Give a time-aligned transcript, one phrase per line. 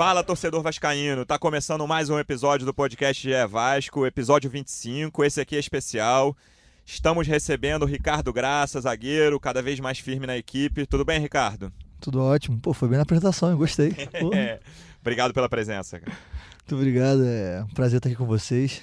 [0.00, 1.26] Fala, torcedor vascaíno.
[1.26, 5.22] Tá começando mais um episódio do podcast GE Vasco, episódio 25.
[5.22, 6.34] Esse aqui é especial.
[6.86, 10.86] Estamos recebendo o Ricardo Graça, zagueiro, cada vez mais firme na equipe.
[10.86, 11.70] Tudo bem, Ricardo?
[12.00, 12.58] Tudo ótimo.
[12.58, 13.94] Pô, foi bem na apresentação, eu gostei.
[15.02, 16.00] Obrigado pela presença.
[16.00, 16.16] cara.
[16.60, 18.80] Muito obrigado, é um prazer estar aqui com vocês.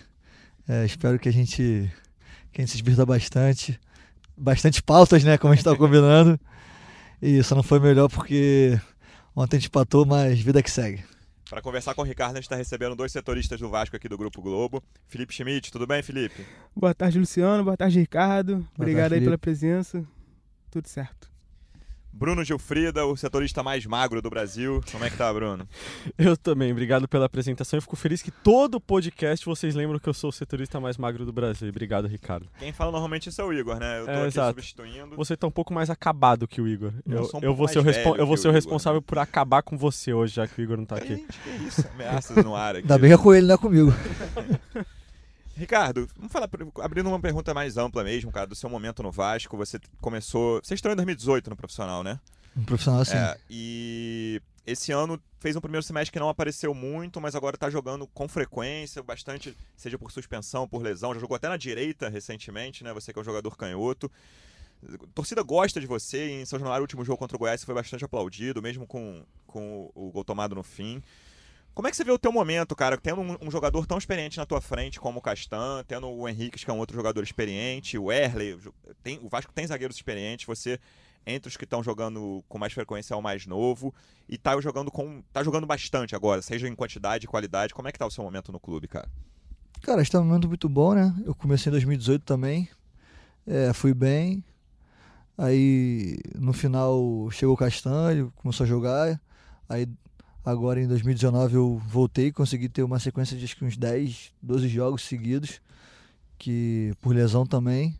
[0.70, 1.92] É, espero que a gente
[2.52, 3.80] que a gente se divirta bastante.
[4.38, 6.40] Bastante pautas, né, como a gente estava combinando.
[7.20, 8.80] E só não foi melhor porque
[9.38, 11.04] ontem a gente empatou, mas vida que segue.
[11.50, 14.18] Para conversar com o Ricardo, a gente está recebendo dois setoristas do Vasco aqui do
[14.18, 14.84] Grupo Globo.
[15.08, 16.46] Felipe Schmidt, tudo bem, Felipe?
[16.76, 17.64] Boa tarde, Luciano.
[17.64, 18.68] Boa tarde, Ricardo.
[18.76, 19.26] Obrigado tarde, aí Felipe.
[19.26, 20.04] pela presença.
[20.70, 21.32] Tudo certo.
[22.12, 24.82] Bruno Gilfrida, o setorista mais magro do Brasil.
[24.92, 25.68] Como é que tá, Bruno?
[26.18, 27.78] Eu também, obrigado pela apresentação.
[27.78, 31.26] Eu fico feliz que todo podcast vocês lembram que eu sou o setorista mais magro
[31.26, 31.70] do Brasil.
[31.70, 32.48] Obrigado, Ricardo.
[32.58, 34.00] Quem fala normalmente isso é o Igor, né?
[34.00, 34.50] Eu tô É, aqui exato.
[34.50, 35.16] substituindo.
[35.16, 36.92] Você tá um pouco mais acabado que o Igor.
[37.06, 38.48] Eu Eu, sou um eu pouco vou ser o, mais respon- velho eu vou ser
[38.48, 39.06] o o Igor, responsável né?
[39.06, 41.18] por acabar com você hoje, já que o Igor não tá aqui.
[41.18, 41.88] Gente, que isso?
[41.94, 42.82] Ameaças no ar aqui.
[42.82, 43.94] Ainda bem que é com ele, não é comigo.
[45.58, 46.48] Ricardo, vamos falar,
[46.82, 49.58] abrindo uma pergunta mais ampla mesmo, cara, do seu momento no Vasco.
[49.58, 50.62] Você começou.
[50.64, 52.20] Você estreou em 2018 no profissional, né?
[52.56, 53.16] Um profissional assim.
[53.16, 57.72] É, e esse ano fez um primeiro semestre que não apareceu muito, mas agora tá
[57.72, 61.14] jogando com frequência, bastante, seja por suspensão, por lesão.
[61.16, 62.94] Já jogou até na direita recentemente, né?
[62.94, 64.12] Você que é um jogador canhoto.
[64.84, 66.42] A torcida gosta de você.
[66.42, 69.92] Em São Januário, o último jogo contra o Goiás, foi bastante aplaudido, mesmo com, com
[69.96, 71.02] o gol tomado no fim.
[71.78, 74.40] Como é que você vê o teu momento, cara, tendo um, um jogador tão experiente
[74.40, 78.00] na tua frente como o Castan, tendo o Henrique, que é um outro jogador experiente,
[78.00, 78.08] o
[78.60, 80.80] jo- tem, o Vasco tem zagueiros experientes, você
[81.24, 83.94] entre os que estão jogando com mais frequência é o mais novo
[84.28, 87.76] e tá jogando com tá jogando bastante agora, seja em quantidade e qualidade.
[87.76, 89.08] Como é que tá o seu momento no clube, cara?
[89.84, 91.16] Cara, está um momento muito bom, né?
[91.28, 92.68] Eu comecei em 2018 também.
[93.46, 94.44] É, fui bem.
[95.38, 99.22] Aí no final chegou o Castanho, começou a jogar.
[99.70, 99.88] Aí
[100.48, 104.70] agora em 2019 eu voltei, consegui ter uma sequência de acho que uns 10, 12
[104.70, 105.60] jogos seguidos,
[106.38, 108.00] que por lesão também.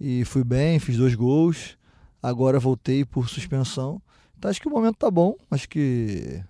[0.00, 1.78] E fui bem, fiz dois gols.
[2.20, 4.02] Agora voltei por suspensão.
[4.36, 5.36] Então acho que o momento tá bom.
[5.48, 6.42] Acho que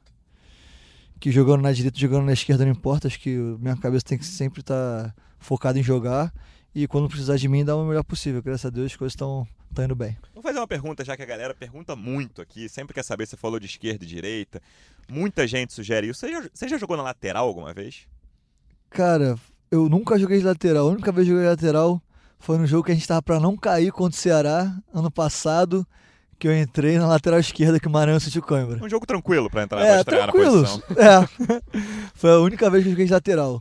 [1.20, 3.06] que jogando na direita, jogando na esquerda não importa.
[3.06, 6.32] Acho que minha cabeça tem que sempre estar focada em jogar.
[6.74, 8.42] E quando precisar de mim, dar o melhor possível.
[8.42, 9.46] Graças a Deus as coisas estão
[9.78, 10.16] indo bem.
[10.34, 13.36] Vou fazer uma pergunta, já que a galera pergunta muito aqui, sempre quer saber, você
[13.36, 14.60] falou de esquerda e direita.
[15.08, 16.20] Muita gente sugere isso.
[16.20, 18.06] Você já, você já jogou na lateral alguma vez?
[18.90, 19.36] Cara,
[19.70, 20.88] eu nunca joguei de lateral.
[20.88, 22.00] A única vez que joguei de lateral
[22.38, 25.86] foi no jogo que a gente tava pra não cair contra o Ceará, ano passado,
[26.38, 28.84] que eu entrei na lateral esquerda que o Maranhão sentiu cãibra.
[28.84, 30.62] Um jogo tranquilo pra entrar pra É, estrear na tranquilo.
[30.62, 30.82] posição.
[30.96, 31.60] É.
[32.14, 33.60] Foi a única vez que eu joguei de lateral.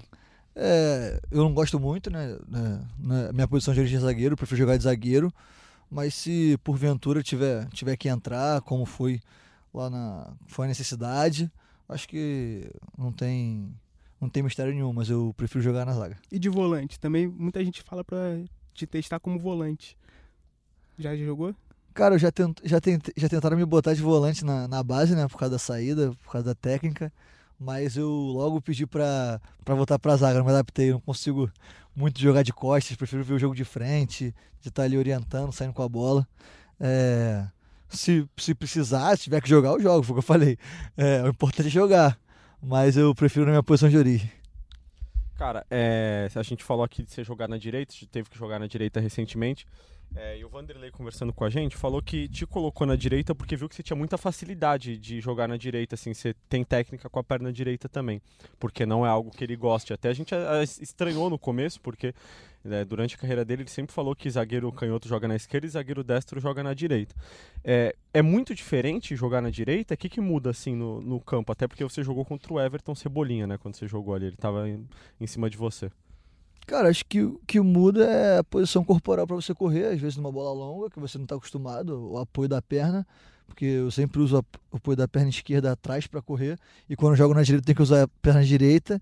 [0.55, 2.37] É, eu não gosto muito, né?
[2.47, 5.31] né, na minha posição de origem é zagueiro, prefiro jogar de zagueiro.
[5.89, 9.21] Mas se porventura tiver, tiver que entrar, como foi
[9.73, 10.33] lá na.
[10.47, 11.51] Foi a necessidade,
[11.87, 13.73] acho que não tem.
[14.19, 16.17] Não tem mistério nenhum, mas eu prefiro jogar na zaga.
[16.31, 16.99] E de volante?
[16.99, 18.17] Também muita gente fala pra
[18.73, 19.97] te testar como volante.
[20.97, 21.53] Já jogou?
[21.93, 25.15] Cara, eu já, tent, já, tentei- já tentaram me botar de volante na, na base,
[25.15, 25.27] né?
[25.27, 27.11] Por causa da saída, por causa da técnica.
[27.59, 30.91] Mas eu logo pedi pra voltar pra zaga, não me adaptei.
[30.91, 31.49] Não consigo
[31.95, 35.73] muito jogar de costas, prefiro ver o jogo de frente, de estar ali orientando, saindo
[35.73, 36.27] com a bola.
[36.79, 37.45] É,
[37.87, 40.57] se, se precisar, se tiver que jogar, eu jogo, foi o que eu falei.
[40.97, 42.19] É, o importante é jogar.
[42.61, 44.31] Mas eu prefiro na minha posição de origem.
[45.37, 48.67] Cara, é, a gente falou aqui de você jogar na direita, teve que jogar na
[48.67, 49.67] direita recentemente.
[50.15, 53.55] É, e o Vanderlei conversando com a gente falou que te colocou na direita porque
[53.57, 57.19] viu que você tinha muita facilidade de jogar na direita, assim, você tem técnica com
[57.19, 58.21] a perna direita também,
[58.57, 59.91] porque não é algo que ele goste.
[59.91, 60.33] Até a gente
[60.81, 62.13] estranhou no começo, porque
[62.63, 65.69] né, durante a carreira dele ele sempre falou que zagueiro canhoto joga na esquerda e
[65.69, 67.13] zagueiro destro joga na direita.
[67.61, 69.95] É, é muito diferente jogar na direita?
[69.95, 71.51] O que, que muda assim no, no campo?
[71.51, 73.57] Até porque você jogou contra o Everton Cebolinha, né?
[73.57, 74.87] Quando você jogou ali, ele estava em,
[75.19, 75.91] em cima de você.
[76.65, 80.17] Cara, acho que o que muda é a posição corporal para você correr, às vezes
[80.17, 83.05] numa bola longa, que você não está acostumado, o apoio da perna,
[83.47, 86.57] porque eu sempre uso o apoio da perna esquerda atrás para correr,
[86.89, 88.99] e quando jogo na direita tem que usar a perna direita.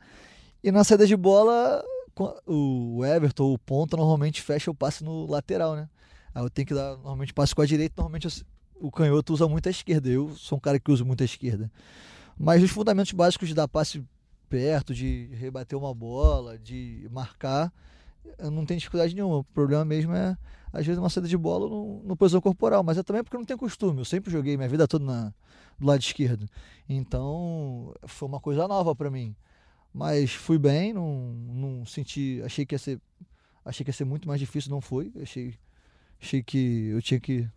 [0.62, 1.84] E na saída de bola,
[2.46, 5.90] o Everton, o ponta, normalmente fecha o passe no lateral, né?
[6.36, 8.32] Aí eu tenho que dar normalmente passe com a direita, normalmente eu
[8.84, 11.72] o canhoto usa muito a esquerda, eu sou um cara que usa muito a esquerda.
[12.38, 14.04] Mas os fundamentos básicos de dar passe
[14.54, 17.74] perto, de rebater uma bola, de marcar,
[18.52, 19.38] não tenho dificuldade nenhuma.
[19.38, 20.38] O problema mesmo é,
[20.72, 22.84] às vezes, uma saída de bola no, no posição corporal.
[22.84, 23.98] Mas é também porque eu não tenho costume.
[23.98, 25.34] Eu sempre joguei minha vida toda na,
[25.80, 26.48] do lado esquerdo.
[26.88, 29.36] Então, foi uma coisa nova para mim.
[29.92, 32.40] Mas fui bem, não, não senti.
[32.46, 33.02] Achei que ia ser.
[33.66, 35.12] Achei que ia ser muito mais difícil, não foi.
[35.20, 35.56] Achei,
[36.22, 37.50] achei que eu tinha que.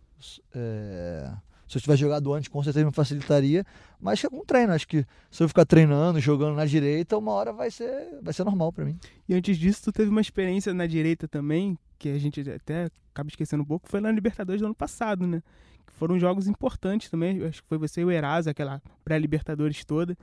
[0.55, 1.31] é,
[1.67, 3.65] se eu tivesse jogado antes, com certeza me facilitaria.
[3.99, 4.73] Mas é um treino.
[4.73, 8.43] Acho que se eu ficar treinando, jogando na direita, uma hora vai ser, vai ser
[8.43, 8.97] normal para mim.
[9.27, 13.29] E antes disso, tu teve uma experiência na direita também, que a gente até acaba
[13.29, 15.41] esquecendo um pouco, foi na Libertadores do ano passado, né?
[15.85, 17.43] Que foram jogos importantes também.
[17.43, 20.17] Acho que foi você e o Erasa, aquela pré-Libertadores toda.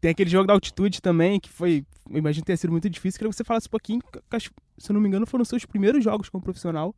[0.00, 3.18] Tem aquele jogo da altitude também, que foi, imagino ter sido muito difícil.
[3.18, 6.04] Queria que você falasse um pouquinho, que, se eu não me engano, foram seus primeiros
[6.04, 6.94] jogos como profissional.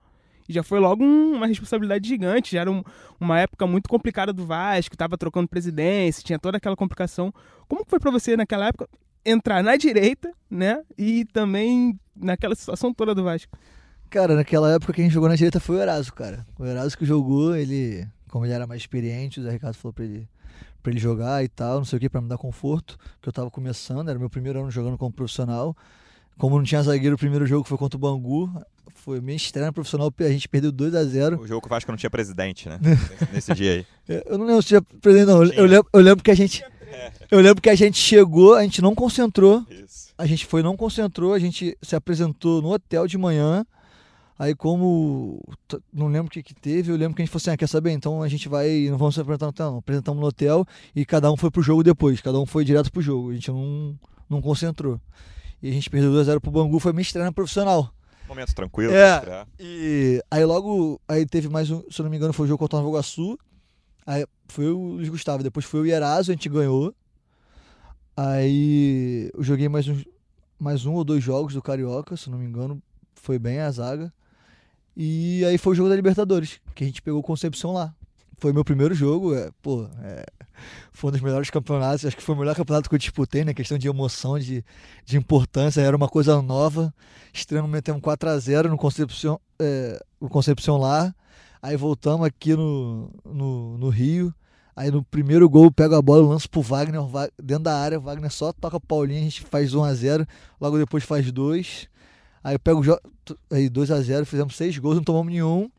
[0.49, 2.53] E já foi logo um- uma responsabilidade gigante.
[2.53, 2.83] Já era um-
[3.21, 7.33] uma época muito complicada do Vasco, tava trocando presidência, tinha toda aquela complicação.
[7.69, 8.89] Como foi pra você naquela época
[9.25, 10.83] entrar na direita, né?
[10.97, 13.57] E também naquela situação toda do Vasco?
[14.09, 16.47] Cara, naquela época quem jogou na direita foi o Eraso, cara.
[16.59, 20.05] O Eraso que jogou, ele, como ele era mais experiente, o Zé Ricardo falou pra
[20.05, 20.29] ele,
[20.81, 23.33] pra ele jogar e tal, não sei o que, pra me dar conforto, que eu
[23.33, 25.77] tava começando, era meu primeiro ano jogando como profissional.
[26.39, 28.49] Como não tinha zagueiro, o primeiro jogo foi contra o Bangu,
[28.95, 31.71] foi minha estreia no profissional, a gente perdeu 2 a 0 O jogo que o
[31.71, 32.79] Vasco não tinha presidente, né?
[33.33, 33.73] Nesse- dia
[34.09, 34.23] aí.
[34.27, 35.45] Eu não lembro se tinha presidente, não.
[35.45, 35.53] Eu-.
[35.53, 36.65] Eu lembro, eu lembro que a gente.
[37.31, 39.65] Eu lembro que a gente chegou, a gente não concentrou.
[39.71, 40.07] Isso.
[40.17, 43.67] A gente foi, não concentrou, a gente se apresentou no hotel de manhã.
[44.39, 45.43] Aí como
[45.93, 47.67] não lembro o que que teve, eu lembro que a gente falou assim, ah, quer
[47.67, 47.93] saber?
[47.93, 49.79] Então a gente vai, não vamos se apresentar no hotel, não.
[49.79, 53.01] Apresentamos no hotel e cada um foi pro jogo depois, cada um foi direto pro
[53.01, 53.31] jogo.
[53.31, 53.99] A gente não,
[54.29, 55.01] não concentrou.
[55.63, 57.91] E a gente perdeu 2x0 pro Bangu, foi estreia na profissional.
[58.29, 58.93] Momento tranquilo.
[58.93, 59.47] É.
[59.59, 62.59] E aí logo, aí teve mais um, se eu não me engano, foi o jogo
[62.59, 63.39] contra o Nova Iguaçu.
[64.05, 66.95] Aí foi o Luiz Gustavo, depois foi o Ierazo, a gente ganhou.
[68.17, 70.03] Aí eu joguei mais um,
[70.59, 72.83] mais um ou dois jogos do Carioca, se eu não me engano,
[73.15, 74.13] foi bem a zaga.
[74.97, 77.95] E aí foi o jogo da Libertadores, que a gente pegou Concepção lá.
[78.39, 80.27] Foi meu primeiro jogo, é, pô, é,
[80.93, 83.55] foi um dos melhores campeonatos, acho que foi o melhor campeonato que eu disputei, né?
[83.55, 84.63] Questão de emoção, de,
[85.07, 86.93] de importância, era uma coisa nova.
[87.33, 91.15] Estreando metemos 4x0 no Concepção, é, no Concepção lá.
[91.63, 94.35] Aí voltamos aqui no, no, no Rio.
[94.75, 97.01] Aí no primeiro gol, pego a bola, lanço pro Wagner,
[97.43, 100.29] dentro da área, o Wagner só toca Paulinho, a gente faz 1x0,
[100.61, 101.89] logo depois faz 2.
[102.45, 105.71] Aí eu pego o jo- t- aí 2x0, fizemos 6 gols, não tomamos nenhum.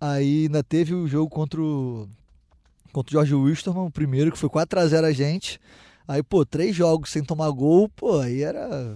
[0.00, 2.08] Aí ainda teve o jogo contra o,
[2.92, 5.60] contra o Jorge Wilstermann, o primeiro, que foi 4x0 a gente.
[6.06, 8.94] Aí, pô, três jogos sem tomar gol, pô, aí era.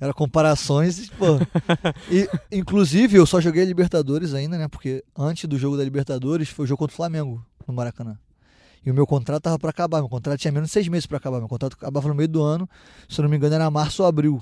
[0.00, 1.38] Era comparações, pô.
[2.10, 4.68] E, inclusive, eu só joguei a Libertadores ainda, né?
[4.68, 8.16] Porque antes do jogo da Libertadores foi o jogo contra o Flamengo, no Maracanã.
[8.84, 9.98] E o meu contrato tava pra acabar.
[9.98, 11.38] Meu contrato tinha menos de seis meses pra acabar.
[11.38, 12.68] Meu contrato acabava no meio do ano.
[13.08, 14.40] Se eu não me engano, era março ou abril.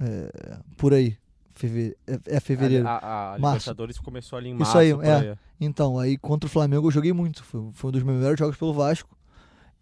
[0.00, 1.16] É, por aí.
[1.54, 2.86] Feve- é, é fevereiro.
[2.86, 3.36] A, a, a.
[3.36, 4.78] Libertadores começou ali em Isso março.
[4.78, 5.38] aí, por é.
[5.60, 7.44] Então, aí contra o Flamengo eu joguei muito.
[7.44, 9.16] Foi, foi um dos meus melhores jogos pelo Vasco.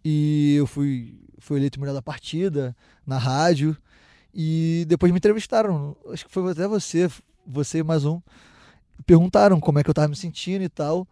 [0.05, 2.75] E eu fui, fui eleito melhor da partida,
[3.07, 3.75] na rádio.
[4.33, 5.95] E depois me entrevistaram.
[6.11, 7.09] Acho que foi até você,
[7.45, 8.21] você e mais um.
[9.05, 11.07] Perguntaram como é que eu tava me sentindo e tal.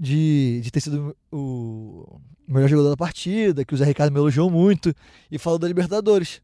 [0.00, 4.48] De, de ter sido o melhor jogador da partida, que o Zé Ricardo me elogiou
[4.48, 4.94] muito.
[5.30, 6.40] E falou da Libertadores.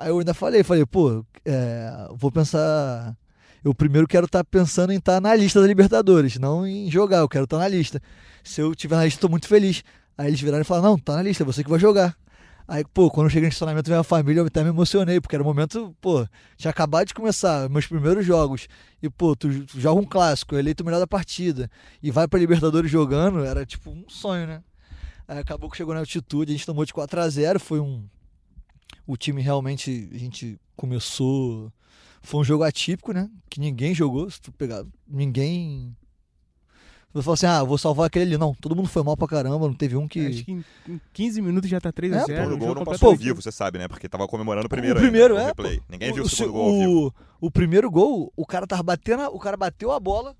[0.00, 3.14] Aí eu ainda falei, falei, pô, é, vou pensar.
[3.62, 7.28] Eu primeiro quero estar pensando em estar na lista da Libertadores, não em jogar, eu
[7.28, 8.00] quero estar na lista.
[8.42, 9.84] Se eu tiver na lista, estou muito feliz.
[10.16, 12.16] Aí eles viraram e falaram, não, tá na lista, é você que vai jogar.
[12.66, 15.36] Aí, pô, quando eu cheguei no estacionamento da minha família, eu até me emocionei, porque
[15.36, 16.26] era um momento, pô,
[16.56, 18.68] tinha acabado de começar, meus primeiros jogos.
[19.02, 21.70] E, pô, tu, tu joga um clássico, eleito o melhor da partida,
[22.02, 24.62] e vai pra Libertadores jogando, era tipo um sonho, né?
[25.28, 28.08] Aí acabou que chegou na altitude, a gente tomou de 4 a 0 foi um.
[29.10, 31.72] O time realmente, a gente começou.
[32.22, 33.28] Foi um jogo atípico, né?
[33.48, 34.84] Que ninguém jogou, se tu pegar.
[35.08, 35.96] Ninguém.
[37.12, 38.38] Você falou assim, ah, vou salvar aquele ali.
[38.38, 40.26] Não, todo mundo foi mal pra caramba, não teve um que.
[40.28, 42.48] Acho que em, em 15 minutos já tá É, 3x0.
[42.48, 43.88] pô, O gol não passou vivo, você sabe, né?
[43.88, 45.54] Porque tava comemorando o primeiro o primeiro, ainda, é.
[45.54, 45.82] o.
[45.88, 47.14] Ninguém viu o, se- segundo gol ao vivo.
[47.40, 50.36] o, o primeiro gol, o cara tava batendo, o cara bateu a bola,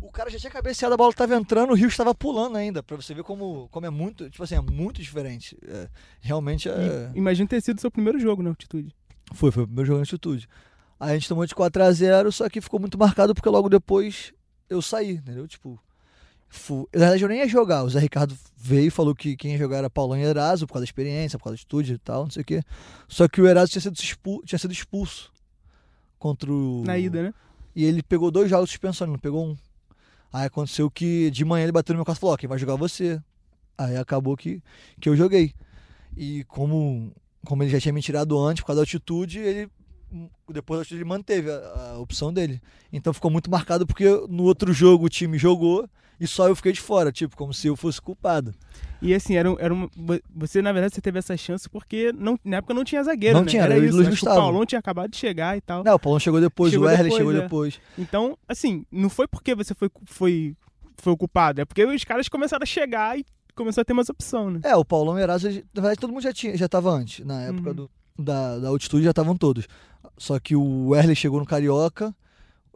[0.00, 2.96] o cara já tinha cabeceado, a bola tava entrando, o Rio estava pulando ainda, pra
[2.96, 5.56] você ver como, como é muito, tipo assim, é muito diferente.
[5.66, 5.88] É,
[6.20, 7.10] realmente é...
[7.14, 8.94] E Imagina ter sido seu primeiro jogo na altitude.
[9.34, 10.48] Foi, foi o primeiro jogo na altitude.
[11.00, 13.68] Aí a gente tomou de 4 a 0 só que ficou muito marcado porque logo
[13.68, 14.32] depois
[14.68, 15.46] eu saí, entendeu?
[15.46, 15.78] Tipo,
[16.48, 17.84] fu- na verdade eu nem ia jogar.
[17.84, 20.72] O Zé Ricardo veio e falou que quem ia jogar era Paulão e Eraso, por
[20.74, 22.62] causa da experiência, por causa da altitude e tal, não sei o quê.
[23.06, 25.30] Só que o Eraso tinha sido, expu- tinha sido expulso
[26.18, 26.82] contra o.
[26.84, 27.34] Na ida, né?
[27.76, 29.56] E ele pegou dois jogos de suspensão, ele não pegou um.
[30.32, 32.58] Aí aconteceu que de manhã ele bateu no meu quarto e falou: Ó, quem vai
[32.58, 33.20] jogar é você.
[33.76, 34.62] Aí acabou que,
[35.00, 35.54] que eu joguei.
[36.16, 37.12] E como
[37.44, 39.70] como ele já tinha me tirado antes por causa da altitude, ele
[40.48, 42.60] depois ele manteve a, a opção dele.
[42.92, 45.88] Então ficou muito marcado porque no outro jogo o time jogou
[46.20, 48.54] e só eu fiquei de fora, tipo, como se eu fosse culpado.
[49.00, 49.88] E assim, era, um- era uma,
[50.34, 53.44] você, na verdade, você teve essa chance porque não, na época não tinha zagueiro, Não
[53.44, 53.50] né?
[53.50, 53.96] tinha, era era e isso.
[53.96, 54.40] Luiz Acho que o Gustavo.
[54.46, 55.84] Paulão tinha acabado de chegar e tal.
[55.84, 57.40] Não, o Paulão chegou depois, Chegou o Erle chegou é.
[57.42, 57.80] depois.
[57.96, 60.56] Então, assim, não foi porque você foi, foi,
[60.96, 64.50] foi ocupado, é porque os caras começaram a chegar e começou a ter mais opção,
[64.50, 64.60] né?
[64.64, 65.42] É, o Paulão e o eles-
[65.74, 67.76] na verdade todo mundo já tinha, já tava antes, na época Uhum.
[67.76, 69.66] do, da, da altitude já estavam todos.
[70.16, 72.12] Só que o Erle chegou no Carioca,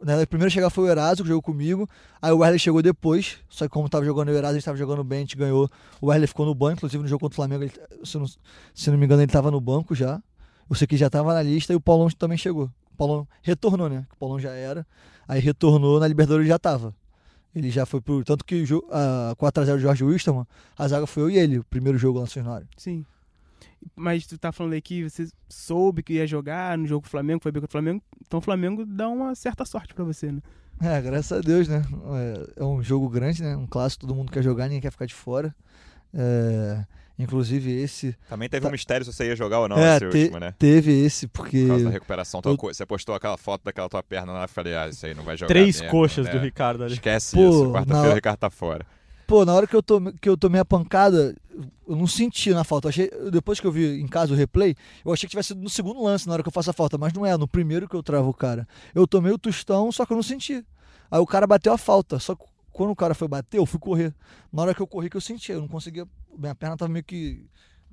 [0.03, 1.89] né, o primeiro a chegar foi o Eraso, que jogou comigo,
[2.21, 4.77] aí o Erle chegou depois, só que como tava jogando o Eraso, a gente tava
[4.77, 5.69] jogando bem, a gente ganhou,
[6.01, 8.91] o Erle ficou no banco, inclusive no jogo contra o Flamengo, ele, se, não, se
[8.91, 10.21] não me engano ele tava no banco já,
[10.75, 12.65] sei que já tava na lista e o Paulão também chegou.
[12.93, 14.85] O Paulão retornou, né, o Paulão já era,
[15.27, 16.93] aí retornou, na Libertadores já tava.
[17.55, 18.23] Ele já foi pro.
[18.23, 21.63] Tanto que o a 4x0 do Jorge Wilstermann, a zaga foi eu e ele, o
[21.63, 22.67] primeiro jogo lá no.
[22.75, 23.05] Sim.
[23.95, 27.11] Mas tu tá falando aí que você soube que ia jogar no jogo com o
[27.11, 30.31] Flamengo, foi bem contra o Flamengo, então o Flamengo dá uma certa sorte pra você,
[30.31, 30.39] né?
[30.81, 31.83] É, graças a Deus, né?
[32.57, 33.55] É, é um jogo grande, né?
[33.55, 35.55] Um clássico, todo mundo quer jogar, ninguém quer ficar de fora.
[36.13, 36.83] É,
[37.17, 38.15] inclusive esse.
[38.29, 38.69] Também teve Tá.
[38.69, 40.53] um mistério se você ia jogar ou não É, esse te- último, né?
[40.57, 41.61] Teve esse, porque.
[41.61, 42.41] Por causa da recuperação.
[42.41, 45.13] tua eu- Você postou aquela foto daquela tua perna lá e falei, ah, isso aí
[45.13, 45.47] não vai jogar.
[45.47, 46.31] Três mesmo, coxas né?
[46.31, 46.93] do Ricardo ali.
[46.93, 47.71] Esquece Pô, isso.
[47.71, 48.85] Quarta-feira na- o Ricardo tá fora.
[49.33, 51.35] Pô, na hora que eu, tomei, que eu tomei a pancada,
[51.87, 52.85] eu não senti na falta.
[52.85, 55.61] Eu achei, depois que eu vi em casa o replay, eu achei que tivesse sido
[55.63, 57.89] no segundo lance na hora que eu faço a falta, mas não é, no primeiro
[57.89, 58.67] que eu travo o cara.
[58.93, 60.63] Eu tomei o tostão, só que eu não senti.
[61.09, 63.79] Aí o cara bateu a falta, só que quando o cara foi bater, eu fui
[63.79, 64.13] correr.
[64.51, 67.03] Na hora que eu corri que eu senti, eu não conseguia, minha perna tava meio
[67.03, 67.43] que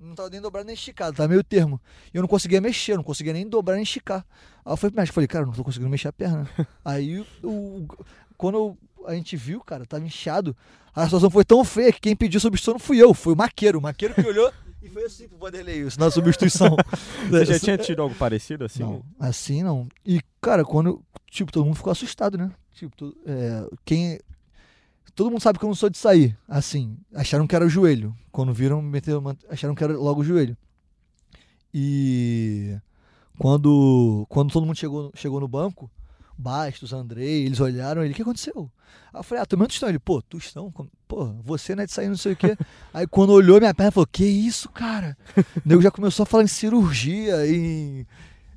[0.01, 1.81] não tava nem dobrada nem esticada, tava meio termo.
[2.13, 4.25] E eu não conseguia mexer, não conseguia nem dobrar nem esticar.
[4.65, 6.49] Aí eu fui pro médico, falei, cara, não tô conseguindo mexer a perna.
[6.85, 7.87] Aí o,
[8.37, 10.57] quando eu- a gente viu, cara, tava inchado.
[10.95, 13.79] A situação foi tão feia que quem pediu substituição não fui eu, foi o Maqueiro.
[13.79, 14.53] O Maqueiro que olhou
[14.83, 16.77] e foi assim pro Vanderlei, isso na substituição.
[17.31, 18.83] Você já tinha tido algo parecido assim?
[18.83, 19.87] Não, assim não.
[20.05, 21.03] E, cara, quando.
[21.31, 22.51] Tipo, todo mundo ficou assustado, né?
[22.75, 24.19] Tipo, é, quem.
[25.21, 26.35] Todo mundo sabe que eu não sou de sair.
[26.49, 28.17] Assim, acharam que era o joelho.
[28.33, 30.57] Quando viram, meteram, acharam que era logo o joelho.
[31.75, 32.75] E.
[33.37, 35.91] Quando, quando todo mundo chegou, chegou no banco,
[36.39, 38.73] Bastos, Andrei, eles olharam ele, o que aconteceu?
[39.13, 39.91] Aí eu falei, ah, tomei um tostão.
[39.91, 40.73] Ele, pô, tostão?
[41.07, 42.57] Pô, você não é de sair, não sei o quê.
[42.95, 45.19] Aí quando olhou minha perna, falou, que isso, cara?
[45.37, 48.07] O nego já começou a falar em cirurgia, em.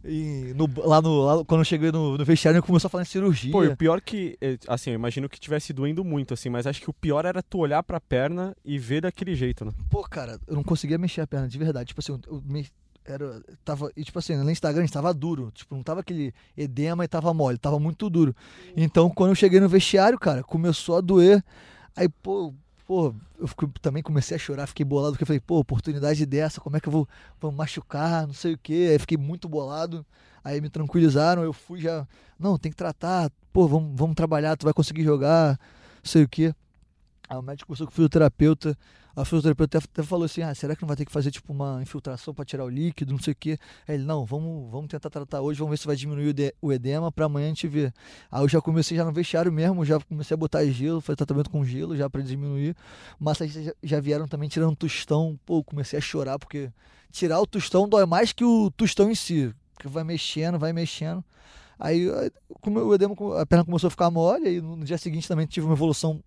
[0.06, 1.22] Em- no, lá no.
[1.22, 3.52] lá- quando eu cheguei no, no vestiário, ele começou a falar em cirurgia.
[3.52, 6.68] Pô, e o pior que, eh, assim, eu imagino que tivesse doendo muito, assim, mas
[6.68, 9.72] acho que o pior era tu olhar pra perna e ver daquele jeito, né?
[9.90, 11.88] Pô, cara, eu não conseguia mexer a perna, de verdade.
[11.88, 12.68] Tipo assim, eu me,
[13.06, 15.52] era, tava, e tipo assim, no Instagram tava duro.
[15.54, 18.36] Tipo, não tava aquele edema e tava mole, tava muito duro.
[18.76, 21.44] Então, quando eu cheguei no vestiário, cara, começou a doer.
[21.96, 22.54] Aí, pô,
[22.86, 26.62] pô, eu fico- também comecei a chorar, fiquei bolado, porque eu falei, pô, oportunidade dessa,
[26.62, 27.08] como é que eu vou,
[27.40, 28.90] vou machucar, não sei o quê.
[28.92, 30.06] Aí fiquei muito bolado.
[30.44, 32.06] Aí me tranquilizaram, eu fui já,
[32.38, 35.52] não, tem que tratar, pô, vamos, vamos trabalhar, tu vai conseguir jogar,
[36.04, 36.54] não sei o quê.
[37.34, 38.78] Aí o médico conversou com o fisioterapeuta,
[39.16, 41.82] a fisioterapeuta até, falou assim, ah, será que não vai ter que fazer tipo uma
[41.82, 43.58] infiltração para tirar o líquido, não sei o quê.
[43.88, 46.54] Aí ele, não, vamos, vamos tentar tratar hoje, vamos ver se vai diminuir o, de-
[46.62, 47.92] o edema para amanhã a gente ver.
[48.32, 51.50] Aí eu já comecei já no vestiário mesmo, já comecei a botar gelo, fazer tratamento
[51.50, 52.76] com gelo já para diminuir.
[53.20, 56.72] Mas já, já vieram também tirando tostão, pô, comecei a chorar porque
[57.12, 61.24] tirar o tostão dói mais que o tostão em si, porque vai mexendo, vai mexendo.
[61.80, 62.08] Aí,
[62.62, 65.66] como o edema, a perna começou a ficar mole, aí no dia seguinte também tive
[65.66, 66.24] uma evolução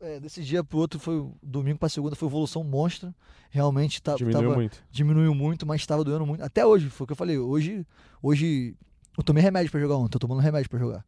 [0.00, 3.14] é, desse dia pro outro foi domingo para segunda foi evolução monstra.
[3.50, 4.84] Realmente tá, Diminuiu tava, muito.
[4.90, 6.42] diminuiu muito, mas estava doendo muito.
[6.42, 7.38] Até hoje, foi o que eu falei.
[7.38, 7.86] Hoje,
[8.22, 8.76] hoje
[9.18, 11.04] eu tomei remédio para jogar ontem, tô tomando remédio para jogar.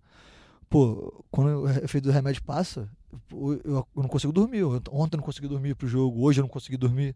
[0.69, 2.89] Pô, quando o efeito do remédio passa,
[3.31, 4.65] eu, eu não consigo dormir.
[4.65, 7.15] Ontem eu não consegui dormir pro jogo, hoje eu não consegui dormir.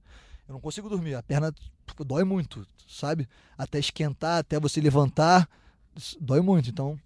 [0.49, 1.53] Eu não consigo dormir, a perna
[1.87, 3.29] tipo, dói muito, sabe?
[3.59, 5.49] Até esquentar, até você levantar,
[6.21, 6.71] dói muito.
[6.71, 6.97] Então,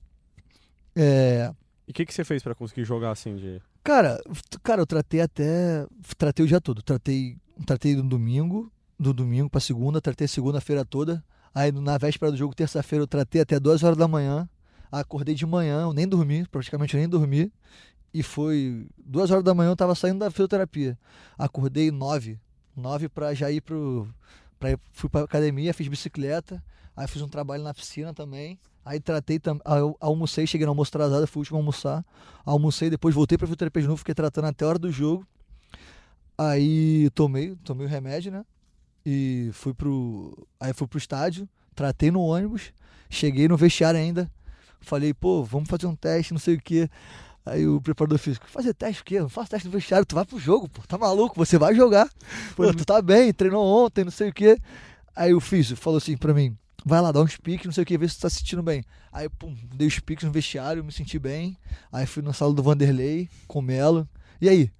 [0.95, 1.51] é,
[1.89, 3.63] E o que, que você fez pra conseguir jogar assim de.
[3.83, 4.21] Cara,
[4.63, 5.87] cara, eu tratei até.
[6.19, 6.83] Tratei o dia todo.
[6.83, 11.25] Tratei, tratei no domingo, do domingo pra segunda, tratei segunda-feira toda.
[11.55, 14.49] Aí na véspera do jogo, terça-feira, eu tratei até duas horas da manhã.
[14.93, 17.53] Acordei de manhã, eu nem dormi, praticamente nem dormi.
[18.13, 20.99] E foi duas horas da manhã, eu tava saindo da fisioterapia.
[21.39, 22.39] Acordei nove.
[22.77, 24.07] Nove pra já ir pro.
[24.59, 26.63] Pra, fui pra academia, fiz bicicleta.
[26.95, 28.59] Aí fiz um trabalho na piscina também.
[28.85, 29.63] Aí tratei também.
[30.01, 32.05] Almocei, cheguei no almoço atrasado, fui o último a almoçar.
[32.45, 35.27] Almocei, depois voltei pra fisioterapia de novo, fiquei tratando até a hora do jogo.
[36.37, 38.45] Aí tomei, tomei o remédio, né?
[39.05, 40.47] E fui pro.
[40.59, 42.73] Aí fui pro estádio, tratei no ônibus,
[43.09, 44.31] cheguei no vestiário ainda.
[44.81, 46.89] Falei, pô, vamos fazer um teste, não sei o quê.
[47.45, 49.21] Aí o preparador físico, fazer teste o quê?
[49.21, 52.09] Não faço teste no vestiário, tu vai pro jogo, pô, tá maluco, você vai jogar.
[52.55, 54.59] Pô, tu tá bem, treinou ontem, não sei o quê.
[55.15, 57.87] Aí o Físio falou assim pra mim: vai lá, dá uns piques, não sei o
[57.87, 58.85] que, ver se tu tá se sentindo bem.
[59.13, 61.57] Aí, pum, dei os piques no vestiário, me senti bem.
[61.93, 64.09] Aí fui na sala do Vanderlei, com o Melo.
[64.41, 64.71] E aí?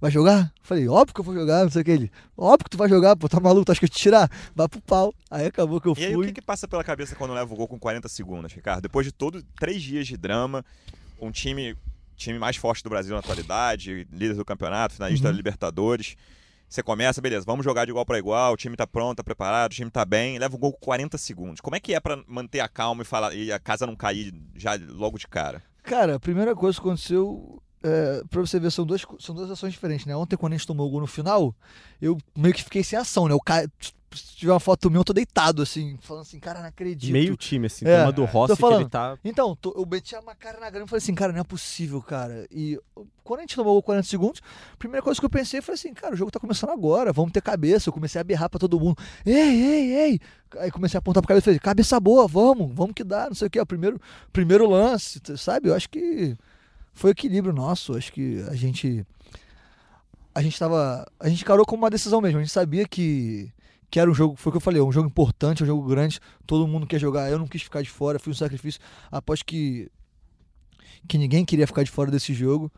[0.00, 0.50] Vai jogar?
[0.62, 1.90] Falei, óbvio que eu vou jogar, não sei o que.
[1.90, 4.30] Ele, óbvio que tu vai jogar, pô, tá maluco, tu acha que eu te tirar?
[4.54, 5.12] Vai pro pau.
[5.30, 6.26] Aí acabou que eu E aí, o fui.
[6.28, 8.80] que, que passa pela cabeça quando leva o gol com 40 segundos, Ricardo?
[8.80, 10.64] Depois de todos três dias de drama,
[11.20, 11.76] um time,
[12.16, 15.32] time mais forte do Brasil na atualidade, líder do campeonato, finalista Uhum.
[15.32, 16.16] da Libertadores.
[16.70, 19.72] Você começa, beleza, vamos jogar de igual para igual, o time tá pronto, tá preparado,
[19.72, 21.60] o time tá bem, leva o gol com 40 segundos.
[21.60, 24.32] Como é que é pra manter a calma e, falar, e a casa não cair
[24.54, 25.60] já logo de cara?
[25.82, 30.06] Cara, a primeira coisa que aconteceu, é, você ver, são duas, são duas ações diferentes,
[30.06, 30.14] né?
[30.14, 31.52] Ontem, quando a gente tomou o gol no final,
[32.00, 33.34] eu meio que fiquei sem ação, né?
[33.34, 33.68] Eu ca...
[34.12, 37.12] Se tiver uma foto minha, eu tô deitado, assim, falando assim, cara, não acredito.
[37.12, 37.86] Meio time, assim.
[37.86, 38.80] É, uma do Rossi que falando.
[38.80, 39.16] ele tá.
[39.24, 42.02] Então, tô- eu meti uma cara na grama e falei assim, cara, não é possível,
[42.02, 42.44] cara.
[42.50, 42.76] E
[43.22, 45.74] quando a gente tomou o gol 40 segundos, a primeira coisa que eu pensei foi
[45.74, 47.88] assim, cara, o jogo tá começando agora, vamos ter cabeça.
[47.88, 50.20] Eu comecei a berrar pra todo mundo, ei, ei, ei.
[50.58, 53.34] Aí comecei a apontar pra cabeça e falei, cabeça boa, vamos, vamos que dá, não
[53.34, 54.00] sei o que, o primeiro,
[54.32, 55.68] primeiro lance, sabe?
[55.68, 56.36] Eu acho que
[56.92, 59.06] foi equilíbrio nosso, acho que a gente.
[60.34, 61.06] A gente tava.
[61.18, 63.52] A gente encarou como uma decisão mesmo, a gente sabia que.
[63.90, 66.20] Que era um jogo, foi o que eu falei, um jogo importante, um jogo grande,
[66.46, 67.30] todo mundo quer jogar.
[67.30, 68.80] Eu não quis ficar de fora, fui um sacrifício.
[69.10, 69.90] Aposto que
[71.08, 72.70] que ninguém queria ficar de fora desse jogo.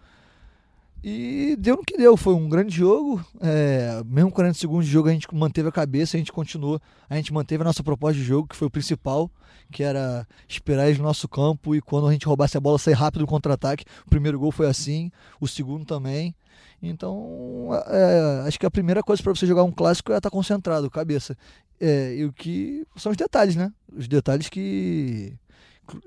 [1.04, 3.24] E deu no que deu, foi um grande jogo.
[3.40, 7.16] É, mesmo 40 segundos de jogo a gente manteve a cabeça, a gente continuou, a
[7.16, 9.28] gente manteve a nossa proposta de jogo, que foi o principal,
[9.72, 12.94] que era esperar eles no nosso campo e quando a gente roubasse a bola sair
[12.94, 13.84] rápido no contra-ataque.
[14.06, 16.36] O primeiro gol foi assim, o segundo também.
[16.82, 20.90] Então, é, acho que a primeira coisa para você jogar um clássico é estar concentrado,
[20.90, 21.36] cabeça.
[21.80, 23.72] É, e o que são os detalhes, né?
[23.94, 25.34] Os detalhes que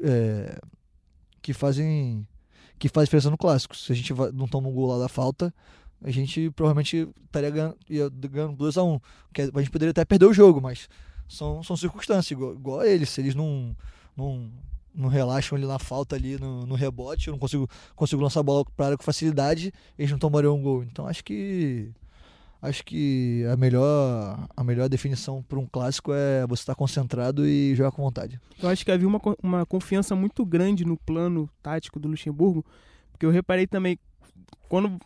[0.04, 0.60] é,
[1.42, 2.28] que fazem
[2.78, 3.76] que faz diferença no clássico.
[3.76, 5.54] Se a gente não toma um gol lá da falta,
[6.04, 7.78] a gente provavelmente estaria ganhando,
[8.30, 9.00] ganhando 2 a 1 um,
[9.34, 10.90] que A gente poderia até perder o jogo, mas
[11.28, 13.10] são, são circunstâncias, igual, igual a eles.
[13.10, 13.76] Se eles não,
[14.16, 14.52] não,
[14.96, 18.44] não relaxam ali na falta, ali no, no rebote, eu não consigo, consigo lançar a
[18.44, 20.84] bola para área com facilidade, eles não tomariam um gol.
[20.84, 21.92] Então acho que
[22.62, 27.76] acho que a melhor, a melhor definição para um clássico é você estar concentrado e
[27.76, 28.40] jogar com vontade.
[28.62, 32.66] Eu acho que havia uma, uma confiança muito grande no plano tático do Luxemburgo,
[33.12, 34.00] porque eu reparei também,
[34.68, 35.00] quando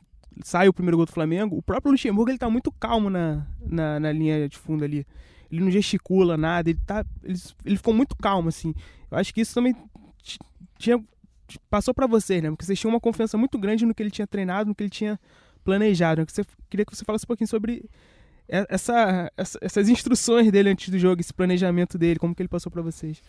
[0.43, 3.99] sai o primeiro gol do Flamengo, o próprio Luxemburgo ele tá muito calmo na, na,
[3.99, 5.05] na linha de fundo ali.
[5.51, 8.73] Ele não gesticula nada, ele, tá, ele, ele ficou muito calmo, assim.
[9.09, 9.75] Eu acho que isso também
[10.77, 11.03] tinha,
[11.69, 12.49] passou para vocês, né?
[12.49, 14.89] Porque vocês tinham uma confiança muito grande no que ele tinha treinado, no que ele
[14.89, 15.19] tinha
[15.63, 16.21] planejado.
[16.21, 17.83] Eu que você- queria que você falasse um pouquinho sobre
[18.47, 22.71] essa, essa- essas instruções dele antes do jogo, esse planejamento dele, como que ele passou
[22.71, 23.21] para vocês.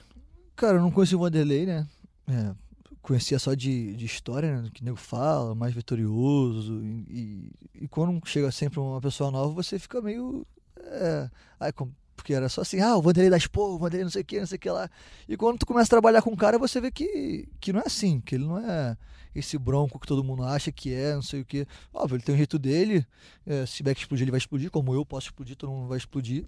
[0.56, 1.86] Cara, eu não conheci o Vanderlei, né?
[2.28, 2.54] É,
[3.02, 4.68] conhecia só de, de história, né?
[4.72, 6.82] Que o nego fala, mais vitorioso.
[6.84, 10.46] E, e, e quando chega sempre uma pessoa nova, você fica meio.
[10.82, 11.28] É,
[11.74, 14.24] como- porque era só assim, ah, o Vanderlei das porra, o Vanderlei não sei o
[14.24, 14.90] que, não sei o que lá.
[15.26, 17.84] E quando tu começa a trabalhar com o cara, você vê que, que não é
[17.86, 18.96] assim, que ele não é
[19.34, 21.66] esse bronco que todo mundo acha que é, não sei o que.
[21.94, 23.06] Óbvio, ele tem um jeito dele.
[23.46, 25.96] é, se tiver que explodir, ele vai explodir, como eu posso explodir, todo mundo vai
[25.96, 26.44] explodir.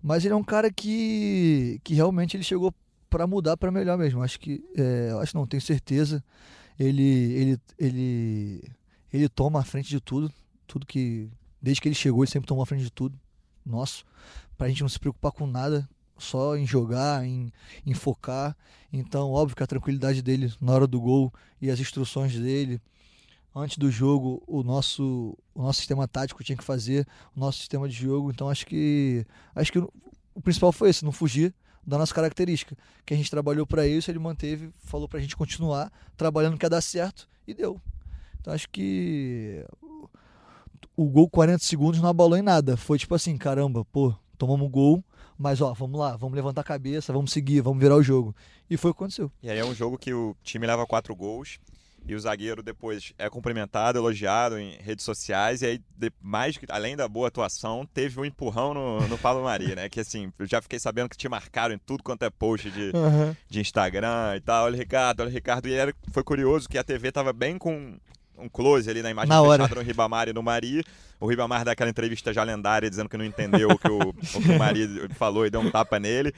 [0.00, 2.72] Mas ele é um cara que, que realmente ele chegou
[3.10, 4.22] para mudar para melhor mesmo.
[4.22, 6.22] Acho que, é, acho não, tenho certeza.
[6.78, 8.62] Ele, ele, ele,
[9.12, 10.32] ele toma a frente de tudo,
[10.68, 11.28] tudo que
[11.60, 13.18] desde que ele chegou ele sempre tomou a frente de tudo.
[13.66, 14.06] Nosso,
[14.58, 17.50] pra gente não se preocupar com nada, só em jogar, em,
[17.86, 18.56] em focar.
[18.92, 22.82] Então, óbvio que a tranquilidade dele na hora do gol e as instruções dele
[23.54, 27.88] antes do jogo, o nosso, o nosso sistema tático tinha que fazer, o nosso sistema
[27.88, 28.30] de jogo.
[28.30, 31.54] Então, acho que acho que o, principal foi esse, não fugir
[31.86, 32.76] da nossa característica.
[33.06, 36.70] Que a gente trabalhou para isso, ele manteve, falou pra gente continuar trabalhando que ia
[36.70, 37.80] dar certo e deu.
[38.40, 39.64] Então acho que
[40.96, 42.76] o gol 40 segundos não abalou em nada.
[42.76, 45.04] Foi tipo assim, caramba, pô, tomamos um gol,
[45.36, 48.34] mas ó, vamos lá, vamos levantar a cabeça, vamos seguir, vamos virar o jogo.
[48.70, 49.30] E foi o que aconteceu.
[49.42, 51.58] E aí é um jogo que o time leva quatro gols
[52.06, 56.64] e o zagueiro depois é cumprimentado, elogiado em redes sociais e aí de- mais que-
[56.70, 59.88] além da boa atuação teve um empurrão no, no Pablo Mari, né?
[59.88, 62.92] Que assim eu já fiquei sabendo que te marcaram em tudo quanto é post de,
[63.48, 64.64] de Instagram e tal.
[64.66, 67.58] Olha o Ricardo, olha o Ricardo e era, foi curioso que a TV tava bem
[67.58, 67.98] com
[68.38, 69.64] um close ali na imagem Na hora.
[69.64, 70.82] fechada no Ribamar e no Mari.
[71.20, 74.14] O Ribamar dá aquela entrevista já lendária dizendo que não entendeu o que o, o,
[74.14, 76.32] que o Mari falou e deu um tapa nele.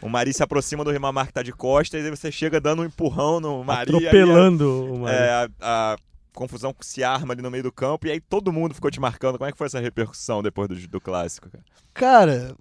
[0.00, 2.82] O Mari se aproxima do Ribamar que tá de costas e aí você chega dando
[2.82, 3.90] um empurrão no Mari.
[3.94, 5.14] aí a- Atropelando o Mari.
[5.16, 5.48] é, a,
[5.92, 5.96] a
[6.34, 9.36] confusão se arma ali no meio do campo e aí todo mundo ficou te marcando.
[9.36, 11.50] Como é que foi essa repercussão depois do, do clássico?
[11.50, 11.64] Cara?
[11.92, 12.56] Cara,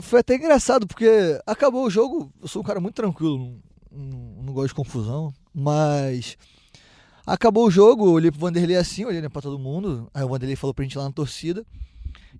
[0.00, 2.32] foi até engraçado, porque acabou o jogo.
[2.40, 3.60] Eu sou um cara muito tranquilo, não,
[3.92, 6.38] não, não gosto de confusão, mas
[7.34, 10.10] acabou o jogo, eu olhei pro Vanderlei assim, olhei né, pra todo mundo.
[10.14, 11.64] Aí o Vanderlei falou pra gente ir lá na torcida.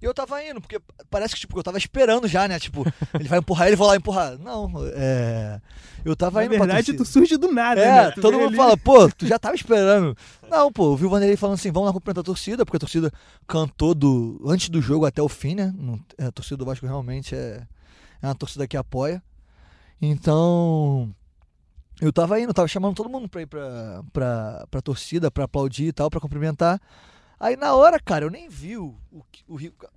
[0.00, 2.58] E eu tava indo, porque parece que tipo, eu tava esperando já, né?
[2.58, 2.84] Tipo,
[3.18, 4.38] ele vai empurrar ele, vou lá empurrar.
[4.38, 5.60] Não, é.
[6.04, 8.10] Eu tava Na indo pra verdade, tu surge do nada, É, né?
[8.12, 10.16] Tu todo mundo ali- fala, pô, tu já tava esperando.
[10.48, 12.80] Não, pô, eu vi o Vanderlei falando assim, vamos lá cumprimentar a torcida, porque a
[12.80, 13.12] torcida
[13.46, 15.74] cantou do, antes do jogo até o fim, né?
[16.16, 17.62] É, A torcida do Vasco realmente é,
[18.22, 19.22] é uma torcida que apoia.
[20.00, 21.14] Então,
[22.00, 25.86] eu tava indo, tava chamando todo mundo pra ir pra, pra, pra torcida, pra aplaudir
[25.88, 26.80] e tal, pra cumprimentar.
[27.38, 29.22] Aí na hora, cara, eu nem vi o, o,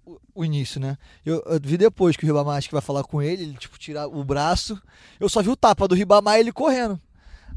[0.05, 0.97] o, o- início, né?
[1.25, 4.23] Eu, eu vi depois que o Ribamar vai falar com ele, ele, tipo, tirar o
[4.23, 4.81] braço.
[5.19, 6.97] Eu só vi o tapa do Ribamar e ele correndo.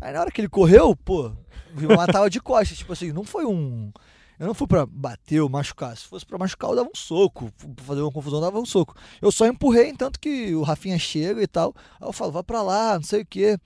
[0.00, 1.28] Aí na hora que ele correu, pô,
[1.74, 2.78] o Ribamar tava de costas.
[2.78, 3.92] Tipo assim, não foi um.
[4.38, 5.96] Eu não fui pra bater ou machucar.
[5.96, 7.50] Se fosse pra machucar, eu dava um soco.
[7.74, 8.94] Pra fazer uma confusão, eu dava um soco.
[9.22, 11.72] Eu só empurrei, tanto que o Rafinha chega e tal.
[12.00, 13.56] Aí eu falo, vai pra lá, não sei o quê.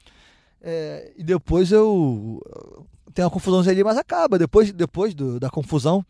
[0.62, 2.40] É, e depois eu.
[3.14, 4.38] Tem uma confusãozinha ali, mas acaba.
[4.38, 6.04] Depois, depois do- da confusão,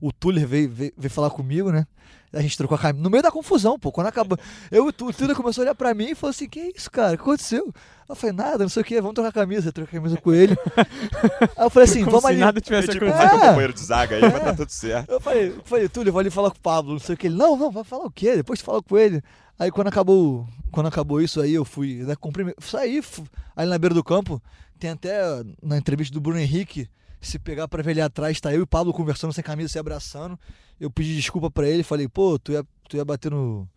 [0.00, 1.86] o Tuller veio, veio, veio falar comigo, né?
[2.34, 3.02] A gente trocou a camisa.
[3.02, 3.92] No meio da confusão, pô.
[3.92, 4.36] Quando acabou.
[4.70, 7.14] Eu, o Tuller começou a olhar pra mim e falou assim: Que isso, cara?
[7.14, 7.72] O que aconteceu?
[8.08, 9.68] Eu falei: Nada, não sei o que, vamos trocar a camisa.
[9.68, 10.56] Eu troquei a camisa com ele.
[11.56, 12.40] Aí eu falei assim: Como Vamos se ali.
[12.40, 13.28] nada tivesse É tipo, acontecido.
[13.30, 13.48] vai com o É.
[13.48, 15.10] companheiro de zaga aí, vai tá tudo certo.
[15.10, 17.18] Eu falei, eu falei, Túlio, eu vou ali falar com o Pablo, não sei o
[17.18, 17.26] que.
[17.28, 18.36] Ele, não, não, vai falar o quê?
[18.36, 19.22] Depois tu fala com ele.
[19.58, 22.16] Aí quando acabou, quando acabou isso aí, eu fui, né,
[22.60, 23.22] saí, fu-
[23.54, 24.42] ali na beira do campo,
[24.80, 25.20] tem até
[25.62, 26.88] na entrevista do Bruno Henrique,
[27.24, 29.78] se pegar pra ver ali atrás, tá eu e o Pablo conversando sem camisa, se
[29.78, 30.38] abraçando.
[30.80, 33.68] Eu pedi desculpa pra ele, falei, pô, tu ia, tu ia bater no...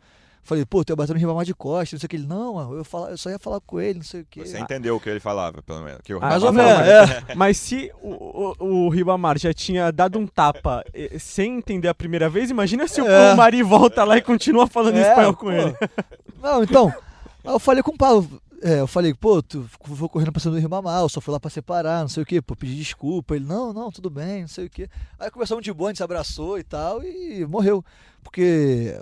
[0.44, 2.16] Falei, pô, tu ia bater no Ribamar de costas, não sei o que.
[2.16, 4.46] Ele, não, eu, fala, eu só ia falar com ele, não sei o que.
[4.46, 6.00] Você entendeu o que ele falava, pelo menos.
[6.06, 7.32] Que o Ah, Mais ou Rafa menos, falava.
[7.32, 7.36] é.
[7.36, 10.86] Mas se o, o, o Ribamar já tinha dado um tapa
[11.20, 13.34] sem entender a primeira vez, imagina se É.
[13.34, 15.52] o Mari volta lá e continua falando É, espanhol com pô.
[15.52, 15.76] ele.
[16.42, 16.94] Não, então.
[17.44, 18.26] Aí eu falei com o Paulo.
[18.62, 21.40] É, eu falei, pô, tu vou correndo pra cima do Ribamar, eu só fui lá
[21.40, 23.36] pra separar, não sei o que, pô, pedi desculpa.
[23.36, 24.90] Ele, não, não, tudo bem, não sei o que.
[25.20, 27.84] Aí conversamos de boa, a gente se abraçou e tal, e morreu.
[28.24, 29.00] Porque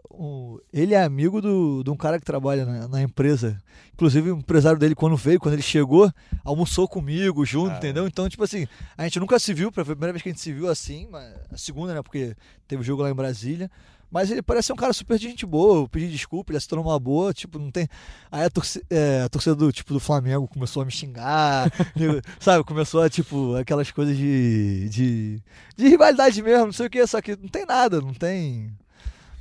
[0.72, 3.58] ele é amigo do, de um cara que trabalha na, na empresa.
[3.94, 6.12] Inclusive, o empresário dele, quando veio, quando ele chegou,
[6.44, 7.78] almoçou comigo junto, Ah.
[7.78, 8.06] entendeu?
[8.06, 10.42] Então, tipo assim, a gente nunca se viu, foi a primeira vez que a gente
[10.42, 12.02] se viu assim, mas a segunda, né?
[12.04, 12.36] Porque
[12.68, 13.72] teve jogo lá em Brasília.
[14.16, 15.82] Mas ele parece ser um cara super de gente boa.
[15.82, 17.86] Eu pedi desculpa, ele se tornou uma boa, tipo, não tem.
[18.32, 18.50] Aí a,
[18.90, 21.70] é, a torcida do tipo do Flamengo começou a me xingar,
[22.40, 22.64] sabe?
[22.64, 25.44] Começou a, tipo, aquelas coisas de, de.
[25.76, 28.72] de rivalidade mesmo, não sei o que, só que não tem nada, não tem.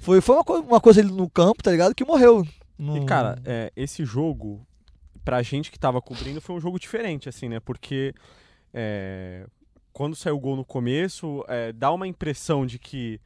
[0.00, 1.94] Foi, foi uma, co- uma coisa ali no campo, tá ligado?
[1.94, 2.44] Que morreu.
[2.76, 4.66] Não- E, cara, é, esse jogo,
[5.24, 7.60] pra gente que tava cobrindo, foi um jogo diferente, assim, né?
[7.60, 8.12] Porque
[8.72, 9.46] é,
[9.92, 13.20] quando saiu o gol no começo, é, dá uma impressão de que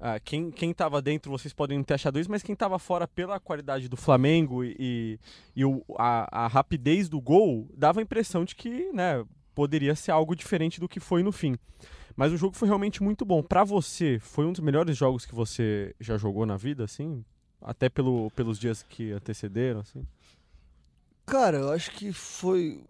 [0.00, 3.40] ah, quem, quem tava dentro, vocês podem ter achado isso, mas quem tava fora pela
[3.40, 5.18] qualidade do Flamengo e,
[5.54, 10.10] e o- a, a rapidez do gol, dava a impressão de que, né, poderia ser
[10.10, 11.56] algo diferente do que foi no fim.
[12.14, 13.42] Mas o jogo foi realmente muito bom.
[13.42, 17.24] Pra você, foi um dos melhores jogos que você já jogou na vida, assim?
[17.60, 20.06] Até pelo, pelos dias que antecederam, assim?
[21.26, 22.80] Cara, eu acho que foi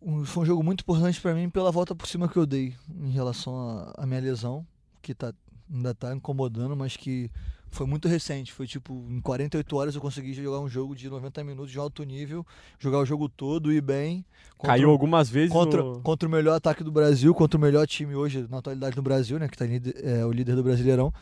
[0.00, 2.74] um, foi um jogo muito importante pra mim pela volta por cima que eu dei
[3.00, 4.66] em relação à à minha lesão,
[5.02, 5.34] que tá,
[5.72, 7.30] ainda tá incomodando, mas que
[7.70, 8.52] foi muito recente.
[8.52, 12.02] Foi tipo, em 48 horas eu consegui jogar um jogo de 90 minutos de alto
[12.02, 12.46] nível,
[12.78, 14.24] jogar o jogo todo, ir bem.
[14.56, 16.00] contra Caiu algumas vezes Contra, no...
[16.00, 19.38] contra o melhor ataque do Brasil, contra o melhor time hoje na atualidade no Brasil,
[19.38, 19.48] né?
[19.48, 19.64] Que tá
[20.02, 21.12] é, o líder do Brasileirão.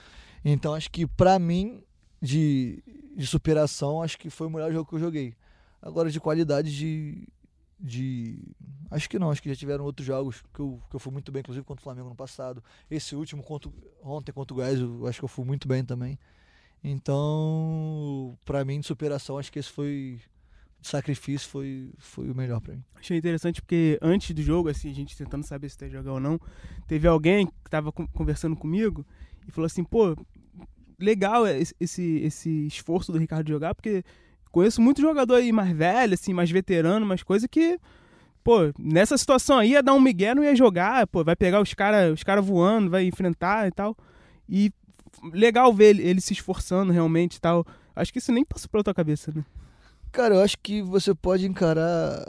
[0.45, 1.83] Então acho que pra mim,
[2.23, 2.83] de,
[3.17, 5.35] de superação, acho que foi o melhor jogo que eu joguei.
[5.83, 7.29] Agora de qualidade de.
[7.79, 8.39] De
[8.91, 11.31] acho que não, acho que já tiveram outros jogos que eu, que eu fui muito
[11.31, 12.63] bem, inclusive contra o Flamengo no passado.
[12.91, 13.71] Esse último contra,
[14.03, 16.19] ontem contra o Goiás, eu acho que eu fui muito bem também.
[16.83, 20.21] Então, pra mim, de superação, acho que esse foi.
[20.83, 22.85] Sacrifício foi, foi o melhor pra mim.
[22.95, 26.21] Achei interessante porque antes do jogo, assim, a gente tentando saber se ia jogar ou
[26.21, 26.39] não,
[26.87, 29.05] teve alguém que tava con- conversando comigo
[29.49, 30.17] e falou assim, pô,
[30.97, 31.75] legal esse,
[32.19, 34.05] esse esforço do Ricardo de jogar, porque
[34.57, 37.79] conheço muito jogador aí mais velho, assim, mais veterano, mas coisa que,
[38.43, 41.75] pô, nessa situação aí ia dar um migué, não ia jogar, pô, vai pegar os
[41.75, 43.95] caras os cara voando, vai enfrentar e tal.
[44.49, 44.73] E
[45.31, 47.67] legal ver ele, ele se esforçando realmente e tal.
[47.95, 49.45] Acho que isso nem passou pela tua cabeça, né?
[50.11, 52.25] Cara, eu acho que você pode encarar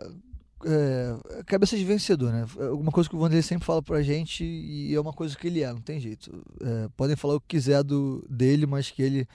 [0.66, 2.46] é, cabeça de vencedor, né?
[2.60, 5.48] É uma coisa que o Vanderlei sempre fala pra gente e é uma coisa que
[5.48, 6.44] ele é, não tem jeito.
[6.60, 9.26] É, podem falar o que quiser do, dele, mas que ele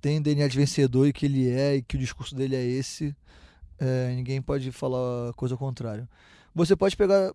[0.00, 3.14] tem DNA de vencedor e que ele é e que o discurso dele é esse.
[3.78, 6.08] É, ninguém pode falar coisa contrária.
[6.54, 7.32] Você pode pegar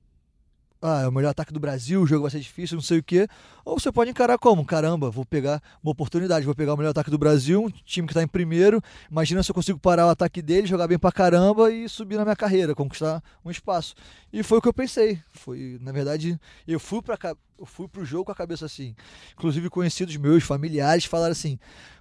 [0.83, 3.03] ah, é o melhor ataque do Brasil, o jogo vai ser difícil, não sei o
[3.03, 3.25] quê.
[3.63, 4.65] Ou você pode encarar como?
[4.65, 8.11] Caramba, vou pegar uma oportunidade, vou pegar o melhor ataque do Brasil, um time que
[8.11, 8.81] está em primeiro.
[9.09, 12.25] Imagina se eu consigo parar o ataque dele, jogar bem pra caramba e subir na
[12.25, 13.95] minha carreira, conquistar um espaço.
[14.33, 15.19] E foi o que eu pensei.
[15.31, 17.17] Foi, na verdade, eu fui para
[17.57, 18.93] eu fui pro jogo com a cabeça assim.
[19.33, 21.57] Inclusive conhecidos meus, familiares falaram assim: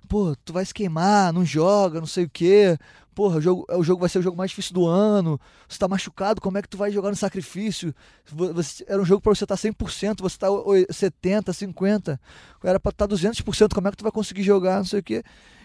[0.09, 2.77] "Pô, tu vai se queimar, não joga, não sei o quê.
[3.14, 5.38] Porra, o jogo, o jogo vai ser o jogo mais difícil do ano.
[5.68, 7.94] Você tá machucado, como é que tu vai jogar no sacrifício?
[8.25, 10.48] Você, era um jogo para você estar tá 100%, você tá
[10.90, 12.20] 70, 50.
[12.64, 15.03] Era para estar tá 200%, como é que tu vai conseguir jogar, não sei o
[15.03, 15.22] quê.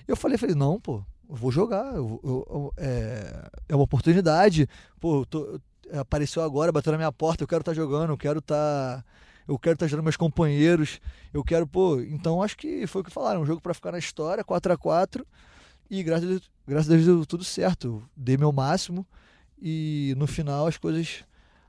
[0.07, 1.95] Eu falei, falei, não, pô, eu vou jogar.
[1.95, 4.67] Eu, eu, é, é uma oportunidade.
[4.99, 5.59] Pô, tô,
[5.93, 8.55] apareceu agora, bateu na minha porta, eu quero estar tá jogando, eu quero estar...
[8.97, 9.05] Tá,
[9.47, 10.99] eu quero estar ajudando meus companheiros,
[11.33, 13.97] eu quero, pô, então acho que foi o que falaram, um jogo para ficar na
[13.97, 15.25] história, 4 a 4
[15.89, 18.03] e graças a, Deus, graças a Deus deu tudo certo.
[18.15, 19.05] Dei meu máximo
[19.61, 21.23] e no final as coisas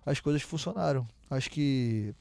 [0.05, 1.07] as coisas funcionaram.
[1.31, 2.15] Acho que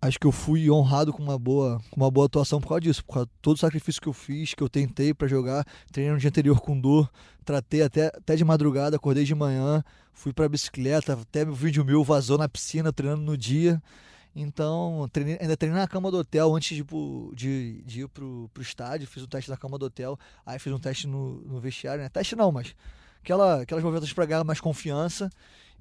[0.00, 3.04] acho que eu fui honrado com uma boa com uma boa atuação por causa disso,
[3.04, 6.12] por causa de todo o sacrifício que eu fiz, que eu tentei para jogar, treinei
[6.12, 7.10] no dia anterior com dor,
[7.44, 9.82] tratei até, até de madrugada, acordei de manhã,
[10.12, 13.82] fui para bicicleta, até meu vídeo meu vazou na piscina treinando no dia.
[14.34, 16.84] Então, treinei, ainda treinei na cama do hotel antes de,
[17.34, 19.06] de, de ir pro, pro estádio.
[19.06, 20.18] Fiz um teste na cama do hotel.
[20.44, 22.08] Aí fiz um teste no, no vestiário, né?
[22.08, 22.74] Teste não, mas
[23.22, 25.30] aquela, aquelas movimentos para ganhar mais confiança.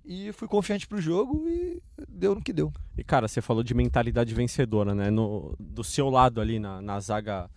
[0.03, 2.73] E fui confiante pro jogo e deu no que deu.
[2.97, 5.09] E cara, você falou de mentalidade vencedora, né?
[5.09, 7.49] No, do seu lado ali na, na zaga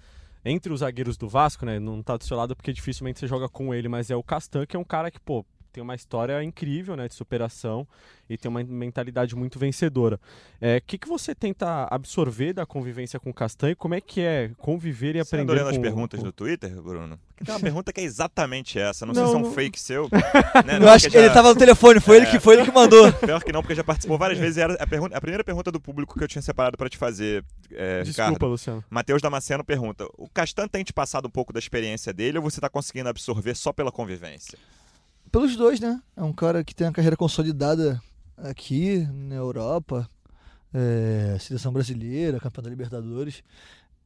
[0.45, 1.81] entre os zagueiros do Vasco, né?
[1.81, 4.67] Não tá do seu lado porque dificilmente você joga com ele, mas é o Castan,
[4.67, 7.87] que é um cara que, pô, tem uma história incrível né, de superação
[8.31, 10.17] e tem uma mentalidade muito vencedora.
[10.17, 10.19] O
[10.61, 13.77] é, que, que você tenta absorver da convivência com o Castanho?
[13.77, 15.69] Como é que é conviver e você aprender com...
[15.69, 16.27] as perguntas com...
[16.27, 17.19] do Twitter, Bruno?
[17.27, 19.05] Porque tem uma pergunta que é exatamente essa.
[19.05, 19.53] Não, não sei se é um não...
[19.53, 20.09] fake seu.
[20.65, 20.79] né?
[20.81, 21.19] Eu acho que já...
[21.19, 22.21] ele estava no telefone, foi, é...
[22.21, 23.13] ele que, foi ele que mandou.
[23.19, 24.57] Pior que não, porque já participou várias vezes.
[24.57, 27.45] Era a, pergunta, a primeira pergunta do público que eu tinha separado para te fazer,
[27.73, 28.47] é, Desculpa, Ricardo.
[28.47, 28.85] Luciano.
[28.89, 32.59] Matheus Damasceno pergunta, o Castan tem te passado um pouco da experiência dele ou você
[32.59, 34.59] está conseguindo absorver só pela convivência?
[35.35, 36.01] Pelos dois, né?
[36.17, 38.01] É um cara que tem uma carreira consolidada
[38.39, 40.09] aqui na Europa,
[40.73, 43.43] é, seleção brasileira, campeão da Libertadores,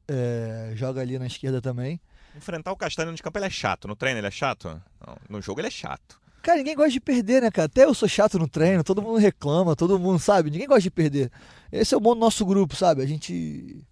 [0.09, 2.01] é, joga ali na esquerda também.
[2.35, 4.81] Enfrentar o Castanho no campo ele é chato, no treino ele é chato?
[5.07, 6.19] Não, no jogo ele é chato.
[6.41, 7.67] Cara, ninguém gosta de perder, né, cara?
[7.67, 10.91] Até eu sou chato no treino, todo mundo reclama, todo mundo sabe, ninguém gosta de
[10.91, 11.31] perder.
[11.71, 13.03] Esse é o bom do nosso grupo, sabe?
[13.03, 13.85] A gente.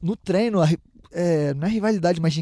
[0.00, 0.60] No treino,
[1.12, 2.34] é, não é rivalidade, mas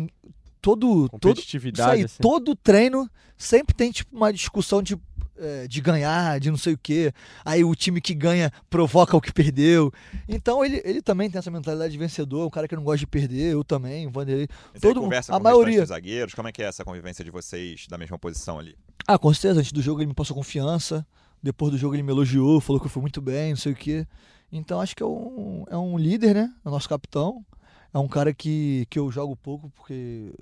[0.61, 1.41] todo todo
[1.85, 2.19] aí, assim.
[2.21, 4.97] todo treino sempre tem tipo uma discussão de
[5.41, 7.13] é, de ganhar, de não sei o que.
[7.45, 9.93] Aí o time que ganha provoca o que perdeu.
[10.29, 13.07] Então ele, ele também tem essa mentalidade de vencedor, um cara que não gosta de
[13.07, 14.49] perder, eu também, o Vanderlei.
[14.73, 17.87] Mas todo conversa a maioria dos zagueiros, como é que é essa convivência de vocês
[17.89, 18.77] da mesma posição ali?
[19.07, 21.07] Ah, com certeza, antes do jogo ele me passou confiança,
[21.43, 23.77] depois do jogo ele me elogiou, falou que eu fui muito bem, não sei o
[23.77, 24.07] que.
[24.51, 26.53] Então acho que é um, é um líder, né?
[26.65, 27.45] É o nosso capitão.
[27.93, 30.33] É um cara que, que eu jogo pouco porque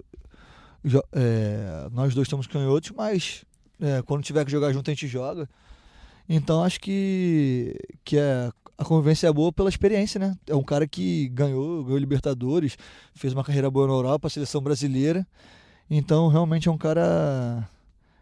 [1.12, 3.44] é, nós dois estamos canhotos, mas
[3.80, 5.48] é, quando tiver que jogar junto a gente joga.
[6.28, 10.36] Então acho que, que é, a convivência é boa pela experiência, né?
[10.46, 12.76] É um cara que ganhou, ganhou Libertadores,
[13.14, 15.26] fez uma carreira boa na Europa, seleção brasileira.
[15.88, 17.68] Então realmente é um cara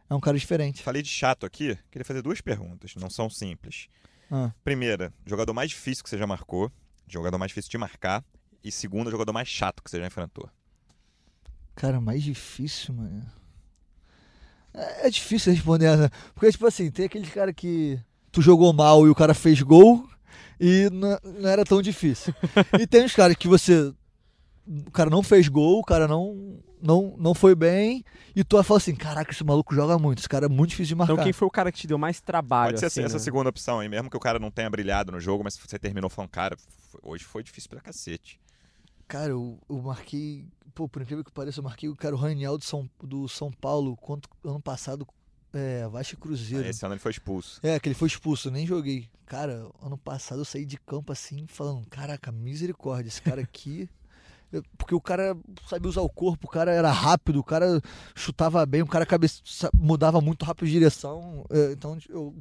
[0.09, 0.83] é um cara diferente.
[0.83, 3.89] Falei de chato aqui, queria fazer duas perguntas, não são simples.
[4.31, 4.53] Ah.
[4.63, 6.71] Primeira, jogador mais difícil que você já marcou,
[7.09, 8.23] jogador mais difícil de marcar,
[8.65, 10.49] e segundo, jogador mais chato que você já enfrentou.
[11.75, 13.25] Cara, mais difícil, mano.
[14.73, 16.11] É, é difícil responder essa.
[16.35, 17.99] Porque, tipo assim, tem aquele cara que
[18.33, 20.09] tu jogou mal e o cara fez gol
[20.59, 22.35] e não, não era tão difícil.
[22.81, 23.93] e tem os caras que você.
[24.67, 28.03] O cara não fez gol, o cara não, não, não foi bem,
[28.35, 30.89] e tu vai falar assim: caraca, esse maluco joga muito, esse cara é muito difícil
[30.89, 31.13] de marcar.
[31.13, 32.71] Então, quem foi o cara que te deu mais trabalho?
[32.71, 33.21] Pode ser assim, essa né?
[33.21, 36.09] segunda opção aí, mesmo que o cara não tenha brilhado no jogo, mas você terminou
[36.09, 36.57] falando, cara,
[37.03, 38.41] hoje foi difícil pra cacete.
[39.15, 40.45] Cara, eu, eu marquei.
[40.75, 43.49] Pô, por incrível que pareça, eu marquei o cara o Raniel do São, do São
[43.53, 45.07] Paulo quanto, ano passado.
[45.53, 46.67] É, Vasco Cruzeiro.
[46.67, 47.61] Ah, esse ano ele foi expulso.
[47.63, 49.09] É, que ele foi expulso, nem joguei.
[49.25, 53.89] Cara, ano passado eu saí de campo assim, falando: caraca, misericórdia, esse cara aqui.
[54.77, 55.37] porque o cara
[55.69, 57.81] sabia usar o corpo, o cara era rápido, o cara
[58.17, 59.41] chutava bem, o cara cabeça,
[59.73, 61.47] mudava muito rápido de direção.
[61.51, 62.35] É, então, eu.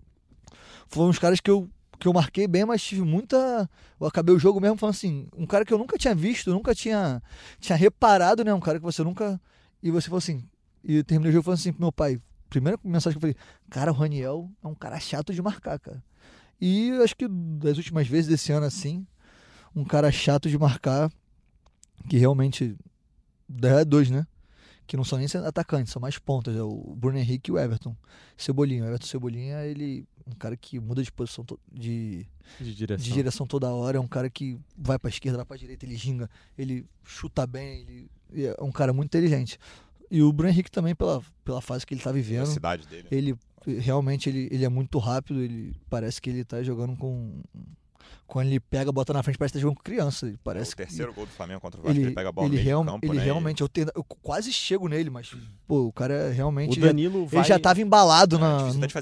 [0.87, 1.69] Foram uns caras que eu
[2.03, 3.69] que eu marquei bem, mas tive muita.
[3.97, 6.75] Eu acabei o jogo mesmo falando assim, um cara que eu nunca tinha visto, nunca
[6.75, 7.23] tinha,
[7.61, 8.53] tinha reparado, né?
[8.53, 9.39] Um cara que você nunca.
[9.81, 10.43] E você falou assim.
[10.83, 12.19] E terminei o jogo falando assim pro meu pai.
[12.49, 13.35] Primeira mensagem que eu falei,
[13.69, 16.03] cara, o Raniel é um cara chato de marcar, cara.
[16.59, 19.07] E acho que das últimas vezes desse ano, assim,
[19.73, 21.09] um cara chato de marcar,
[22.09, 22.75] que realmente.
[23.61, 24.27] É dois, né?
[24.85, 27.95] que não são nem atacantes, são mais pontas, é o Bruno Henrique e o Everton.
[28.37, 32.25] Cebolinha, o Everton Cebolinha, ele um cara que muda de posição to- de,
[32.59, 33.03] De direção.
[33.05, 35.95] de direção toda hora, é um cara que vai pra esquerda, vai pra direita, ele
[35.95, 38.09] ginga, ele chuta bem, ele
[38.47, 39.57] é um cara muito inteligente.
[40.09, 43.07] E o Bruno Henrique também, pela, pela fase que ele tá A vivendo, cidade dele.
[43.11, 43.35] ele
[43.79, 47.41] realmente ele, ele é muito rápido, ele parece que ele tá jogando com.
[48.27, 50.27] Quando ele pega, bota na frente, parece que tá jogando com criança.
[50.27, 52.31] Ele parece o que terceiro gol do Flamengo contra o Vasco, ele, ele, pega a
[52.31, 55.09] bola ele, no real- campo, ele né, e- realmente, eu, tento- eu quase chego nele,
[55.09, 55.31] mas
[55.67, 57.41] pô, o cara realmente O já- Danilo vai...
[57.41, 58.57] ele já tava embalado É, na.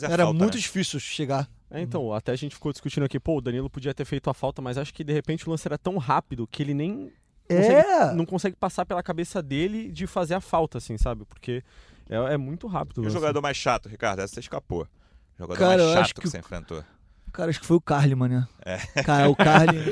[0.09, 0.59] era falta, muito né?
[0.61, 1.49] difícil chegar.
[1.69, 4.33] É, então, até a gente ficou discutindo aqui, pô, o Danilo podia ter feito a
[4.33, 7.11] falta, mas acho que de repente o lance era tão rápido que ele nem
[7.47, 11.23] É, não consegue passar pela cabeça dele de fazer a falta, assim, sabe?
[11.25, 11.63] Porque
[12.09, 12.97] é, é muito rápido.
[12.97, 13.13] E o lance.
[13.13, 14.83] jogador mais chato, Ricardo, essa você escapou.
[14.83, 14.87] O
[15.39, 16.83] jogador Cara, mais chato que, que você enfrentou.
[17.31, 18.47] Cara, acho que foi o Carliman, né?
[18.65, 18.77] É.
[19.03, 19.83] Cara, o Carliman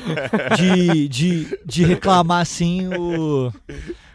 [0.57, 3.51] de, de, de reclamar assim, o.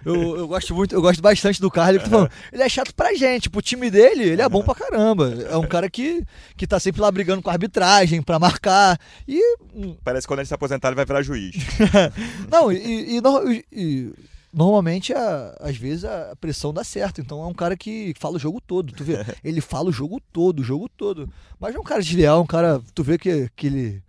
[0.04, 3.48] Eu, eu gosto muito, eu gosto bastante do Carly, falando, ele é chato pra gente,
[3.48, 5.32] pro time dele, ele é bom pra caramba.
[5.48, 6.22] É um cara que,
[6.58, 8.98] que tá sempre lá brigando com a arbitragem pra marcar.
[9.26, 9.40] E
[9.74, 11.56] hum, Parece que quando ele se aposentar, ele vai virar juiz.
[12.52, 14.12] Não, e, e e- e
[14.54, 17.20] normalmente, a- às vezes, a pressão dá certo.
[17.20, 18.92] Então é um cara que fala o jogo todo.
[18.92, 21.28] Tu vê, ele fala o jogo todo, o jogo todo.
[21.58, 22.80] Mas não é um cara desleal, um cara.
[22.94, 24.02] Tu vê que, que ele.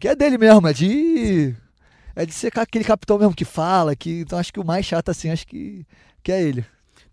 [0.00, 1.54] Que é dele mesmo, é de.
[2.14, 3.94] É de ser aquele capitão mesmo que fala.
[3.96, 5.86] Que, então acho que o mais chato, assim, acho que,
[6.22, 6.64] que é ele.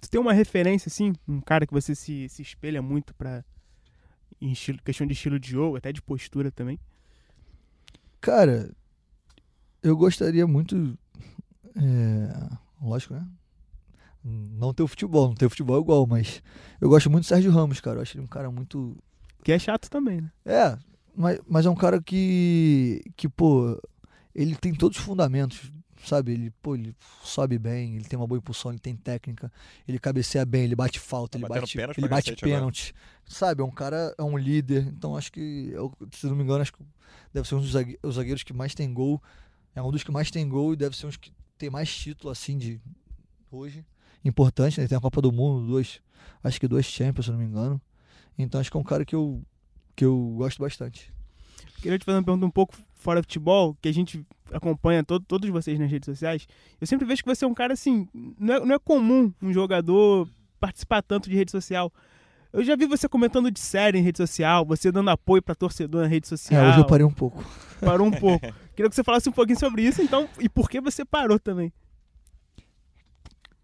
[0.01, 3.43] Tu tem uma referência, assim, um cara que você se, se espelha muito pra.
[4.41, 6.79] Em estilo- questão de estilo de jogo, até de postura também.
[8.21, 8.69] Cara,
[9.83, 10.97] eu gostaria muito.
[11.75, 12.49] é,
[12.89, 13.25] lógico, né?
[14.23, 16.41] Não ter o futebol, não ter o futebol igual, mas
[16.81, 17.97] eu gosto muito do Sérgio Ramos, cara.
[17.97, 18.97] Eu acho ele um cara muito.
[19.43, 20.31] Que é chato também, né?
[20.43, 20.77] É,
[21.15, 23.03] mas, mas é um cara que.
[23.15, 23.79] que, pô,
[24.33, 25.71] ele tem todos os fundamentos,
[26.03, 26.31] sabe?
[26.33, 29.51] Ele, pô, ele sobe bem, ele tem uma boa impulsão, ele tem técnica,
[29.87, 32.95] ele cabeceia bem, ele bate falta, Tá ele bate, pênalti ele bate pênalti.
[33.27, 33.61] Sabe?
[33.61, 34.87] É um cara, é um líder.
[34.87, 36.83] Então acho que, eu- se não me engano, acho que
[37.31, 39.21] deve ser um dos zague- os zagueiros que mais tem gol.
[39.75, 41.93] É um dos que mais tem gol e deve ser um dos que tem mais
[41.95, 42.79] título, assim, de
[43.51, 43.85] hoje.
[44.23, 44.87] Importante, né?
[44.87, 46.01] Tem a Copa do Mundo, dois,
[46.43, 47.81] acho que dois Champions, se não me engano.
[48.37, 49.41] Então acho que é um cara que eu,
[49.95, 51.13] que eu gosto bastante.
[51.81, 55.23] Queria te fazer uma pergunta um pouco fora do futebol, que a gente acompanha todo,
[55.25, 56.47] todos vocês nas redes sociais.
[56.81, 58.07] Eu sempre vejo que você é um cara assim.
[58.39, 60.27] Não é, não é comum um jogador
[60.59, 61.93] participar tanto de rede social.
[62.55, 66.03] Eu já vi você comentando de série em rede social, você dando apoio pra torcedor
[66.03, 66.63] na rede social.
[66.63, 67.43] É, hoje eu parei um pouco.
[67.81, 68.47] Parou um pouco.
[68.73, 71.73] Queria que você falasse um pouquinho sobre isso, então, e por que você parou também.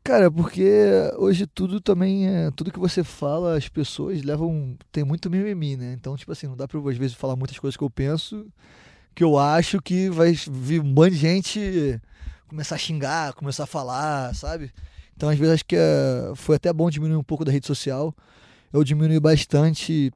[0.03, 0.69] Cara, porque
[1.17, 2.51] hoje tudo também é.
[2.51, 4.75] Tudo que você fala, as pessoas levam.
[4.91, 5.93] Tem muito mimimi, né?
[5.93, 8.45] Então, tipo assim, não dá pra eu, às vezes, falar muitas coisas que eu penso,
[9.15, 12.01] que eu acho que vai vir um monte de gente
[12.45, 14.69] começar a xingar, começar a falar, sabe?
[15.15, 18.13] Então, às vezes, acho que é, foi até bom diminuir um pouco da rede social.
[18.71, 20.11] Eu diminui bastante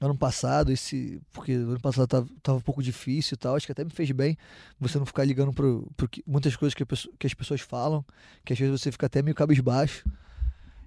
[0.00, 1.20] ano passado, esse.
[1.32, 3.56] Porque ano passado tava, tava um pouco difícil e tal.
[3.56, 4.36] Acho que até me fez bem
[4.78, 5.52] você não ficar ligando
[6.10, 8.04] que- muitas coisas que, que as pessoas falam
[8.44, 10.04] que às vezes você fica até meio cabisbaixo.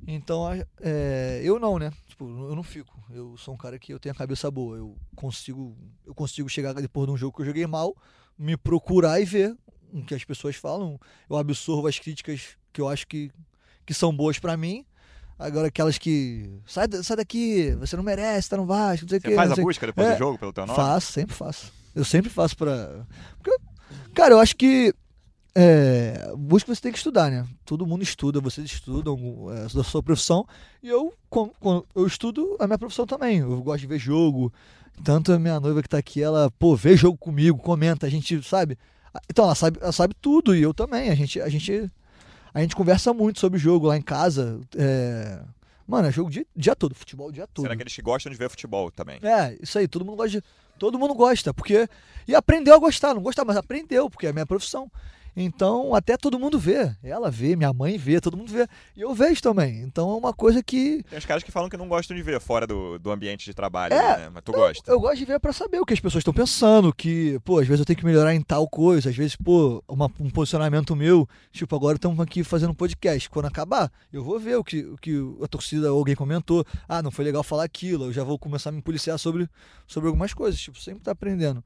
[0.07, 1.91] Então, é, eu não, né?
[2.07, 2.91] Tipo, eu não fico.
[3.11, 4.77] Eu sou um cara que eu tenho a cabeça boa.
[4.77, 7.95] Eu consigo, eu consigo chegar depois de um jogo que eu joguei mal,
[8.37, 9.55] me procurar e ver
[9.93, 10.99] o que as pessoas falam.
[11.29, 13.29] Eu absorvo as críticas que eu acho que,
[13.85, 14.85] que são boas pra mim.
[15.41, 19.21] Agora aquelas que sai, sai daqui, você não merece, tá no Vasco, não sei o
[19.21, 19.35] quê.
[19.35, 20.75] faz não a sei- busca depois É, do jogo pelo teu nome?
[20.77, 21.73] Faço, sempre faço.
[21.95, 23.05] Eu sempre faço pra.
[23.41, 23.57] Porque,
[24.13, 24.93] cara, eu acho que.
[25.53, 27.45] É, busca você tem que estudar, né?
[27.65, 29.17] Todo mundo estuda, vocês estudam
[29.51, 30.45] é, da sua profissão.
[30.81, 33.39] E eu, com- com- eu estudo a minha profissão também.
[33.39, 34.53] Eu gosto de ver jogo.
[35.03, 38.41] Tanto a minha noiva que tá aqui, ela, pô, vê jogo comigo, comenta, a gente
[38.43, 38.77] sabe.
[39.29, 41.09] Então ela sabe, ela sabe tudo, e eu também.
[41.09, 41.89] A gente, a gente,
[42.53, 44.59] a gente conversa muito sobre jogo lá em casa.
[44.75, 45.41] É...
[45.87, 47.63] Mano, é jogo o dia, dia todo, futebol o dia todo.
[47.63, 49.19] Será que gostam de ver futebol também?
[49.21, 50.43] É, isso aí, todo mundo gosta de,
[50.81, 51.87] Todo mundo gosta, porque.
[52.27, 54.91] E aprendeu a gostar, não gostar, mas aprendeu, porque é a minha profissão.
[55.35, 56.93] Então, até todo mundo vê.
[57.03, 58.67] Ela vê, minha mãe vê, todo mundo vê.
[58.95, 59.81] E eu vejo também.
[59.81, 61.03] Então é uma coisa que.
[61.09, 63.53] Tem uns caras que falam que não gostam de ver fora do, do ambiente de
[63.53, 64.29] trabalho, É, né?
[64.33, 64.91] Mas tu gosta.
[64.91, 67.67] Eu gosto de ver pra saber o que as pessoas estão pensando, que, pô, às
[67.67, 71.27] vezes eu tenho que melhorar em tal coisa, às vezes, pô, uma- um posicionamento meu,
[71.51, 74.97] tipo, agora estamos aqui fazendo um podcast, quando acabar, eu vou ver o que, o
[74.97, 75.13] que
[75.43, 78.69] a torcida ou alguém comentou, ah, não foi legal falar aquilo, eu já vou começar
[78.69, 79.47] a me policiar sobre,
[79.87, 81.63] sobre algumas coisas, tipo, sempre tá aprendendo.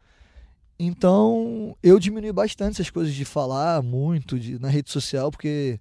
[0.78, 5.80] Então, eu diminui bastante essas coisas de falar muito de, na rede social, porque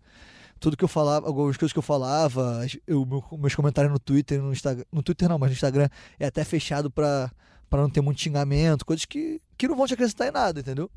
[0.61, 4.41] tudo que eu falava, algumas coisas que eu falava, eu, meu- meus comentários no Twitter,
[4.41, 5.89] no Instagram, no Twitter não, mas no Instagram
[6.19, 7.31] é até fechado pra,
[7.69, 10.89] pra não ter muito xingamento, coisas que, que não vão te acrescentar em nada, entendeu?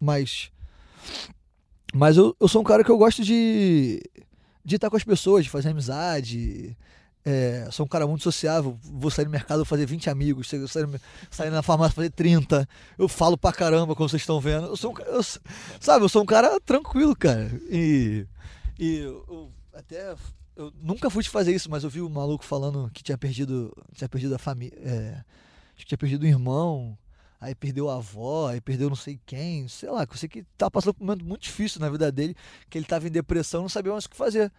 [0.00, 0.50] Mas
[1.92, 4.00] mas eu, eu sou um cara que eu gosto de
[4.64, 6.74] de estar com as pessoas, de fazer amizade.
[7.24, 8.78] É, sou um cara muito sociável.
[8.82, 10.48] Vou sair no mercado, fazer 20 amigos.
[10.48, 10.66] Sair,
[11.30, 12.68] sair na farmácia, fazer 30.
[12.98, 14.66] Eu falo pra caramba, como vocês estão vendo.
[14.66, 15.22] Eu sou um, eu,
[15.80, 17.50] sabe, eu sou um cara tranquilo, cara.
[17.70, 18.26] E,
[18.78, 20.14] e eu, até.
[20.54, 23.16] Eu nunca fui te fazer isso, mas eu vi o um maluco falando que tinha
[23.16, 23.74] perdido.
[23.94, 24.78] Tinha perdido a família.
[24.78, 25.24] É,
[25.76, 26.96] que tinha perdido o irmão
[27.44, 30.70] aí perdeu a avó, aí perdeu não sei quem, sei lá, eu sei que tá
[30.70, 32.34] passando por um momento muito difícil na vida dele,
[32.70, 34.50] que ele tava em depressão, não sabia mais o que fazer.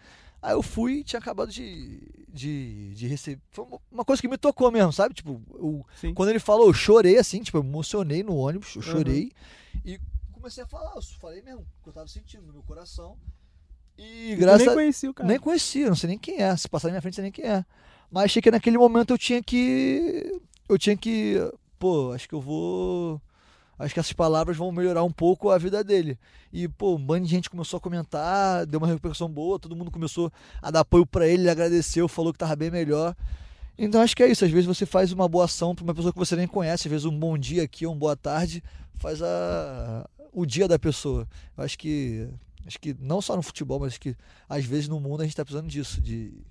[0.45, 3.41] Aí eu fui e tinha acabado de, de, de receber.
[3.49, 5.15] Foi uma coisa que me tocou mesmo, sabe?
[5.15, 9.31] Tipo, eu, quando ele falou, eu chorei assim, tipo, eu emocionei no ônibus, eu chorei
[9.73, 9.81] uhum.
[9.83, 9.99] e
[10.31, 13.17] comecei a falar, eu falei mesmo, o que eu tava sentindo no meu coração.
[13.97, 15.27] E, graças nem conhecia o cara.
[15.27, 16.55] Nem conhecia, não sei nem quem é.
[16.55, 17.65] Se passar na minha frente, sei nem quem é.
[18.11, 20.39] Mas achei que naquele momento eu tinha que.
[20.69, 21.39] Eu tinha que
[21.79, 23.19] pô, acho que eu vou.
[23.77, 26.17] Acho que essas palavras vão melhorar um pouco a vida dele.
[26.51, 29.91] E, pô, um bando de gente começou a comentar, deu uma repercussão boa, todo mundo
[29.91, 33.15] começou a dar apoio para ele, ele agradeceu, falou que tava bem melhor.
[33.77, 34.45] Então acho que é isso.
[34.45, 36.91] Às vezes você faz uma boa ação para uma pessoa que você nem conhece, às
[36.91, 38.63] vezes um bom dia aqui, uma boa tarde,
[38.95, 41.27] faz a, o dia da pessoa.
[41.57, 42.29] Eu acho que
[42.65, 44.15] acho que não só no futebol, mas que
[44.47, 46.43] às vezes no mundo a gente está precisando disso, de, de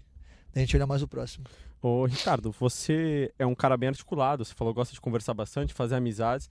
[0.55, 1.47] a gente olhar mais o próximo.
[1.83, 5.97] Ô, Ricardo, você é um cara bem articulado, você falou gosta de conversar bastante, fazer
[5.97, 6.49] amizades.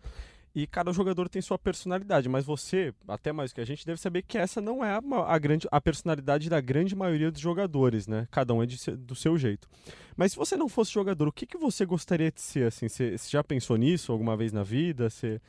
[0.55, 4.21] E cada jogador tem sua personalidade, mas você, até mais que a gente, deve saber
[4.21, 8.27] que essa não é a, a, grande, a personalidade da grande maioria dos jogadores, né?
[8.29, 9.67] Cada um é de, do seu jeito.
[10.15, 12.87] Mas se você não fosse jogador, o que, que você gostaria de ser, assim?
[12.87, 15.09] Você, você já pensou nisso alguma vez na vida?
[15.09, 15.41] Você...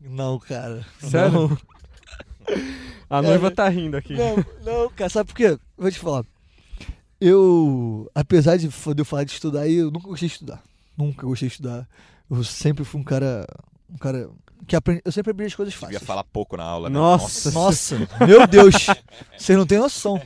[0.00, 0.86] Não, cara.
[1.00, 1.32] Sério?
[1.32, 1.58] Não.
[3.10, 4.14] a noiva é, tá rindo aqui.
[4.14, 5.58] Não, não, cara, sabe por quê?
[5.76, 6.24] Vou te falar.
[7.20, 10.62] Eu, apesar de, eu falar de estudar, eu nunca gostei de estudar.
[10.96, 11.88] Nunca gostei de estudar.
[12.30, 13.44] Eu sempre fui um cara.
[13.90, 14.30] Um cara
[14.66, 15.92] que aprende, eu sempre aprendi as coisas fáceis.
[15.92, 16.94] Devia falar pouco na aula, né?
[16.98, 18.74] Nossa, nossa, meu Deus,
[19.36, 20.20] vocês não têm noção.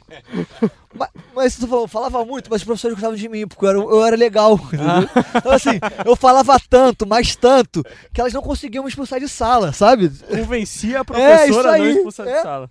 [0.94, 3.78] Mas, mas tu falou, falava muito, mas os professores gostavam de mim, porque eu era,
[3.78, 4.58] eu era legal.
[4.72, 5.22] Ah.
[5.36, 9.72] Então, assim, eu falava tanto, mais tanto, que elas não conseguiam me expulsar de sala,
[9.72, 10.10] sabe?
[10.10, 12.36] Convencia a professora é, a não expulsar é.
[12.36, 12.70] de sala.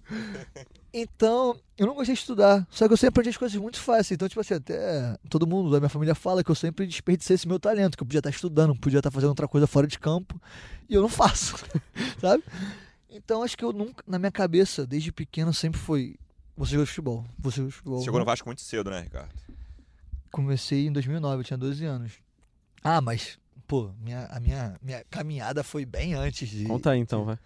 [0.94, 2.68] Então, eu não gostei de estudar.
[2.70, 4.12] Só que eu sempre aprendi as coisas muito fáceis.
[4.12, 7.48] Então, tipo assim, até todo mundo da minha família fala que eu sempre desperdicei esse
[7.48, 10.40] meu talento, que eu podia estar estudando, podia estar fazendo outra coisa fora de campo,
[10.90, 11.56] e eu não faço,
[12.20, 12.44] sabe?
[13.10, 16.18] Então, acho que eu nunca, na minha cabeça, desde pequeno, sempre foi:
[16.58, 18.00] você joga futebol, você joga futebol.
[18.00, 19.32] Você chegou no Vasco muito cedo, né, Ricardo?
[20.30, 22.14] Comecei em 2009, eu tinha 12 anos.
[22.84, 23.38] Ah, mas,
[23.68, 26.66] pô, minha, a minha, minha caminhada foi bem antes de.
[26.66, 27.38] Conta aí então, vai.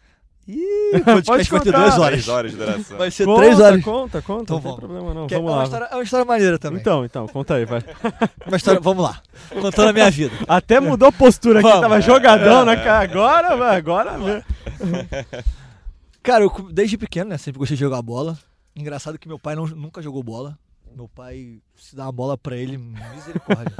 [0.47, 2.09] Ih, podcast vai ter duas horas.
[2.09, 2.97] Três horas de duração.
[2.97, 3.83] Vai ser conta, três horas.
[3.83, 4.79] Conta, conta, então, não vamos.
[4.79, 5.27] tem problema não.
[5.27, 5.57] Que vamos é lá.
[5.57, 6.79] Uma história, é uma história maneira também.
[6.79, 7.83] Então, então, conta aí, vai.
[8.45, 9.21] uma história, vamos lá.
[9.59, 10.35] Contando a minha vida.
[10.47, 13.03] Até mudou a postura aqui, tava jogadão na cara.
[13.03, 14.45] Agora, agora.
[16.21, 18.37] Cara, eu desde pequeno, né, sempre gostei de jogar bola.
[18.75, 20.55] Engraçado que meu pai não, nunca jogou bola.
[20.95, 23.73] Meu pai, se dá uma bola pra ele, misericórdia.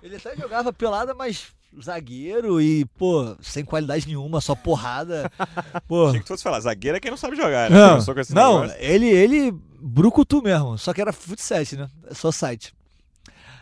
[0.00, 1.48] ele até jogava pelada, mas
[1.82, 5.30] zagueiro e, pô, sem qualidade nenhuma, só porrada.
[5.86, 6.08] Pô.
[6.08, 7.76] Achei que fosse falar, zagueiro é quem não sabe jogar, né?
[7.76, 11.88] Não, não ele, ele, brucutu mesmo, só que era futsal, né?
[12.12, 12.74] Só site.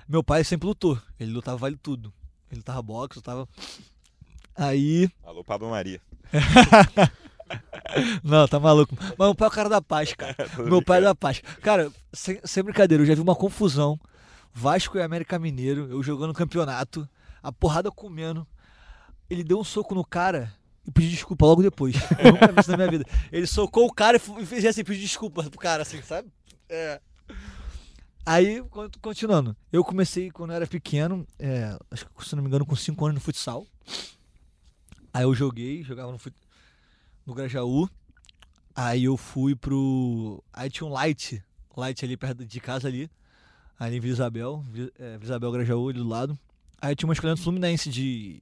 [0.08, 2.12] Meu pai sempre lutou, ele lutava vale tudo.
[2.50, 3.48] Ele lutava boxe, lutava...
[4.54, 5.08] Aí...
[5.24, 6.00] Alô, Pablo Maria.
[8.22, 8.94] Não, tá maluco.
[9.00, 10.34] Mas meu pai é o cara da paz, cara.
[10.58, 11.42] meu pai é da paz.
[11.62, 13.98] Cara, sem, sem brincadeira, eu já vi uma confusão.
[14.52, 17.08] Vasco e América Mineiro, eu jogando campeonato
[17.42, 18.46] a porrada comendo.
[19.28, 20.52] Ele deu um soco no cara
[20.86, 21.96] e pediu desculpa logo depois.
[22.18, 23.04] Eu nunca vi isso na minha vida.
[23.30, 26.30] Ele socou o cara e fez assim, pediu desculpa pro cara, assim, sabe?
[26.68, 27.00] É.
[28.24, 28.62] Aí,
[29.00, 32.76] continuando, eu comecei quando eu era pequeno, é, acho que se não me engano, com
[32.76, 33.66] 5 anos no futsal.
[35.12, 36.34] Aí eu joguei, jogava no, fut...
[37.26, 37.88] no Grajaú.
[38.74, 40.42] Aí eu fui pro.
[40.52, 41.44] Aí tinha um light,
[41.76, 43.10] light ali perto de casa ali,
[43.78, 44.64] ali em Vila Isabel,
[44.98, 46.38] é, Vila Isabel Grajaú ali do lado.
[46.82, 48.40] Aí tinha uma escolinha do Fluminense de.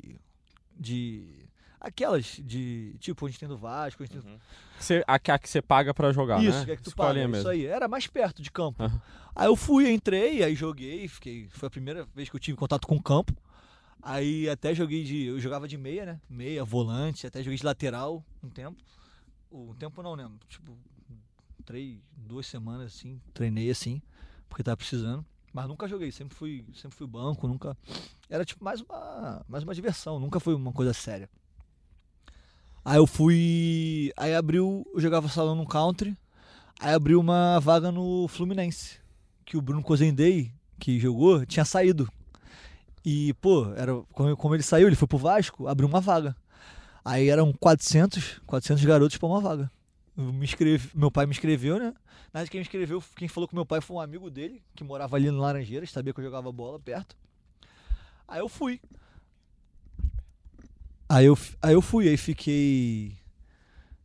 [0.74, 1.47] de.
[1.78, 2.97] Aquelas de.
[2.99, 4.03] Tipo, onde tem do Vasco.
[4.03, 4.20] Onde tem...
[4.20, 4.38] Uhum.
[4.78, 6.64] Você, a, a que você paga pra jogar, isso, né?
[6.64, 7.36] que é que tu paga, mesmo.
[7.36, 7.66] Isso aí.
[7.66, 8.82] Era mais perto de campo.
[8.82, 9.01] Uhum.
[9.36, 11.49] Aí eu fui, entrei, aí joguei, fiquei.
[11.51, 13.34] Foi a primeira vez que eu tive contato com o campo.
[14.03, 15.26] Aí até joguei de.
[15.26, 16.20] Eu jogava de meia, né?
[16.28, 18.82] Meia, volante, até joguei de lateral um tempo.
[19.53, 20.30] Um tempo não, né?
[20.49, 20.74] Tipo,
[21.66, 24.01] três, duas semanas assim, treinei assim,
[24.49, 25.26] porque tava precisando.
[25.53, 27.76] Mas nunca joguei, sempre fui, sempre fui banco, nunca.
[28.28, 31.28] Era tipo mais uma, mais uma diversão, nunca foi uma coisa séria.
[32.84, 34.12] Aí eu fui.
[34.16, 34.86] Aí abriu.
[34.94, 36.16] Eu jogava salão no country.
[36.80, 38.98] Aí abriu uma vaga no Fluminense.
[39.44, 42.09] Que o Bruno Cozendei, que jogou, tinha saído.
[43.05, 46.36] E, pô, era, como, ele saiu, ele foi pro Vasco, abriu uma vaga.
[47.05, 49.70] Aí eram 400, 400 garotos pra uma vaga.
[50.16, 51.94] me inscrevi, meu pai me inscreveu, né?
[52.32, 54.84] Na verdade, quem me inscreveu, quem falou com meu pai foi um amigo dele, que
[54.84, 57.16] morava ali no Laranjeiras, sabia que eu jogava bola perto.
[58.26, 58.80] Aí eu fui.
[61.08, 63.16] Aí eu, aí eu fui, aí fiquei.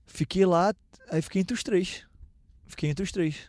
[0.07, 0.73] Fiquei lá,
[1.11, 2.03] aí fiquei entre os três.
[2.65, 3.47] Fiquei entre os três.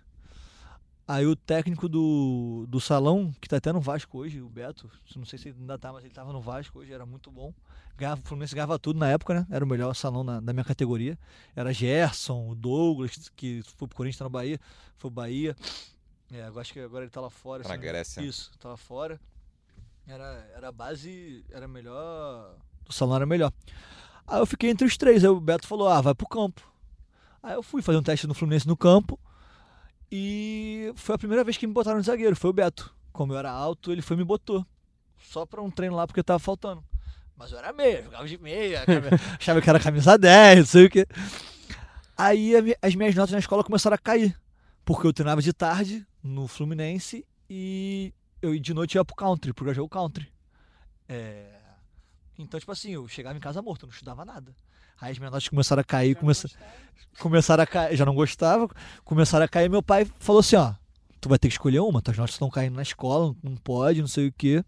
[1.09, 5.25] Aí o técnico do, do salão, que tá até no Vasco hoje, o Beto, não
[5.25, 7.55] sei se ainda tá, mas ele tava no Vasco hoje, era muito bom.
[7.97, 9.47] Ganhava, o Fluminense ganhava tudo na época, né?
[9.49, 11.17] Era o melhor salão na, da minha categoria.
[11.55, 14.59] Era Gerson, o Douglas, que foi pro Corinthians, tá no Bahia,
[14.99, 15.57] foi Bahia.
[16.33, 17.63] É, acho que agora ele tá lá fora.
[17.63, 18.21] Tá na Grécia.
[18.21, 19.21] Isso, tá lá fora.
[20.07, 22.57] Era, era a base, era melhor.
[22.89, 23.53] O salão era melhor.
[24.27, 25.23] Aí eu fiquei entre os três.
[25.23, 26.69] Aí o Beto falou: ah, vai pro campo.
[27.43, 29.19] Aí eu fui fazer um teste no Fluminense no campo.
[30.11, 32.37] E foi a primeira vez que me botaram de zagueiro.
[32.37, 32.95] Foi o Beto.
[33.13, 34.65] Como eu era alto, ele foi e me botou.
[35.19, 36.85] Só pra um treino lá porque tava faltando.
[37.37, 38.83] Mas eu era meia, jogava de meia,
[39.39, 41.07] achava que era camisa 10, não sei o quê.
[42.17, 44.39] Aí as minhas notas na escola começaram a cair.
[44.85, 49.75] Porque eu treinava de tarde no Fluminense e eu de noite ia pro country, pro
[49.75, 50.33] jogo country.
[51.09, 51.59] É,
[52.39, 54.55] Então, tipo assim, eu chegava em casa morto, eu não estudava nada.
[55.01, 56.49] Aí as minhas notas começaram a cair, começa...
[57.19, 58.69] começaram a cair, já não gostava,
[59.05, 59.69] começaram a cair.
[59.69, 60.75] Meu pai falou assim: ó,
[61.21, 64.09] tu vai ter que escolher uma, tuas notas estão caindo na escola, não pode, não
[64.09, 64.65] sei o quê.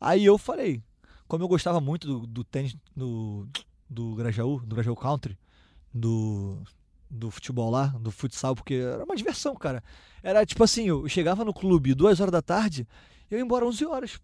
[0.00, 0.82] Aí eu falei,
[1.26, 3.48] como eu gostava muito do, do tênis do,
[3.88, 5.38] do Grajaú, do Grajaú Country,
[5.92, 6.62] do,
[7.10, 9.82] do futebol lá, do futsal, porque era uma diversão, cara.
[10.22, 12.86] Era tipo assim, eu chegava no clube duas horas da tarde,
[13.30, 14.20] eu ia embora 11 horas,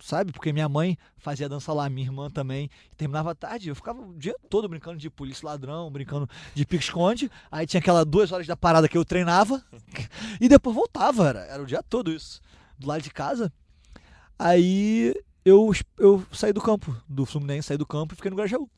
[0.00, 0.32] sabe?
[0.32, 2.70] Porque minha mãe fazia dança lá, minha irmã também.
[2.96, 7.30] Terminava tarde, eu ficava o dia todo brincando de polícia ladrão, brincando de pique-esconde.
[7.50, 9.62] Aí tinha aquela duas horas da parada que eu treinava
[10.40, 12.40] e depois voltava, era, era o dia todo isso,
[12.78, 13.52] do lado de casa.
[14.38, 18.68] Aí eu, eu saí do campo, do Fluminense, saí do campo e fiquei no Grajaú.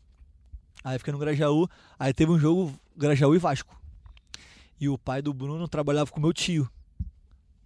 [0.82, 1.68] Aí fiquei no Grajaú,
[1.98, 3.78] aí teve um jogo Grajaú e Vasco.
[4.80, 6.70] E o pai do Bruno trabalhava com meu tio.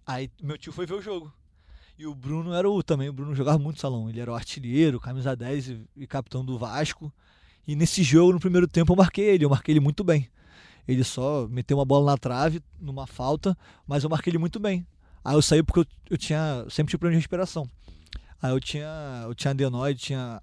[0.05, 1.31] Aí meu tio foi ver o jogo.
[1.97, 4.09] E o Bruno era o também, o Bruno jogava muito salão.
[4.09, 7.11] Ele era o artilheiro, camisa 10 e, e capitão do Vasco.
[7.67, 10.29] E nesse jogo, no primeiro tempo, eu marquei ele, eu marquei ele muito bem.
[10.87, 14.85] Ele só meteu uma bola na trave, numa falta, mas eu marquei ele muito bem.
[15.23, 17.67] Aí eu saí porque eu, eu tinha sempre tive problema de respiração.
[18.41, 20.41] Aí eu tinha, eu tinha adenoide, tinha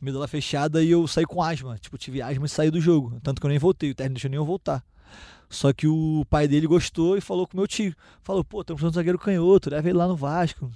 [0.00, 1.78] amígdala fechada e eu saí com asma.
[1.78, 3.18] Tipo, tive asma e saí do jogo.
[3.22, 4.84] Tanto que eu nem voltei, o técnico não deixou nem eu voltar.
[5.50, 7.94] Só que o pai dele gostou e falou com meu tio.
[8.22, 10.70] Falou, pô, estamos precisando de zagueiro canhoto, leva ele lá no Vasco.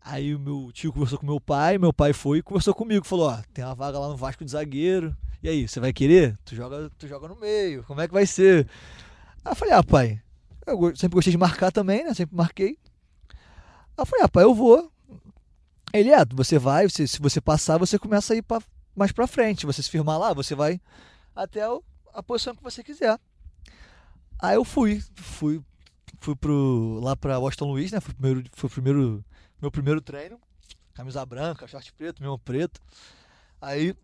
[0.00, 3.04] Aí o meu tio conversou com meu pai, meu pai foi e conversou comigo.
[3.06, 5.14] Falou, ó, tem uma vaga lá no Vasco de zagueiro.
[5.42, 6.36] E aí, você vai querer?
[6.44, 8.68] Tu joga, tu joga no meio, como é que vai ser?
[9.44, 10.20] Aí eu falei, ah, pai,
[10.66, 12.12] eu sempre gostei de marcar também, né?
[12.14, 12.76] Sempre marquei.
[13.30, 14.90] Aí eu falei, ah, pai, eu vou.
[15.92, 18.60] Ele, é, você vai, você- se você passar, você começa a ir pra,
[18.96, 19.64] mais pra frente.
[19.66, 20.80] Você se firmar lá, você vai
[21.36, 21.82] até o-
[22.12, 23.18] a posição que você quiser.
[24.40, 25.60] Aí eu fui, fui,
[26.20, 28.00] fui pro, lá pra Washington Luiz, né?
[28.00, 29.24] Foi o primeiro, foi primeiro,
[29.60, 30.38] meu primeiro treino.
[30.94, 32.80] Camisa branca, short preto, mesmo preto.
[33.60, 33.94] Aí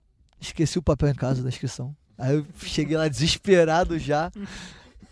[0.40, 1.94] esqueci o papel em casa da inscrição.
[2.16, 4.30] Aí eu cheguei lá desesperado já.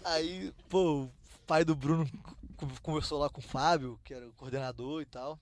[0.04, 1.10] Aí, pô, o
[1.46, 2.08] pai do Bruno
[2.56, 5.38] co- conversou lá com o Fábio, que era o coordenador e tal.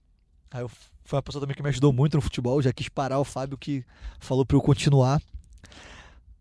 [0.51, 0.70] Aí eu,
[1.05, 3.59] foi uma pessoa também que me ajudou muito no futebol, já quis parar o Fábio
[3.59, 3.84] que
[4.18, 5.20] falou pra eu continuar.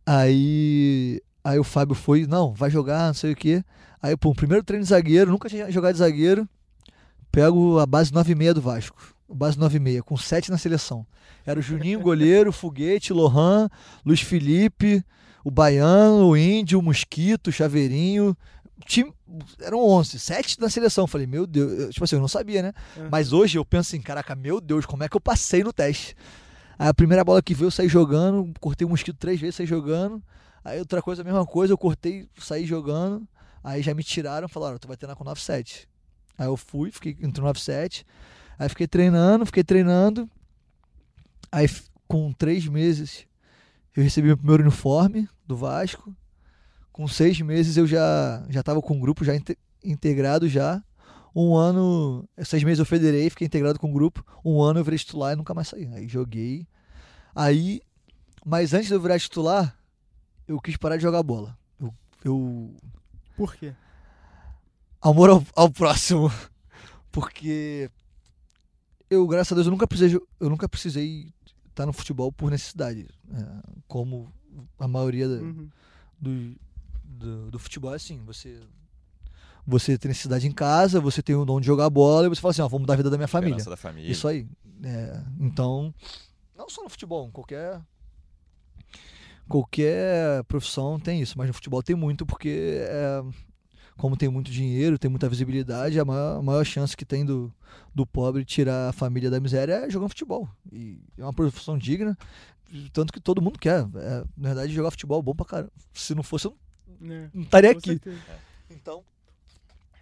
[0.06, 3.64] Aí, aí o Fábio foi, não, vai jogar, não sei o quê.
[4.02, 6.48] Aí, pô, primeiro treino de zagueiro, nunca tinha jogado de zagueiro.
[7.40, 9.16] Pego a base 9,6 do Vasco.
[9.30, 11.06] Base 9,6, com 7 na seleção.
[11.46, 13.70] Era o Juninho, goleiro, Foguete, Lohan,
[14.06, 15.02] Luiz Felipe,
[15.44, 18.36] o Baiano, o Índio, o Mosquito, o Chaveirinho.
[18.86, 19.14] Time,
[19.62, 21.08] eram 11, 7 na seleção.
[21.08, 22.74] Falei, meu Deus, eu- tipo assim, eu não sabia, né?
[22.98, 23.08] Aham.
[23.12, 26.16] Mas hoje eu penso assim, caraca, meu Deus, como é que eu passei no teste?
[26.78, 29.66] Aí a primeira bola que veio, eu saí jogando, cortei o mosquito três vezes, saí
[29.66, 30.22] jogando.
[30.64, 33.26] Aí outra coisa, a mesma coisa, eu cortei, saí jogando.
[33.64, 35.88] Aí já me tiraram, falaram, tu vai treinar com 9,7.
[36.40, 38.06] Aí eu fui, fiquei entre 9,7.
[38.58, 40.28] Aí fiquei treinando, fiquei treinando.
[41.52, 41.68] Aí
[42.08, 43.28] com três meses
[43.96, 46.16] eu recebi meu primeiro uniforme do Vasco.
[46.92, 50.82] Com seis meses eu já já estava com o grupo já inte- integrado já.
[51.36, 54.26] Um ano, seis meses eu federei, fiquei integrado com o grupo.
[54.44, 55.88] Um ano eu virei titular e nunca mais saí.
[55.94, 56.66] Aí joguei.
[57.36, 57.82] Aí,
[58.46, 59.78] mas antes de eu virar titular,
[60.48, 61.58] eu quis parar de jogar bola.
[61.80, 62.76] Eu, eu
[63.38, 63.74] Por quê?
[65.02, 66.32] Amor ao, ao próximo.
[67.12, 67.90] Porque
[69.10, 71.34] eu, graças a Deus, eu nunca precisei, eu nunca precisei
[71.70, 73.08] estar no futebol por necessidade.
[73.34, 73.46] É,
[73.88, 74.32] como
[74.78, 75.70] a maioria da- Uhum.
[76.20, 76.56] do,
[77.04, 78.60] do, do futebol é assim, você
[79.68, 82.52] você tem necessidade em casa, você tem o dom de jogar bola e você fala
[82.52, 83.64] assim, ó, vou mudar a vida da minha família.
[83.64, 84.12] Da família.
[84.12, 84.48] Isso aí.
[84.84, 85.94] É, então,
[86.58, 87.80] não só no futebol, em qualquer
[89.48, 93.22] qualquer profissão tem isso, mas no futebol tem muito porque é,
[94.00, 97.54] como tem muito dinheiro, tem muita visibilidade, a maior, a maior chance que tem do,
[97.94, 100.48] do pobre tirar a família da miséria é jogando futebol.
[100.72, 102.18] E é uma profissão digna,
[102.94, 103.82] tanto que todo mundo quer.
[103.82, 105.72] É, na verdade, jogar futebol é bom pra caramba.
[105.94, 106.56] Se não fosse, eu
[107.02, 107.90] É, não estaria com aqui.
[107.90, 108.18] certeza.
[108.70, 109.04] Então,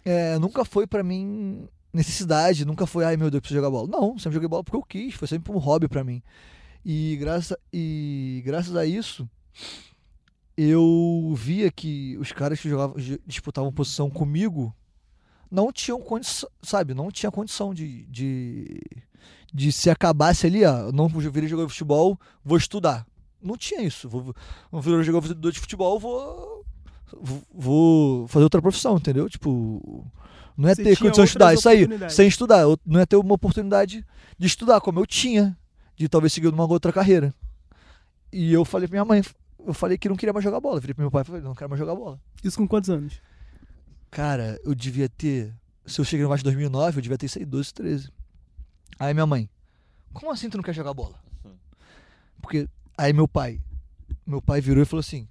[0.04, 3.88] é, nunca foi pra mim necessidade, nunca foi, ai meu Deus, preciso jogar bola.
[3.88, 6.22] Não, sempre joguei bola porque eu quis, foi sempre um hobby pra mim.
[6.84, 9.28] E graças, e graças a isso,
[10.60, 14.74] eu via que os caras que jogavam, di- disputavam posição comigo
[15.48, 18.80] não tinham condição, sabe, não tinha condição de, de,
[19.54, 23.06] de se acabasse ali, ó, não virei jogador de futebol, vou estudar.
[23.40, 24.08] Não tinha isso.
[24.08, 24.34] Vou,
[24.72, 26.64] não virei jogador de futebol, vou
[27.54, 29.28] vou- fazer outra profissão, entendeu?
[29.30, 30.04] Tipo,
[30.56, 33.34] não é Você ter condição de estudar, isso aí, sem estudar, não é ter uma
[33.34, 34.04] oportunidade
[34.36, 35.56] de estudar, como eu tinha,
[35.96, 37.32] de talvez seguir uma outra carreira.
[38.32, 39.22] E eu falei pra minha mãe,
[39.68, 41.42] eu falei que não queria mais jogar bola, eu virei pro meu pai e falei,
[41.42, 42.18] não quero mais jogar bola.
[42.42, 43.20] Isso com quantos anos?
[44.10, 45.54] Cara, eu devia ter,
[45.84, 48.10] se eu cheguei no Vasco em 2009, eu devia ter, sei, 12, 13.
[48.98, 49.46] Aí minha mãe,
[50.14, 51.22] como assim tu não quer jogar bola?
[52.40, 52.66] Porque,
[52.96, 53.60] aí meu pai,
[54.26, 55.28] meu pai virou e falou assim,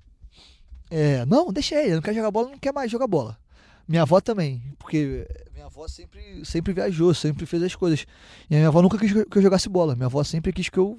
[0.91, 3.39] é, não, deixa ele, não quer jogar bola, não quer mais jogar bola.
[3.87, 8.05] Minha avó também, porque minha avó sempre, sempre viajou, sempre fez as coisas.
[8.47, 9.95] E a minha avó nunca quis que eu jogasse bola.
[9.95, 10.95] Minha avó sempre quis que eu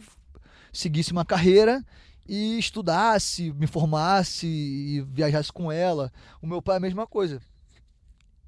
[0.73, 1.85] seguisse uma carreira
[2.29, 6.13] e estudasse, me formasse e viajasse com ela.
[6.43, 7.41] O meu pai é a mesma coisa.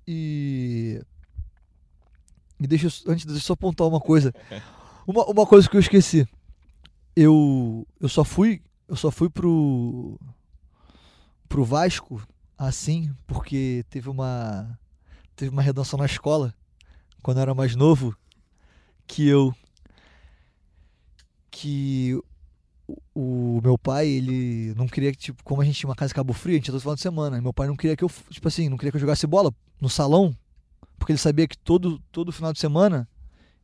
[0.06, 1.00] E.
[2.60, 4.32] E deixa eu, antes deixa eu só apontar uma coisa.
[5.06, 6.28] Uma, uma coisa que eu esqueci.
[7.16, 8.62] Eu, eu só fui.
[8.86, 10.20] Eu só fui pro.
[11.48, 12.22] pro Vasco
[12.56, 14.78] assim, porque teve uma.
[15.34, 16.54] Teve uma redação na escola,
[17.22, 18.14] quando eu era mais novo,
[19.06, 19.54] que eu.
[21.50, 22.20] Que
[23.20, 26.14] o, meu pai, ele não queria que, tipo, como a gente tinha uma casa em
[26.14, 28.10] Cabo Frio, a gente ia todo final de semana, meu pai não queria que eu,
[28.30, 30.34] tipo assim, não queria que eu jogasse bola no salão,
[30.98, 33.08] porque ele sabia que todo, todo final de semana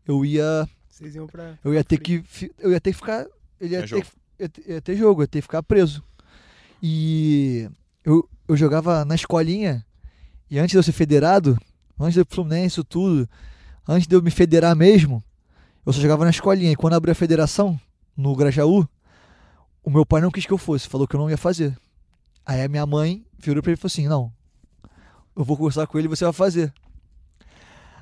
[0.06, 1.58] eu ia Vocês iam pra.
[1.64, 2.22] eu ia ter que
[2.58, 3.26] eu ia ter que ficar
[3.60, 5.62] ele ia Tinha ter, que- ia ter- ia ter jogo, eu ia ter que ficar
[5.62, 6.02] preso.
[6.82, 7.68] E
[8.04, 9.84] eu, eu jogava na escolinha
[10.50, 11.58] e antes de eu ser federado,
[11.98, 13.28] antes pro Fluminense, isso tudo,
[13.88, 15.22] antes de eu me federar mesmo,
[15.84, 16.70] eu só jogava na escolinha.
[16.72, 17.78] E quando abriu a federação,
[18.16, 18.86] no Grajaú,
[19.86, 21.78] o meu pai não quis que eu fosse, falou que eu não ia fazer.
[22.44, 24.32] Aí a minha mãe virou pra ele e falou assim: Não,
[25.36, 26.74] eu vou conversar com ele e você vai fazer.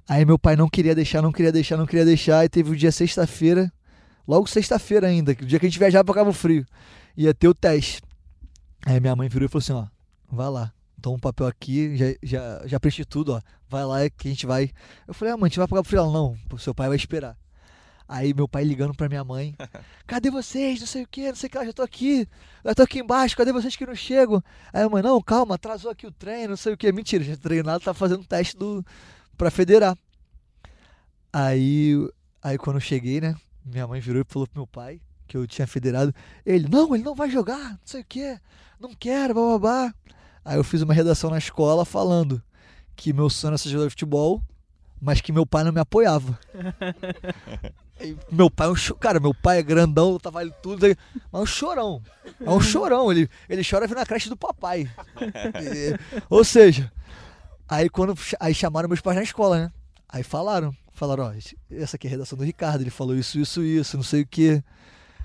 [0.08, 2.42] Aí meu pai não queria deixar, não queria deixar, não queria deixar.
[2.42, 3.70] E teve o dia sexta-feira,
[4.26, 6.64] logo sexta-feira ainda, o dia que a gente viajava pra Cabo Frio,
[7.14, 8.00] ia ter o teste.
[8.86, 9.86] Aí minha mãe virou e falou assim: Ó,
[10.34, 10.72] vai lá,
[11.02, 14.46] toma um papel aqui, já, já, já preenchi tudo, ó, vai lá que a gente
[14.46, 14.70] vai.
[15.06, 15.98] Eu falei: Ah, mãe, a gente vai pra Cabo Frio?
[15.98, 17.36] Ela, não, seu pai vai esperar.
[18.08, 19.54] Aí meu pai ligando pra minha mãe:
[20.06, 20.80] Cadê vocês?
[20.80, 22.28] Não sei o que, não sei o que, lá, já tô aqui,
[22.64, 24.42] já tô aqui embaixo, cadê vocês que não chegam?
[24.72, 26.90] Aí a mãe: Não, calma, atrasou aqui o trem, não sei o que.
[26.92, 28.84] Mentira, já treinado, tá fazendo teste do,
[29.36, 29.96] pra federar.
[31.32, 31.94] Aí,
[32.42, 33.34] aí quando eu cheguei, né?
[33.64, 36.14] Minha mãe virou e falou pro meu pai que eu tinha federado.
[36.44, 38.38] Ele, não, ele não vai jogar, não sei o que,
[38.78, 39.92] não quero, bababá.
[40.44, 42.42] Aí eu fiz uma redação na escola falando
[42.94, 44.42] que meu sonho era ser jogador de futebol,
[45.00, 46.38] mas que meu pai não me apoiava.
[48.30, 50.96] Meu pai, é um cho- cara, meu pai é grandão, tava ali tudo, aí,
[51.30, 52.02] mas é um chorão.
[52.40, 54.90] É um chorão, ele, ele chora vendo a creche do papai.
[55.62, 55.96] E-
[56.28, 56.90] ou seja,
[57.68, 59.72] aí quando aí chamaram meus pais na escola, né?
[60.08, 61.32] Aí falaram, falaram, ó,
[61.70, 64.26] essa aqui é a redação do Ricardo, ele falou isso, isso, isso, não sei o
[64.26, 64.62] que.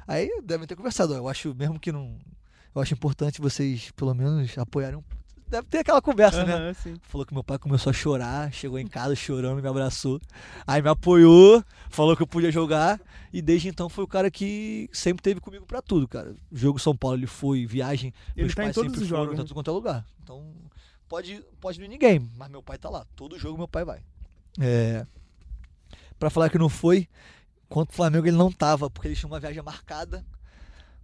[0.08, 2.18] Aí devem ter conversado, eu acho mesmo que não.
[2.74, 5.04] Eu acho importante vocês, pelo menos, apoiarem um.
[5.50, 6.54] Deve ter aquela conversa, né?
[6.54, 6.96] Aham, sim.
[7.02, 10.22] Falou que meu pai começou a chorar, chegou em casa chorando, me abraçou.
[10.68, 13.02] Aí me apoiou, falou que eu podia jogar.
[13.34, 16.36] E desde então foi o cara que sempre teve comigo pra tudo, cara.
[16.52, 18.14] Jogo São Paulo ele foi, viagem.
[18.36, 19.48] Ele meus tá pais todos sempre os foram, jogos, tá né?
[19.48, 20.06] tudo quanto é lugar.
[20.24, 20.54] Então
[21.08, 23.06] pode, pode ir ninguém, mas meu pai tá lá.
[23.16, 24.02] Todo jogo meu pai vai.
[24.60, 25.06] É,
[26.20, 27.08] pra falar que não foi,
[27.68, 30.24] contra o Flamengo ele não tava, porque ele tinha uma viagem marcada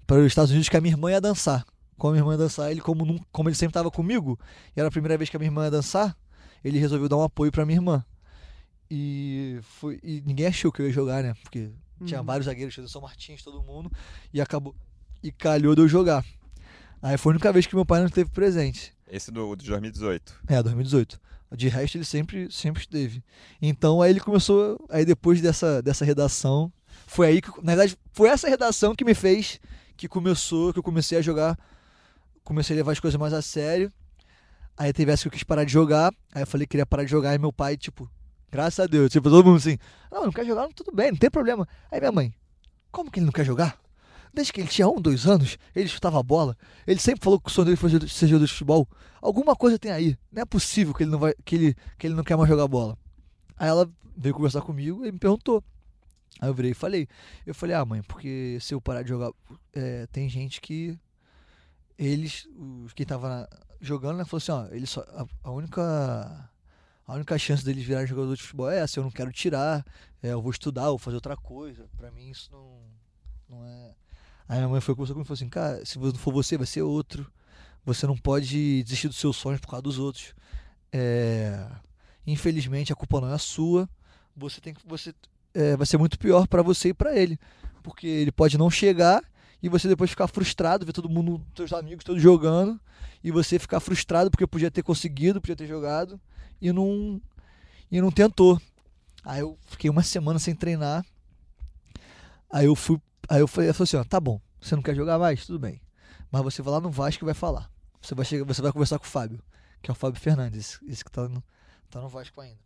[0.06, 1.66] para os Estados Unidos que a minha irmã ia dançar.
[1.98, 4.38] Como a minha irmã ia dançar, ele, como, não- como ele sempre tava comigo,
[4.76, 6.16] e era a primeira vez que a minha irmã ia dançar,
[6.64, 8.04] ele resolveu dar um apoio pra minha irmã.
[8.89, 11.34] E, foi, e ninguém achou que eu ia jogar, né?
[11.41, 11.72] Porque
[12.06, 12.26] tinha Uhum.
[12.26, 13.91] vários zagueiros, tinha São Martins, todo mundo,
[14.34, 14.76] e acabou.
[15.24, 16.24] E calhou de eu jogar.
[17.02, 18.93] Aí foi a única vez que meu pai não esteve presente.
[19.08, 20.36] Esse do, de 2018.
[20.48, 21.20] É, 2018.
[21.56, 23.24] De resto, ele sempre, sempre esteve.
[23.62, 24.84] Então, aí ele começou.
[24.89, 26.72] Aí depois dessa, dessa redação,
[27.08, 27.50] foi aí que.
[27.64, 29.60] Na verdade, foi essa redação que me fez
[29.96, 31.58] que começou, que eu comecei a jogar.
[32.46, 33.91] Comecei a levar as coisas mais a sério.
[34.78, 36.14] Aí teve essa que eu quis parar de jogar.
[36.34, 37.36] Aí eu falei que queria parar de jogar.
[37.36, 38.10] E meu pai, tipo,
[38.50, 39.78] graças a Deus, tipo, todo mundo assim,
[40.10, 41.68] não, não quer jogar, tudo bem, não tem problema.
[41.91, 42.34] Aí minha mãe,
[42.91, 43.78] como que ele não quer jogar?
[44.34, 46.56] Desde que ele tinha um, dois anos, ele chutava a bola.
[46.86, 48.88] Ele sempre falou que o sonho dele foi ser jogador de futebol.
[49.22, 50.18] Alguma coisa tem aí.
[50.32, 52.68] Não é possível que ele não, vai, que ele, que ele não quer mais jogar
[52.68, 52.98] bola.
[53.58, 55.64] Aí ela veio conversar comigo e me perguntou.
[56.39, 57.08] Aí eu virei e falei.
[57.46, 59.32] Eu falei, ah, mãe, porque se eu parar de jogar.
[59.74, 61.00] É, tem gente que.
[61.98, 63.48] Eles, os, quem tava
[63.80, 66.50] jogando, né, falou assim: ó, ele só, a, a única.
[67.08, 69.86] A única chance deles virarem jogador de futebol é essa, eu não quero tirar,
[70.24, 71.88] é, eu vou estudar, vou fazer outra coisa.
[71.96, 72.80] Pra mim isso não,
[73.48, 73.93] não é.
[74.48, 76.66] Aí minha mãe foi conversar comigo e falou assim, cara, se não for você, vai
[76.66, 77.32] ser outro.
[77.86, 80.34] Você não pode desistir dos seus sonhos por causa dos outros.
[80.91, 81.68] É...
[82.26, 83.88] Infelizmente a culpa não é sua.
[84.36, 84.82] Você tem que.
[84.88, 85.14] Você,
[85.54, 87.39] é, vai ser muito pior para você e para ele.
[87.84, 89.24] Porque ele pode não chegar
[89.62, 92.80] e você depois ficar frustrado, ver todo mundo, seus amigos todos jogando,
[93.24, 96.20] e você ficar frustrado porque podia ter conseguido, podia ter jogado,
[96.62, 97.22] e não,
[97.91, 98.62] e não tentou.
[99.24, 101.06] Aí eu fiquei uma semana sem treinar.
[102.51, 103.01] Aí eu fui.
[103.28, 105.45] Aí eu falei, eu falei assim, ó, tá bom, você não quer jogar mais?
[105.45, 105.82] Tudo bem.
[106.32, 107.72] Mas você vai lá no Vasco e vai falar.
[108.01, 109.41] Você vai, chegar, você vai conversar com o Fábio,
[109.82, 111.43] que é o Fábio Fernandes, esse que tá no,
[111.89, 112.60] tá no Vasco ainda.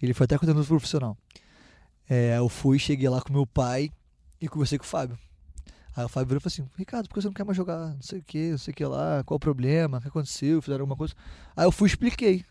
[0.00, 1.16] Ele foi até coordenador profissional.
[2.08, 3.90] É, eu fui, cheguei lá com meu pai
[4.38, 5.18] e conversei com o Fábio.
[5.96, 7.94] Aí o Fábio virou e falou assim: Ricardo, por que você não quer mais jogar?
[7.94, 10.60] Não sei o que, não sei o que lá, qual o problema, o que aconteceu,
[10.60, 11.14] fizeram alguma coisa.
[11.56, 12.44] Aí eu fui e expliquei.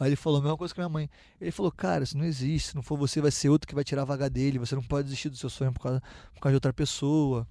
[0.00, 1.08] Aí ele falou a mesma coisa que minha mãe.
[1.40, 2.70] Ele falou, cara, isso não existe.
[2.70, 4.58] Se não for você, vai ser outro que vai tirar a vaga dele.
[4.58, 6.00] Você não pode desistir do seu sonho por causa,
[6.34, 7.46] por causa de outra pessoa.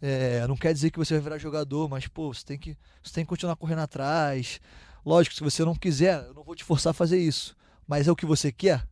[0.00, 3.14] É, não quer dizer que você vai virar jogador, mas, pô, você tem que, você
[3.14, 4.60] tem que continuar correndo atrás.
[5.04, 7.56] Lógico, se você não quiser, eu não vou te forçar a fazer isso.
[7.86, 8.86] Mas é o que você quer?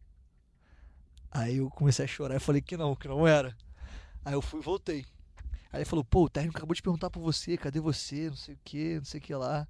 [1.31, 3.57] Aí eu comecei a chorar e falei que não, que não era.
[4.25, 5.05] Aí eu fui e voltei.
[5.75, 8.55] Aí ele falou, pô, o técnico acabou de perguntar por você, cadê você, não sei
[8.55, 9.67] o que, não sei o que lá.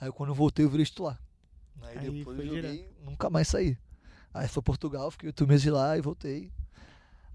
[0.00, 1.16] Aí quando eu voltei, eu virei titular.
[1.80, 3.04] Aí, aí depois eu joguei, direto.
[3.04, 3.78] nunca mais saí.
[4.32, 6.50] Aí foi Portugal, fiquei oito meses lá e voltei.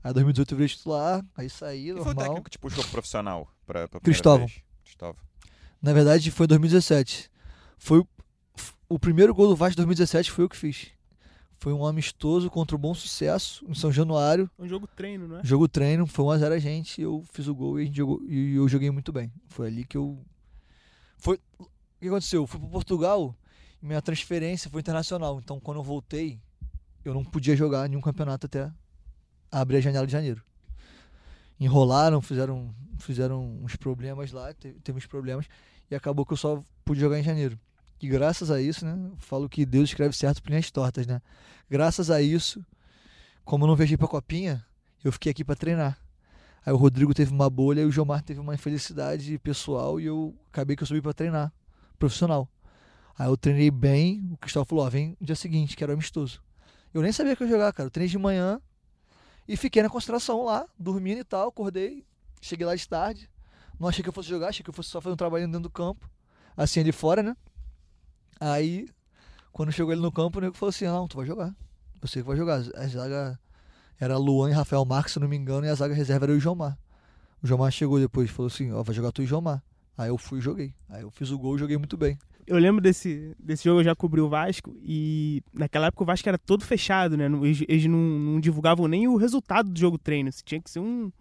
[0.04, 2.04] Aí 2018 eu virei titular, aí saí, e normal.
[2.04, 4.50] foi o técnico que te puxou profissional pra, pra Cristóvão.
[4.84, 5.22] Cristóvão.
[5.82, 7.32] Na verdade foi em 2017.
[7.78, 8.06] Foi
[8.90, 10.88] o primeiro gol do Vasco de 2017 foi eu que fiz.
[11.60, 14.50] Foi um amistoso contra o Bom Sucesso, em São Januário.
[14.58, 15.42] Um jogo treino, né?
[15.44, 18.56] Jogo treino, foi 1x0 a, gente, eu fiz o gol e, a gente jogou, e
[18.56, 19.32] eu joguei muito bem.
[19.48, 20.18] Foi ali que eu.
[21.18, 21.40] Foi.
[21.58, 21.68] O
[22.00, 22.44] que aconteceu?
[22.44, 23.36] Eu fui para Portugal
[23.82, 25.40] minha transferência foi internacional.
[25.40, 26.40] Então, quando eu voltei,
[27.04, 28.72] eu não podia jogar nenhum campeonato até
[29.52, 30.44] abrir a janela de janeiro.
[31.60, 35.48] Enrolaram, fizeram, fizeram uns problemas lá, teve, teve uns problemas,
[35.90, 37.60] e acabou que eu só pude jogar em janeiro.
[38.02, 39.12] E graças a isso, né?
[39.18, 41.22] Falo que Deus escreve certo por linhas tortas, né?
[41.70, 42.66] Graças a isso,
[43.44, 44.66] como eu não viajei pra Copinha,
[45.04, 46.00] eu fiquei aqui para treinar.
[46.66, 50.36] Aí o Rodrigo teve uma bolha e o Gilmar teve uma infelicidade pessoal e eu
[50.50, 51.52] acabei que eu subi para treinar
[51.98, 52.50] profissional.
[53.18, 56.42] Aí eu treinei bem, o Cristóvão falou, ó, vem no dia seguinte, que era amistoso.
[56.94, 57.88] Eu nem sabia que eu ia jogar, cara.
[57.88, 58.62] Eu treinei de manhã
[59.48, 62.06] e fiquei na concentração lá, dormindo e tal, acordei,
[62.42, 63.30] cheguei lá de tarde.
[63.80, 65.62] Não achei que eu fosse jogar, achei que eu fosse só fazer um trabalho dentro
[65.62, 66.10] do campo.
[66.56, 67.36] Assim, ali fora, né?
[68.40, 68.88] Aí,
[69.52, 71.54] quando chegou ele no campo, o nego falou assim, não, tu vai jogar.
[72.02, 72.64] Você que vai jogar.
[72.76, 73.40] A zaga
[74.00, 76.40] era Luan e Rafael Marques, se não me engano, e a zaga reserva era o
[76.40, 76.78] Jomar.
[77.44, 79.62] O Jomar chegou depois e falou assim, ó, vai jogar tu e Jomar.
[79.98, 80.74] Aí eu fui e joguei.
[80.88, 82.18] Aí eu fiz o gol e joguei muito bem
[82.50, 86.28] eu lembro desse, desse jogo, eu já cobri o Vasco e naquela época o Vasco
[86.28, 87.26] era todo fechado, né?
[87.26, 90.32] Eles, eles não, não, divulgavam nem o resultado do jogo treino.
[90.32, 91.12] Você tinha que ser um.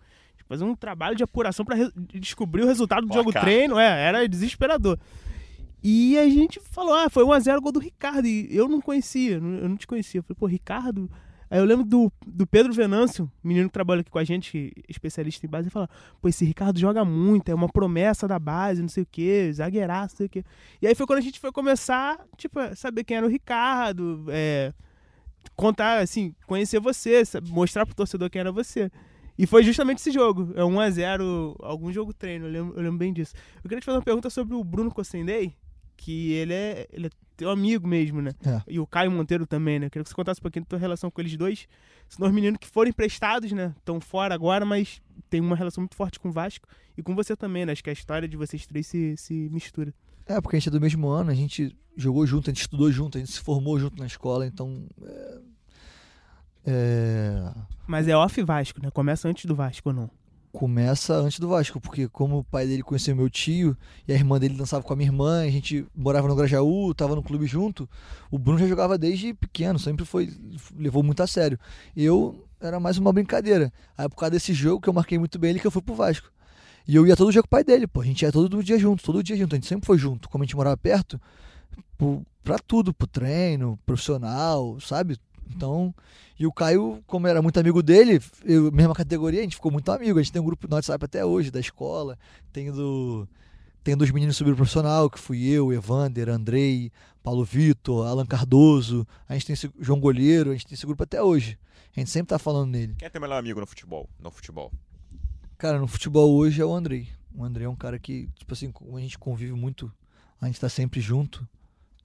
[0.49, 1.77] fazer um trabalho de apuração para
[2.15, 3.79] descobrir o resultado do jogo treino.
[3.79, 4.99] É, era desesperador.
[5.83, 8.27] E a gente falou, ah, foi 1x0 gol do Ricardo.
[8.27, 10.19] E eu não conhecia, eu não te conhecia.
[10.19, 11.11] Eu falei, pô, Ricardo
[11.51, 15.47] Aí eu lembro do, do Pedro Venâncio, menino que trabalha aqui com a gente, especialista
[15.47, 15.89] em base, e fala:
[16.21, 20.15] pô, esse Ricardo joga muito, é uma promessa da base, não sei o quê, zagueiraço,
[20.15, 20.45] não sei o quê.
[20.83, 24.75] E aí foi quando a gente foi começar, tipo, saber quem era o Ricardo, é,
[25.57, 28.91] contar, assim, conhecer você, mostrar pro torcedor quem era você.
[29.39, 30.53] E foi justamente esse jogo.
[30.55, 33.35] É 1x0, algum jogo treino, eu lembro, eu lembro bem disso.
[33.57, 35.55] Eu queria te fazer uma pergunta sobre o Bruno Cossendei,
[35.99, 38.31] que ele é, ele é teu amigo mesmo, né?
[38.47, 38.63] É.
[38.69, 39.91] E o Caio Monteiro também, né?
[39.91, 41.69] Queria que você contasse um pouquinho da tua relação com eles dois.
[42.09, 43.75] São dois meninos que foram emprestados, né?
[43.77, 47.37] Estão fora agora, mas tem uma relação muito forte com o Vasco e com você
[47.37, 47.73] também, né?
[47.73, 49.93] Acho que a história de vocês três se, se mistura.
[50.27, 52.91] É, porque a gente é do mesmo ano, a gente jogou junto, a gente estudou
[52.93, 54.87] junto, a gente se formou junto na escola, então.
[55.05, 55.39] É...
[56.71, 57.55] É...
[57.87, 58.91] Mas é off Vasco, né?
[58.91, 60.11] Começa antes do Vasco ou não?
[60.53, 63.77] Começa antes do Vasco, porque como o pai dele conheceu meu tio
[64.07, 67.15] e a irmã dele dançava com a minha irmã, a gente morava no Grajaú, tava
[67.15, 67.89] no clube junto,
[68.31, 70.33] o Bruno já jogava desde pequeno, sempre foi
[70.77, 71.59] levou muito a sério.
[71.97, 73.73] Eu era mais uma brincadeira.
[73.97, 75.95] Aí por causa desse jogo que eu marquei muito bem ele que eu fui pro
[75.95, 76.31] Vasco.
[76.87, 78.79] E eu ia todo dia com o pai dele, pô, a gente ia todo dia
[78.79, 81.21] junto, todo dia junto, a gente sempre foi junto, como a gente morava perto,
[81.99, 85.19] pro, pra tudo, pro treino, profissional, sabe?
[85.55, 85.95] Então,
[86.39, 89.91] e o Caio, como era muito amigo dele, eu, mesma categoria, a gente ficou muito
[89.91, 90.19] amigo.
[90.19, 92.19] A gente tem um grupo no WhatsApp até hoje, da escola.
[92.53, 93.29] Tem do.
[93.83, 96.93] Tem dos meninos subiram profissional, que fui eu, Evander, Andrei,
[97.23, 99.07] Paulo Vitor, Alan Cardoso.
[99.29, 101.59] A gente tem esse João Goleiro, a gente tem esse grupo até hoje.
[101.97, 102.95] A gente sempre tá falando nele.
[102.99, 104.09] Quem é teu melhor amigo no futebol?
[104.21, 104.71] No futebol?
[105.57, 107.09] Cara, no futebol hoje é o Andrei.
[107.35, 109.91] O Andrei é um cara que, tipo assim, como a gente convive muito,
[110.41, 111.49] a gente tá sempre junto.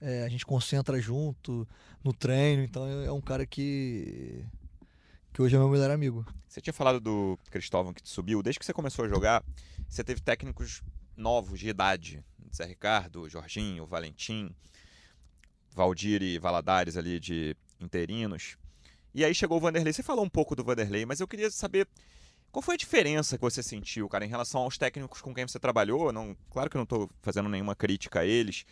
[0.06, 1.66] É, a gente concentra junto
[2.04, 4.44] no treino, então é um cara que
[5.32, 6.26] que hoje é meu melhor amigo.
[6.46, 8.42] Você tinha falado do Cristóvão que te subiu.
[8.42, 9.42] Desde que você começou a jogar,
[9.88, 10.82] você teve técnicos
[11.16, 12.22] novos de idade.
[12.54, 14.54] Zé Ricardo, Jorginho, Valentim,
[15.74, 18.58] Valdir e Valadares ali de interinos.
[19.14, 19.92] E aí chegou o Vanderlei.
[19.92, 21.88] Você falou um pouco do Vanderlei, mas eu queria saber
[22.52, 25.58] qual foi a diferença que você sentiu, cara, em relação aos técnicos com quem você
[25.58, 26.12] trabalhou?
[26.12, 28.66] Não, claro que eu não estou fazendo nenhuma crítica a eles,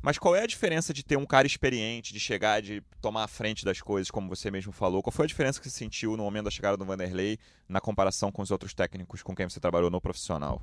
[0.00, 3.28] mas qual é a diferença de ter um cara experiente, de chegar, de tomar a
[3.28, 5.02] frente das coisas, como você mesmo falou?
[5.02, 7.38] Qual foi a diferença que você sentiu no momento da chegada do Vanderlei
[7.68, 10.62] na comparação com os outros técnicos com quem você trabalhou no profissional?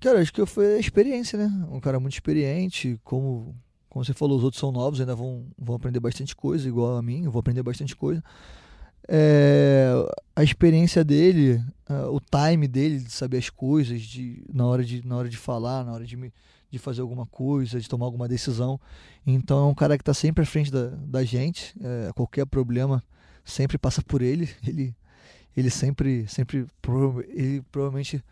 [0.00, 1.66] Cara, acho que foi a experiência, né?
[1.70, 3.56] Um cara muito experiente, como,
[3.88, 7.02] como você falou, os outros são novos, ainda vão, vão aprender bastante coisa, igual a
[7.02, 8.22] mim, eu vou aprender bastante coisa.
[9.08, 9.90] É,
[10.36, 15.04] a experiência dele, uh, o time dele de saber as coisas, de, na, hora de,
[15.04, 16.32] na hora de falar, na hora de me
[16.70, 18.80] de fazer alguma coisa, de tomar alguma decisão.
[19.26, 21.74] Então é um cara que está sempre à frente da, da gente.
[21.82, 23.02] É, qualquer problema
[23.44, 24.48] sempre passa por ele.
[24.66, 24.94] Ele,
[25.56, 26.64] ele sempre, sempre,
[27.28, 28.22] ele provavelmente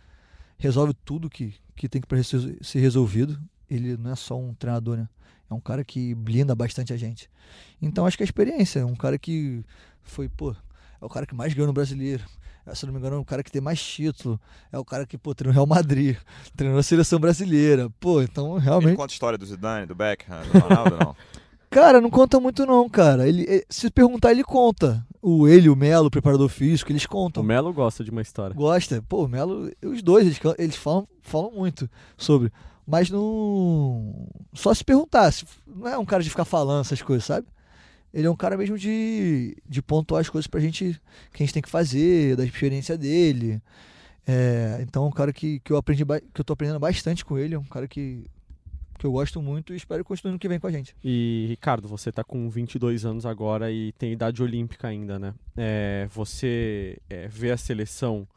[0.57, 3.37] resolve tudo que, que tem para ser resolvido.
[3.69, 5.09] Ele não é só um treinador, né?
[5.51, 7.29] É um cara que blinda bastante a gente.
[7.83, 9.65] Então acho que a experiência, é um cara que
[10.03, 12.25] foi, pô, é o cara que mais ganhou no brasileiro.
[12.69, 14.39] É, se não me engano, é o cara que tem mais título.
[14.71, 16.17] É o cara que, pô, treinou o Real Madrid,
[16.55, 17.91] treinou a seleção brasileira.
[17.99, 18.91] Pô, então realmente.
[18.91, 21.17] Ele conta a história do Zidane, do Beckham, do Ronaldo, não?
[21.71, 23.29] Cara, não conta muito não, cara.
[23.29, 25.07] Ele, eh, se perguntar, ele conta.
[25.21, 27.43] O ele, o Melo, o preparador físico, eles contam.
[27.43, 28.55] O Melo gosta de uma história.
[28.57, 29.05] Gosta.
[29.07, 32.51] Pô, o Melo, os dois, eles, eles falam, falam muito sobre.
[32.87, 34.27] Mas não.
[34.55, 35.31] Só se perguntar.
[35.67, 37.47] Não é um cara de ficar falando essas coisas, sabe?
[38.13, 41.01] Ele é um cara mesmo de, de pontuar as coisas pra gente
[41.33, 43.61] que a gente tem que fazer, da experiência dele.
[44.27, 47.39] É, então é um cara que, que eu aprendi que eu tô aprendendo bastante com
[47.39, 48.27] ele, é um cara que,
[48.99, 50.95] que eu gosto muito e espero que continue no que vem com a gente.
[51.03, 55.35] E Ricardo, você tá com 22 anos agora e tem idade olímpica ainda, né?
[55.57, 58.29] É, você é, vê a seleção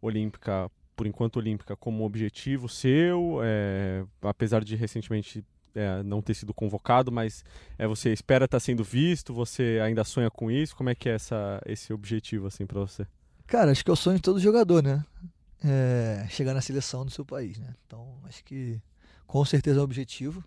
[0.00, 5.44] olímpica, por enquanto olímpica, como objetivo seu, é, apesar de recentemente
[5.74, 7.44] é, não ter sido convocado, mas
[7.78, 9.34] é, você espera estar tá sendo visto?
[9.34, 10.76] Você ainda sonha com isso?
[10.76, 13.06] Como é que é essa, esse objetivo assim para você?
[13.46, 15.04] Cara, acho que é o sonho de todo jogador, né?
[15.62, 17.74] É, chegar na seleção do seu país, né?
[17.86, 18.80] Então, acho que
[19.26, 20.44] com certeza é um objetivo.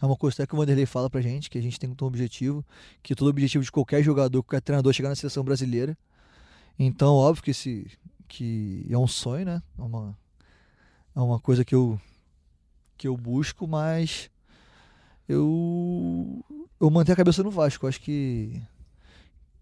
[0.00, 2.04] É uma coisa até que o Vanderlei fala pra gente, que a gente tem um
[2.04, 2.64] objetivo,
[3.02, 5.96] que todo objetivo de qualquer jogador, qualquer treinador é chegar na seleção brasileira.
[6.78, 7.86] Então, óbvio que, esse,
[8.28, 9.62] que é um sonho, né?
[9.78, 10.18] É uma,
[11.14, 12.00] é uma coisa que eu,
[12.96, 14.30] que eu busco, mas
[15.32, 16.44] eu
[16.80, 17.84] eu mantenho a cabeça no Vasco.
[17.84, 18.60] Eu acho que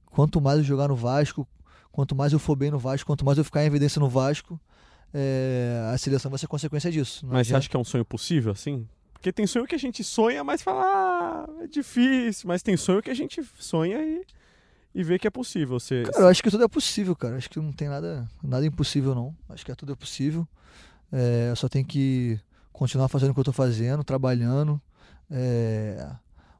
[0.06, 1.46] quanto mais eu jogar no Vasco,
[1.92, 4.58] quanto mais eu for bem no Vasco, quanto mais eu ficar em evidência no Vasco,
[5.12, 7.26] é, a seleção vai ser consequência disso.
[7.26, 8.88] Mas você acha que é um sonho possível, assim?
[9.12, 12.48] Porque tem sonho que a gente sonha, mas fala, ah, é difícil.
[12.48, 14.24] Mas tem sonho que a gente sonha e,
[14.94, 15.78] e vê que é possível.
[15.78, 16.04] Você...
[16.04, 17.36] Cara, eu acho que tudo é possível, cara.
[17.36, 19.36] Acho que não tem nada, nada impossível, não.
[19.50, 20.48] Acho que é tudo é possível.
[21.12, 22.40] É, eu só tenho que
[22.72, 24.80] continuar fazendo o que eu tô fazendo, trabalhando,
[25.30, 26.10] é,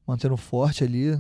[0.07, 1.19] mantendo forte ali.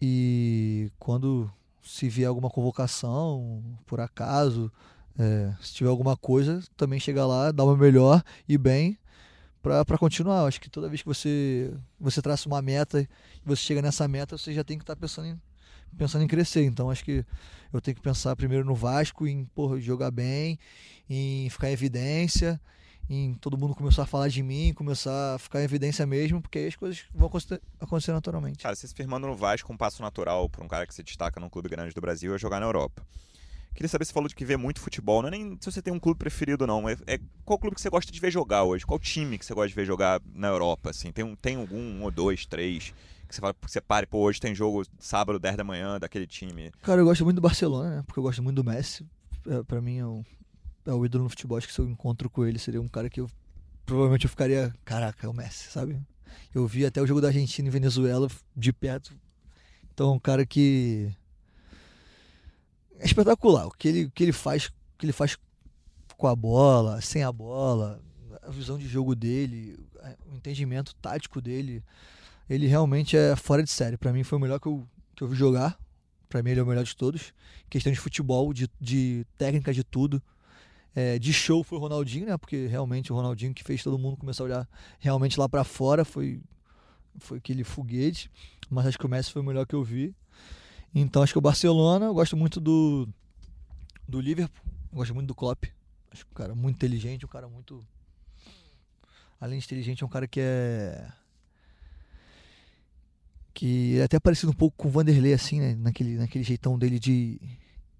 [0.00, 1.50] E quando
[1.82, 4.70] se vier alguma convocação, por acaso,
[5.18, 8.98] é, se tiver alguma coisa, também chegar lá, dar uma melhor e bem
[9.62, 10.44] para continuar.
[10.44, 13.08] Acho que toda vez que você você traça uma meta e
[13.44, 15.40] você chega nessa meta, você já tem que estar tá pensando em,
[15.96, 16.64] pensando em crescer.
[16.64, 17.24] Então acho que
[17.72, 20.58] eu tenho que pensar primeiro no Vasco, em porra, jogar bem,
[21.08, 22.60] em ficar em evidência
[23.08, 26.58] em todo mundo começar a falar de mim, começar a ficar em evidência mesmo, porque
[26.58, 27.30] aí as coisas vão
[27.80, 28.62] acontecer naturalmente.
[28.62, 31.38] Cara, você se firmando no Vasco, um passo natural para um cara que se destaca
[31.38, 33.02] num clube grande do Brasil é jogar na Europa.
[33.74, 35.20] Queria saber se você falou de que vê muito futebol.
[35.20, 36.88] Não é nem se você tem um clube preferido, não.
[36.88, 38.86] É, é, qual clube que você gosta de ver jogar hoje?
[38.86, 40.90] Qual time que você gosta de ver jogar na Europa?
[40.90, 41.10] Assim?
[41.10, 42.94] Tem, um, tem algum, um ou dois, três,
[43.28, 46.26] que você fala que você pare, pô, hoje tem jogo sábado, 10 da manhã, daquele
[46.26, 46.70] time.
[46.82, 48.02] Cara, eu gosto muito do Barcelona, né?
[48.06, 49.04] Porque eu gosto muito do Messi.
[49.44, 50.24] É, para mim é o,
[50.86, 51.58] é o ídolo no futebol.
[51.58, 53.30] Acho que se eu encontro com ele, seria um cara que eu
[53.86, 56.00] provavelmente eu ficaria, caraca, é o Messi, sabe?
[56.54, 59.14] Eu vi até o jogo da Argentina e Venezuela de perto.
[59.92, 61.10] Então, um cara que
[62.98, 63.66] é espetacular.
[63.66, 65.36] O que ele, o que ele faz, o que ele faz
[66.16, 68.00] com a bola, sem a bola,
[68.42, 69.78] a visão de jogo dele,
[70.30, 71.82] o entendimento tático dele,
[72.48, 73.96] ele realmente é fora de série.
[73.96, 75.78] Para mim foi o melhor que eu que eu vi jogar.
[76.28, 77.32] Pra mim ele é o melhor de todos.
[77.70, 80.22] Questão de futebol, de, de técnica, de tudo.
[80.94, 82.36] É, de show foi o Ronaldinho, né?
[82.36, 84.68] Porque realmente o Ronaldinho que fez todo mundo começar a olhar
[85.00, 86.40] realmente lá pra fora foi,
[87.18, 88.30] foi aquele foguete.
[88.70, 90.14] Mas acho que o Messi foi o melhor que eu vi.
[90.94, 93.08] Então acho que o Barcelona, eu gosto muito do,
[94.06, 95.64] do Liverpool, gosto muito do Klopp.
[96.12, 97.84] Acho que um cara muito inteligente, um cara muito.
[99.40, 101.08] Além de inteligente, é um cara que é.
[103.52, 105.74] Que é até parecido um pouco com o Vanderlei, assim, né?
[105.74, 107.40] Naquele, naquele jeitão dele de,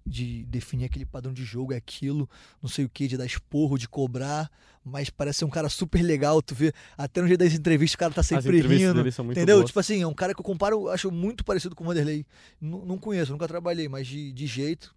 [0.05, 2.29] de definir aquele padrão de jogo, é aquilo,
[2.61, 4.51] não sei o que, de dar esporro, de cobrar,
[4.83, 7.97] mas parece ser um cara super legal, tu vê, até no jeito das entrevistas o
[7.97, 9.03] cara tá sempre rindo,
[9.39, 9.57] entendeu?
[9.57, 9.67] boas.
[9.67, 12.25] Tipo assim, é um cara que eu comparo, acho muito parecido com o Vanderlei,
[12.61, 14.93] N- não conheço, nunca trabalhei, mas de, de jeito,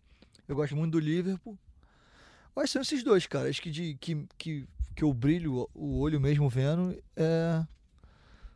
[0.46, 1.56] eu gosto muito do Liverpool,
[2.54, 3.48] Quais são esses dois, cara?
[3.48, 7.64] Acho que, de, que, que, que eu brilho o olho mesmo vendo é...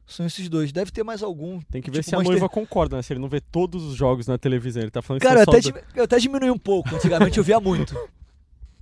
[0.06, 0.72] são esses dois.
[0.72, 1.60] Deve ter mais algum.
[1.70, 3.02] Tem que ver Tipo, se a Manchester- noiva concorda, né?
[3.02, 5.60] Se ele não vê todos os jogos na televisão, ele tá falando Cara, eu até,
[5.60, 6.94] do- eu até diminui um pouco.
[6.94, 7.94] Antigamente eu via muito.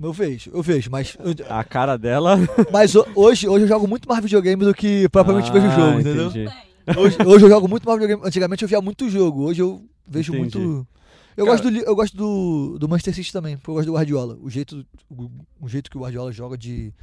[0.02, 1.14] Eu vejo, eu vejo, mas,
[1.46, 2.38] a cara dela.
[2.72, 5.74] mas ho- hoje, hoje eu jogo muito mais videogame do que propriamente vejo o Ah,
[5.76, 6.28] jogo, entendeu?
[6.30, 6.48] entendi.
[6.98, 8.26] Hoje, hoje eu jogo muito mais videogame.
[8.26, 10.56] Antigamente eu via muito jogo, hoje eu vejo Entendi.
[10.56, 10.86] muito.
[11.36, 13.92] Eu Cara- gosto, do, eu gosto do, do Manchester City também, porque eu gosto do
[13.92, 14.38] Guardiola.
[14.40, 16.94] O jeito, o, o jeito que o Guardiola joga de,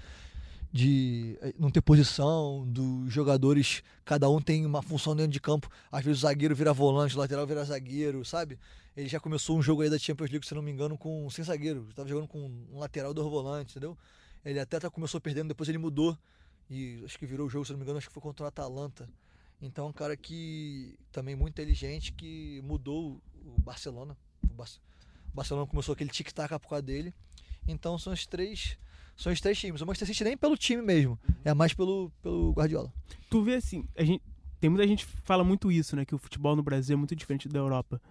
[0.72, 5.70] de eh, não ter posição, dos jogadores, cada um tem uma função dentro de campo.
[5.92, 8.60] Às vezes o zagueiro vira volante, o lateral vira zagueiro, sabe?
[8.96, 11.44] Ele já começou um jogo aí da Champions League, se não me engano, com sem
[11.44, 11.84] zagueiro.
[11.86, 12.40] Ele tava jogando com
[12.72, 13.98] um lateral e dois volantes, entendeu?
[14.44, 16.18] Ele até tá- começou perdendo, depois ele mudou.
[16.70, 18.48] E acho que virou o jogo, se não me engano, acho que foi contra o
[18.48, 19.08] Atalanta.
[19.62, 24.18] Então, é um cara que também muito inteligente que mudou o Barcelona.
[24.50, 24.68] O Bar-
[25.32, 27.14] o Barcelona começou aquele tic-tac por causa dele.
[27.68, 28.78] Então, são os três,
[29.18, 29.82] são os três times.
[29.82, 32.94] O Manchester City nem pelo time mesmo, é mais pelo, pelo Guardiola.
[33.30, 34.24] Tu vê assim, a gente,
[34.60, 36.06] tem muita gente que fala muito isso, né?
[36.06, 38.02] Que o futebol no Brasil é muito diferente da Europa.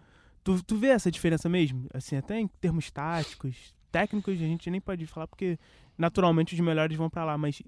[0.44, 1.86] Tu, tu vê essa diferença mesmo?
[1.94, 5.58] Assim, até em termos táticos, técnicos a gente nem pode falar porque
[5.96, 7.62] naturalmente os melhores vão pra lá, mas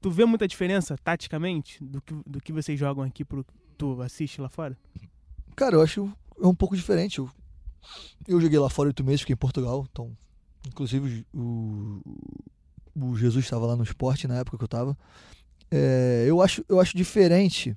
[0.00, 3.44] tu vê muita diferença taticamente do que, do que vocês jogam aqui pro
[3.76, 4.76] tu assiste lá fora?
[5.56, 7.18] Cara, eu acho é um pouco diferente.
[7.18, 7.30] Eu,
[8.26, 9.86] eu joguei lá fora oito meses, fiquei em Portugal.
[9.90, 10.16] Então,
[10.66, 12.00] inclusive, o,
[12.94, 14.96] o Jesus estava lá no esporte na época que eu estava.
[16.26, 17.76] eu, acho, eu acho diferente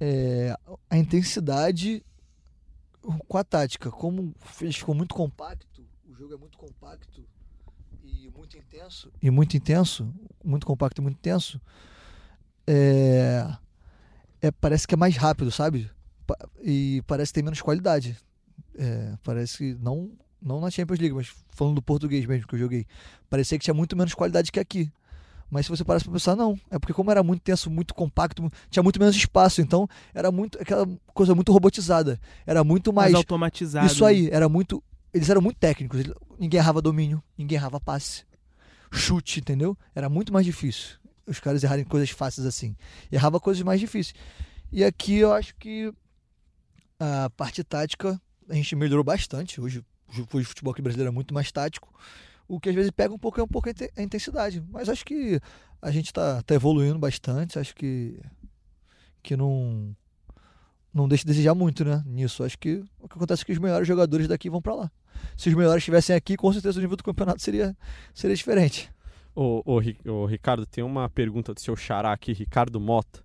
[0.00, 0.56] é,
[0.90, 2.04] a intensidade
[3.28, 3.90] com a tática.
[3.90, 7.26] Como eles ficou muito compacto, o jogo é muito compacto
[8.02, 9.12] e muito intenso.
[9.22, 10.12] E muito intenso,
[10.44, 11.60] muito compacto e muito intenso.
[12.66, 13.56] É,
[14.40, 15.90] é, parece que é mais rápido, sabe?
[16.62, 18.16] E parece ter menos qualidade.
[18.76, 20.10] É, parece que não,
[20.44, 22.86] não na Champions League, mas falando do português mesmo que eu joguei.
[23.30, 24.92] Parecia que tinha muito menos qualidade que aqui.
[25.50, 26.58] Mas se você parasse pra pensar, não.
[26.70, 29.60] É porque como era muito tenso, muito compacto, tinha muito menos espaço.
[29.60, 32.20] Então era muito aquela coisa muito robotizada.
[32.46, 33.14] Era muito Mais, mais.
[33.14, 33.86] automatizado.
[33.86, 34.82] Isso aí, era muito.
[35.12, 36.02] Eles eram muito técnicos.
[36.38, 38.24] Ninguém errava domínio, ninguém errava passe.
[38.92, 39.76] Chute, entendeu?
[39.94, 40.96] Era muito mais difícil.
[41.26, 42.76] Os caras errarem coisas fáceis assim.
[43.10, 44.14] Errava coisas mais difíceis.
[44.70, 45.92] E aqui eu acho que
[46.98, 49.60] a parte tática a gente melhorou bastante.
[49.60, 49.84] Hoje
[50.22, 51.92] o futebol aqui brasileiro é muito mais tático.
[52.46, 54.62] O que às vezes pega um pouco é um pouco a inte- a intensidade.
[54.70, 55.40] Mas acho que
[55.80, 57.58] a gente tá, tá evoluindo bastante.
[57.58, 58.18] Acho que,
[59.22, 59.96] que não,
[60.92, 62.02] não deixa de desejar muito, né?
[62.06, 62.44] Nisso.
[62.44, 64.92] Acho que o que acontece é que os melhores jogadores daqui vão para lá.
[65.36, 67.74] Se os melhores estivessem aqui, com certeza o nível do campeonato seria,
[68.12, 68.92] seria diferente.
[69.34, 73.24] Ô, ô, ô, Ricardo, tem uma pergunta do seu xará aqui, Ricardo Mota.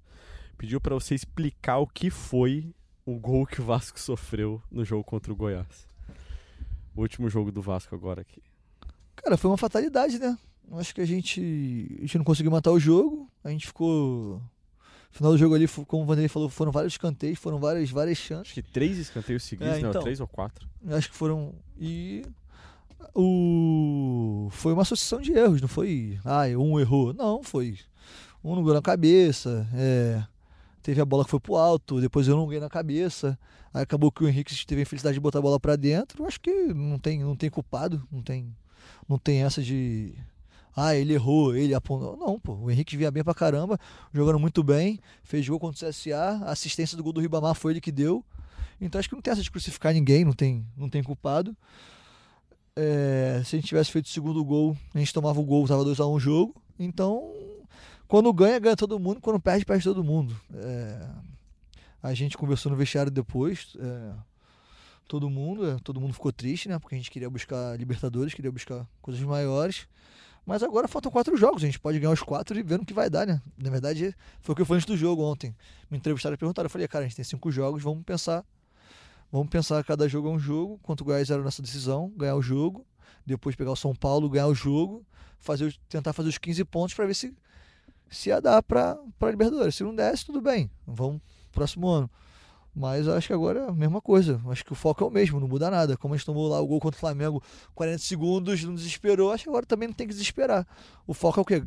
[0.57, 2.73] Pediu pra você explicar o que foi
[3.05, 5.88] o gol que o Vasco sofreu no jogo contra o Goiás.
[6.99, 8.41] O último jogo do Vasco agora aqui.
[9.15, 10.37] Cara, foi uma fatalidade, né?
[10.73, 11.39] Acho que a gente,
[11.97, 13.31] a gente não conseguiu matar o jogo.
[13.41, 14.41] A gente ficou.
[15.09, 18.17] No final do jogo ali, como o Vanderlei falou, foram vários escanteios, foram várias, várias
[18.17, 18.47] chances.
[18.47, 20.01] Acho que três escanteios seguidos, É, não, então.
[20.01, 20.67] três ou quatro.
[20.89, 21.55] Acho que foram.
[21.79, 22.21] E.
[23.15, 24.49] O.
[24.51, 26.19] Foi uma sucessão de erros, não foi.
[26.25, 27.13] Ah, um errou.
[27.13, 27.79] Não, foi.
[28.43, 29.65] Um não na cabeça.
[29.73, 30.21] É,
[30.81, 33.37] teve a bola que foi pro alto, depois eu não ganhei na cabeça.
[33.73, 36.23] Aí acabou que o Henrique teve a infelicidade de botar a bola pra dentro.
[36.23, 38.55] Eu acho que não tem, não tem culpado, não tem,
[39.07, 40.13] não tem essa de.
[40.75, 42.15] Ah, ele errou, ele apontou.
[42.17, 42.53] Não, pô.
[42.53, 43.77] O Henrique vinha bem pra caramba,
[44.13, 47.73] jogando muito bem, fez gol contra o CSA, a assistência do gol do Ribamar foi
[47.73, 48.23] ele que deu.
[48.81, 51.55] Então acho que não tem essa de crucificar ninguém, não tem, não tem culpado.
[52.75, 55.83] É, se a gente tivesse feito o segundo gol, a gente tomava o gol, tava
[55.83, 56.55] 2x1 o jogo.
[56.79, 57.29] Então,
[58.09, 60.35] quando ganha, ganha todo mundo, quando perde, perde todo mundo.
[60.55, 61.07] É,
[62.01, 64.13] a gente conversou no vestiário depois, é,
[65.07, 66.79] todo mundo, é, todo mundo ficou triste, né?
[66.79, 69.87] Porque a gente queria buscar Libertadores, queria buscar coisas maiores.
[70.43, 72.95] Mas agora faltam quatro jogos, a gente pode ganhar os quatro e ver no que
[72.95, 73.39] vai dar, né?
[73.55, 75.55] Na verdade, foi o que eu falei antes do jogo ontem.
[75.87, 78.43] Me entrevistaram e perguntaram, eu falei, cara, a gente tem cinco jogos, vamos pensar.
[79.31, 82.41] Vamos pensar cada jogo é um jogo, quanto o Goiás era nossa decisão, ganhar o
[82.41, 82.83] jogo,
[83.23, 85.05] depois pegar o São Paulo, ganhar o jogo,
[85.37, 87.31] fazer, tentar fazer os 15 pontos para ver se
[88.09, 89.75] se ia dar para para Libertadores.
[89.75, 90.69] Se não desse, tudo bem.
[90.85, 92.09] Vamos próximo ano.
[92.73, 94.39] Mas acho que agora é a mesma coisa.
[94.47, 95.97] Acho que o foco é o mesmo, não muda nada.
[95.97, 97.43] Como a gente tomou lá o gol contra o Flamengo,
[97.75, 100.65] 40 segundos, não desesperou, acho que agora também não tem que desesperar.
[101.05, 101.63] O foco é o quê?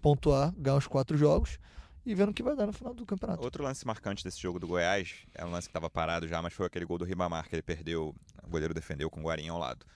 [0.00, 1.58] Pontuar, ganhar os quatro jogos
[2.04, 3.42] e vendo o que vai dar no final do campeonato.
[3.42, 6.52] Outro lance marcante desse jogo do Goiás, é um lance que estava parado já, mas
[6.52, 9.58] foi aquele gol do Ribamar, que ele perdeu, o goleiro defendeu com o Guarinha ao
[9.58, 9.86] lado.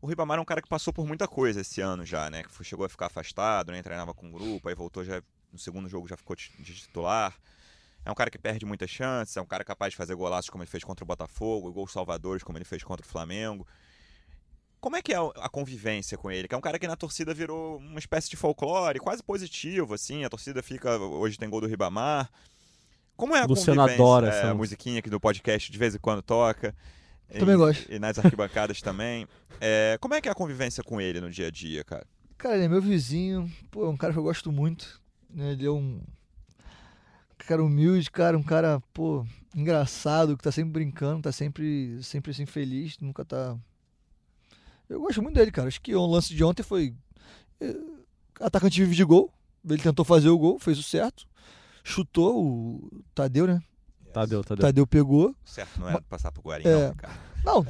[0.00, 2.42] O Ribamar é um cara que passou por muita coisa esse ano já, né?
[2.42, 5.22] Que chegou a ficar afastado, nem treinava com o grupo, aí voltou já
[5.52, 7.34] no segundo jogo já ficou de titular.
[8.04, 10.62] É um cara que perde muitas chances, é um cara capaz de fazer golaços como
[10.62, 13.66] ele fez contra o Botafogo, gols salvadores como ele fez contra o Flamengo.
[14.78, 16.46] Como é que é a convivência com ele?
[16.46, 20.24] Que é um cara que na torcida virou uma espécie de folclore, quase positivo, assim.
[20.24, 20.96] A torcida fica.
[20.96, 22.30] Hoje tem gol do Ribamar.
[23.16, 24.04] Como é a Luciano convivência?
[24.04, 26.72] adora é, essa a musiquinha aqui do podcast de vez em quando toca.
[27.28, 27.92] Também E- gosto.
[27.92, 29.26] E nas arquibancadas também.
[29.60, 32.06] É, como é que é a convivência com ele no dia a dia, cara?
[32.38, 35.00] Cara, ele é meu vizinho, pô, é um cara que eu gosto muito.
[35.30, 35.52] né?
[35.52, 36.00] Ele é um
[37.38, 39.24] cara humilde, cara, um cara, pô,
[39.54, 43.56] engraçado, que tá sempre brincando, tá sempre, sempre assim, feliz, nunca tá.
[44.88, 45.68] Eu gosto muito dele, cara.
[45.68, 46.94] Acho que o lance de ontem foi.
[47.60, 47.74] eh,
[48.40, 49.32] Atacante vive de gol.
[49.68, 51.26] Ele tentou fazer o gol, fez o certo.
[51.82, 53.60] Chutou o Tadeu, né?
[54.20, 54.62] Tadeu, Tadeu.
[54.62, 55.34] Tadeu pegou.
[55.44, 56.88] Certo, não era passar por Guarinha, É.
[56.88, 57.12] não, cara.
[57.44, 57.66] Não.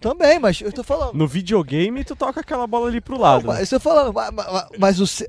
[0.00, 1.14] Também, mas eu tô falando.
[1.14, 3.46] No videogame, tu toca aquela bola ali pro lado.
[3.46, 5.28] Não, mas isso eu falando, mas, mas- mas o ce-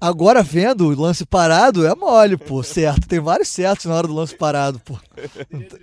[0.00, 3.06] agora vendo o lance parado é mole, pô, certo.
[3.08, 4.98] Tem vários certos na hora do lance parado, pô.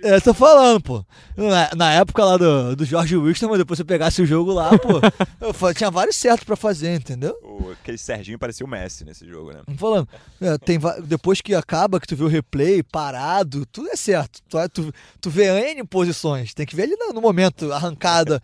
[0.02, 1.04] É, eu tô falando, pô.
[1.36, 4.70] Na, na época lá do, do Jorge Wilson, mas depois você pegasse o jogo lá,
[4.78, 5.00] pô,
[5.68, 7.34] eu tinha vários certos pra fazer, entendeu?
[7.42, 9.60] O, aquele Serginho parecia o Messi nesse jogo, né?
[9.66, 10.08] Tô falando,
[10.40, 14.40] é, tem, depois que acaba, que tu vê o replay, parado, tudo é certo.
[14.48, 18.42] Tu, tu, tu vê N posições, tem que ver ali no, no momento, arrancada.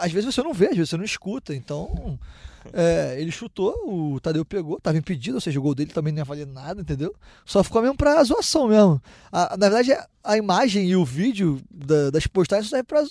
[0.00, 2.18] Às vezes você não vê, às vezes você não escuta, então.
[2.72, 6.20] é, ele chutou, o Tadeu pegou, tava impedido, ou seja, o gol dele também não
[6.20, 7.14] ia valer nada, entendeu?
[7.44, 9.02] Só ficou mesmo pra zoação mesmo.
[9.30, 9.92] A- na verdade,
[10.24, 13.04] a, imagem e o vídeo da- das postagens serve pra.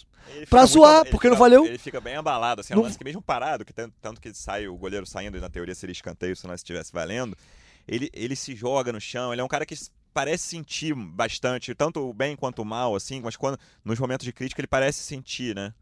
[0.50, 1.66] Pra zoar, ele porque não fica- valeu.
[1.68, 4.20] Ele fica bem abalado, assim, é um Não- lance que mesmo parado, que tanto, tanto
[4.22, 7.38] que sai o goleiro saindo na teoria seria escanteio se o lance estivesse valendo,
[7.88, 9.76] ele, ele se joga no chão, ele é um cara que
[10.14, 14.32] parece sentir bastante, tanto o bem quanto o mal, assim, mas quando nos momentos de
[14.32, 15.74] crítica ele parece sentir, né?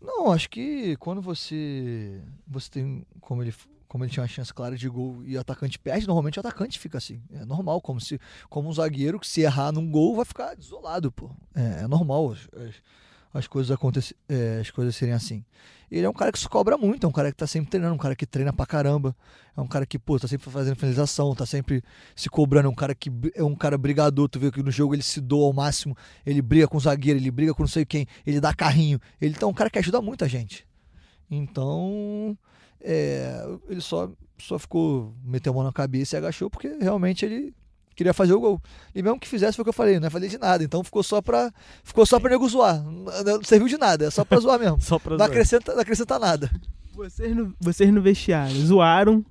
[0.00, 2.20] Não, acho que quando você.
[2.46, 3.06] Você tem.
[3.20, 3.52] Como ele,
[3.88, 6.78] como ele tinha uma chance clara de gol e o atacante perde, normalmente o atacante
[6.78, 7.20] fica assim.
[7.32, 11.10] É normal, como se como um zagueiro que se errar num gol vai ficar desolado,
[11.10, 11.30] pô.
[11.54, 12.36] É, é normal
[13.38, 15.44] as coisas acontecer, é, as coisas serem assim.
[15.90, 17.94] Ele é um cara que se cobra muito, é um cara que tá sempre treinando,
[17.94, 19.16] um cara que treina pra caramba.
[19.56, 21.82] É um cara que, pô, tá sempre fazendo finalização, tá sempre
[22.14, 24.94] se cobrando, é um cara que é um cara brigador, tu vê que no jogo
[24.94, 27.86] ele se doa ao máximo, ele briga com o zagueiro, ele briga com não sei
[27.86, 29.00] quem, ele dá carrinho.
[29.20, 30.66] Ele tá um cara que ajuda muita gente.
[31.30, 32.36] Então,
[32.80, 37.54] é, ele só, só ficou, meteu a mão na cabeça e agachou porque realmente ele
[37.98, 38.62] queria fazer o gol.
[38.94, 40.62] E mesmo que fizesse foi o que eu falei, não ia fazer de nada.
[40.62, 42.80] Então ficou só pra, ficou só pra nego zoar.
[42.82, 44.80] Não, serviu de nada, é só pra zoar mesmo.
[44.80, 45.28] Só pra Não zoar.
[45.30, 46.48] acrescenta, não acrescenta nada.
[46.94, 49.24] Vocês no, vocês no vestiário zoaram,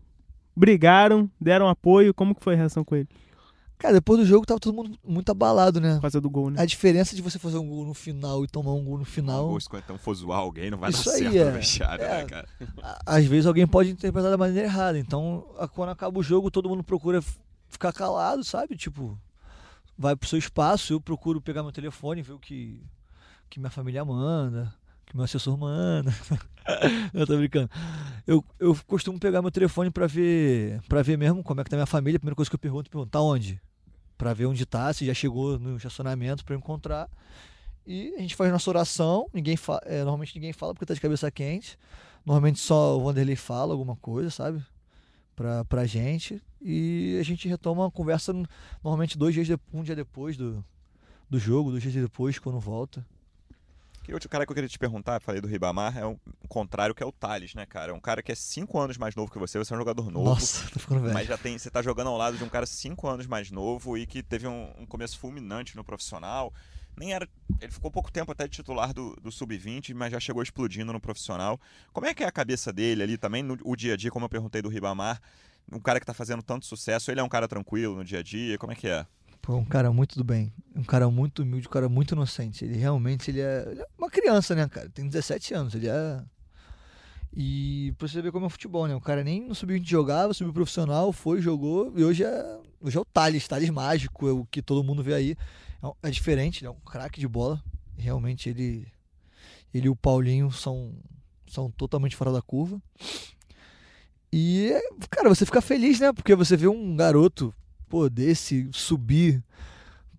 [0.56, 2.14] brigaram, deram apoio.
[2.14, 3.08] Como que foi a reação com ele?
[3.78, 5.96] Cara, depois do jogo tava todo mundo muito abalado, né?
[5.96, 6.60] Por causa do gol, né?
[6.60, 9.50] A diferença de você fazer um gol no final e tomar um gol no final.
[9.50, 11.46] Ou se então for zoar alguém, não vai Isso dar aí, certo é.
[11.46, 12.08] no vestiário, É.
[12.18, 12.48] né, cara?
[13.06, 14.98] às vezes alguém pode interpretar da maneira errada.
[14.98, 15.46] Então,
[15.76, 17.22] quando acaba o jogo, todo mundo procura
[17.70, 18.76] ficar calado, sabe?
[18.76, 19.18] Tipo,
[19.98, 22.84] vai pro seu espaço, eu procuro pegar meu telefone, ver o que,
[23.50, 24.74] que minha família manda,
[25.06, 26.14] que meu assessor manda.
[27.14, 27.70] eu tô brincando.
[28.26, 31.78] Eu, eu costumo pegar meu telefone pra ver para ver mesmo como é que tá
[31.78, 32.18] minha família.
[32.18, 33.62] A primeira coisa que eu pergunto, pergunto, tá onde?
[34.18, 37.10] Pra ver onde tá, se já chegou no estacionamento eu encontrar.
[37.86, 41.00] E a gente faz nossa oração, ninguém fa é, normalmente ninguém fala porque tá de
[41.00, 41.80] cabeça quente.
[42.26, 44.62] Normalmente só o Vanderlei fala alguma coisa, sabe?
[45.34, 46.42] Pra, pra gente.
[46.62, 48.34] E a gente retoma a conversa
[48.84, 50.64] normalmente dois dias depois, um dia depois do,
[51.30, 53.06] do jogo, dois dias depois, quando volta.
[54.08, 56.18] E outro cara que eu queria te perguntar, falei do Ribamar, é um
[56.48, 57.92] contrário que é o Thales, né, cara?
[57.92, 60.10] É um cara que é cinco anos mais novo que você, você é um jogador
[60.10, 60.30] novo.
[60.30, 61.14] Nossa, tô ficando velho.
[61.14, 63.98] Mas já tem, você tá jogando ao lado de um cara cinco anos mais novo
[63.98, 66.54] e que teve um, um começo fulminante no profissional.
[66.96, 67.28] Nem era.
[67.60, 71.02] Ele ficou pouco tempo até de titular do, do Sub-20, mas já chegou explodindo no
[71.02, 71.60] profissional.
[71.92, 74.26] Como é que é a cabeça dele ali também, no o dia a dia, como
[74.26, 75.22] eu perguntei do Ribamar?
[75.72, 78.24] Um cara que tá fazendo tanto sucesso, ele é um cara tranquilo no dia a
[78.24, 79.06] dia, como é que é?
[79.42, 80.52] Pô, um cara muito do bem.
[80.76, 82.66] Um cara muito humilde, um cara muito inocente.
[82.66, 84.90] Ele realmente ele é, ele é uma criança, né, cara?
[84.90, 85.74] Tem 17 anos.
[85.74, 86.22] Ele é.
[87.34, 88.96] E pra você ver como é o futebol, né?
[88.96, 93.00] O cara nem no sub-20 jogava, subiu profissional, foi, jogou, e hoje é, hoje é
[93.00, 95.38] o Thales, Thales mágico, é o que todo mundo vê aí.
[95.82, 97.64] É, é diferente, é um craque de bola.
[97.98, 98.88] Realmente ele,
[99.74, 100.94] ele e o Paulinho são,
[101.48, 102.82] são totalmente fora da curva.
[104.32, 104.74] E,
[105.10, 106.12] cara, você fica feliz, né?
[106.12, 107.54] Porque você vê um garoto,
[107.88, 109.42] pô, desse subir,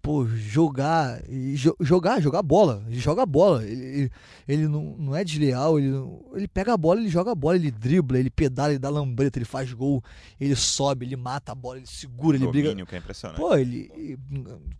[0.00, 2.82] pô, jogar, e jo- jogar, jogar bola.
[2.86, 3.62] Ele joga bola.
[3.66, 4.10] Ele, ele,
[4.48, 5.90] ele não, não é desleal, ele,
[6.34, 9.38] ele pega a bola, ele joga a bola, ele dribla, ele pedala, ele dá lambreta,
[9.38, 10.02] ele faz gol,
[10.40, 12.68] ele sobe, ele mata a bola, ele segura, ele briga.
[12.86, 13.36] Que é impressionante.
[13.36, 14.18] Pô, ele.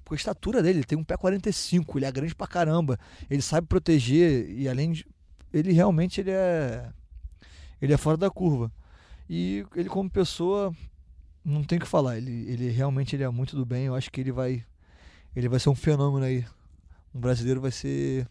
[0.06, 2.98] Com a estatura dele, ele tem um pé 45, ele é grande pra caramba.
[3.28, 5.06] Ele sabe proteger e além de.
[5.52, 6.88] Ele realmente ele é.
[7.80, 8.72] Ele é fora da curva.
[9.28, 10.74] E ele como pessoa,
[11.44, 12.16] não tem o que falar.
[12.16, 13.84] Ele, ele realmente ele é muito do bem.
[13.86, 14.64] Eu acho que ele vai.
[15.36, 16.44] Ele vai ser um fenômeno aí.
[17.14, 18.26] Um brasileiro vai ser.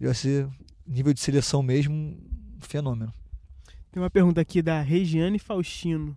[0.00, 0.48] Ele vai ser,
[0.86, 2.18] nível de seleção mesmo, um
[2.60, 3.12] fenômeno.
[3.92, 6.16] Tem uma pergunta aqui da Regiane Faustino,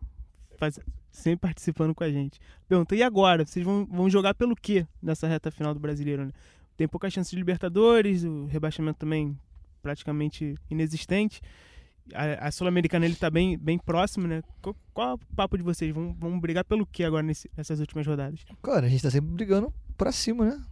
[0.57, 0.79] faz-
[1.11, 2.39] sempre participando com a gente.
[2.67, 3.45] Pergunta, e agora?
[3.45, 6.25] Vocês vão, vão jogar pelo quê nessa reta final do Brasileiro?
[6.25, 6.31] Né?
[6.75, 9.37] Tem pouca chance de Libertadores, o rebaixamento também
[9.81, 11.39] praticamente inexistente.
[12.13, 14.41] A, a Sul-Americana ele tá bem, bem próximo, né?
[14.61, 15.93] Qual, qual é o papo de vocês?
[15.93, 18.39] Vão, vão brigar pelo quê agora nesse- nessas últimas rodadas?
[18.63, 20.65] Cara, a gente tá sempre brigando pra cima, né?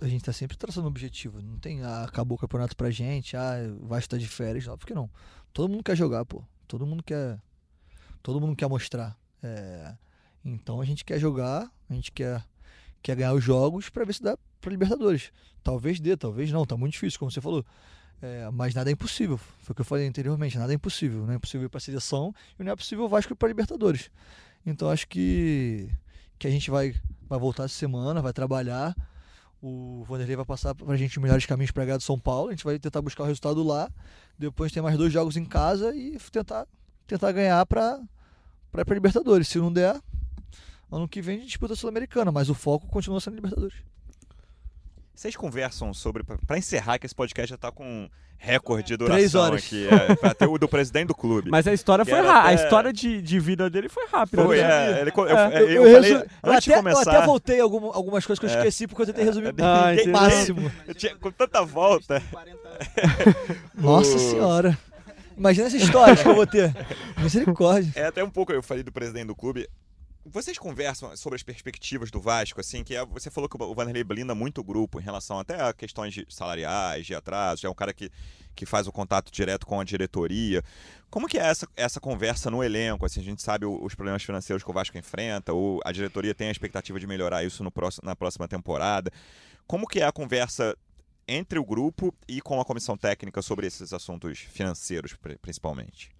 [0.00, 1.40] A gente tá sempre traçando um objetivo.
[1.40, 4.66] Não tem, ah, acabou o campeonato pra gente, ah, vai estar de férias.
[4.66, 5.08] Não, por que não?
[5.52, 6.42] Todo mundo quer jogar, pô.
[6.66, 7.38] Todo mundo quer.
[8.22, 9.16] Todo mundo quer mostrar.
[9.42, 9.94] É,
[10.44, 12.44] então a gente quer jogar, a gente quer,
[13.02, 15.32] quer ganhar os jogos pra ver se dá pra Libertadores.
[15.62, 16.66] Talvez dê, talvez não.
[16.66, 17.64] Tá muito difícil, como você falou.
[18.20, 19.38] É, mas nada é impossível.
[19.38, 20.58] Foi o que eu falei anteriormente.
[20.58, 21.24] Nada é impossível.
[21.24, 24.10] Não é impossível ir pra seleção e não é possível o Vasco ir pra Libertadores.
[24.66, 25.88] Então acho que,
[26.38, 26.94] que a gente vai,
[27.28, 28.94] vai voltar essa semana, vai trabalhar.
[29.62, 32.48] O Vanderlei vai passar pra gente os melhores caminhos para ganhar São Paulo.
[32.48, 33.90] A gente vai tentar buscar o resultado lá.
[34.38, 36.66] Depois tem mais dois jogos em casa e tentar,
[37.06, 38.00] tentar ganhar para
[38.70, 39.48] para ir pra Libertadores.
[39.48, 40.00] Se não der,
[40.90, 43.76] ano que vem a disputa a Sul-Americana, mas o foco continua sendo Libertadores.
[45.18, 46.22] Vocês conversam sobre.
[46.22, 49.64] pra- Pra encerrar, que esse podcast já tá com recorde de duração Três horas.
[49.64, 49.88] aqui.
[49.88, 51.50] É, pra ter o do presidente do clube.
[51.50, 52.38] Mas a história Que foi rápida.
[52.40, 54.44] até- A história de, de vida dele foi rápida.
[54.44, 54.98] Foi, né?
[54.98, 57.16] é, ele eu, É, eu, eu, falei, resu- eu antes de até, eu começar.
[57.16, 58.58] até voltei algum- algumas coisas que eu É.
[58.58, 60.70] esqueci porque eu tentei resumir Ah, bem máximo.
[60.86, 62.22] eu tinha- com tanta volta.
[63.74, 64.78] Nossa senhora.
[65.36, 66.72] Imagina essa história que eu vou ter.
[67.18, 67.90] Misericórdia.
[67.96, 69.68] É até um pouco, eu falei do presidente do clube.
[70.30, 74.04] Vocês conversam sobre as perspectivas do Vasco, assim, que é- você falou que o Vanderlei
[74.04, 77.74] blinda muito o grupo em relação até a questões de salariais, de atrasos, é um
[77.74, 78.10] cara que,
[78.54, 80.62] que faz o contato direto com a diretoria.
[81.08, 83.06] Como que é essa, essa conversa no elenco?
[83.06, 86.48] Assim, a gente sabe os problemas financeiros que o Vasco enfrenta, ou a diretoria tem
[86.48, 89.10] a expectativa de melhorar isso no próximo, na próxima temporada.
[89.66, 90.76] Como que é a conversa
[91.26, 96.10] entre o grupo e com a comissão técnica sobre esses assuntos financeiros, pri- principalmente?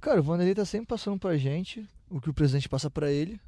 [0.00, 3.40] Cara, o Vanderlei tá sempre passando pra gente o que o presidente passa pra ele.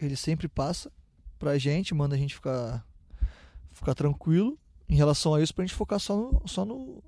[0.00, 0.90] Ele sempre passa
[1.38, 2.84] pra gente, manda a gente ficar,
[3.72, 7.02] ficar tranquilo em relação a isso pra gente focar só no, só no,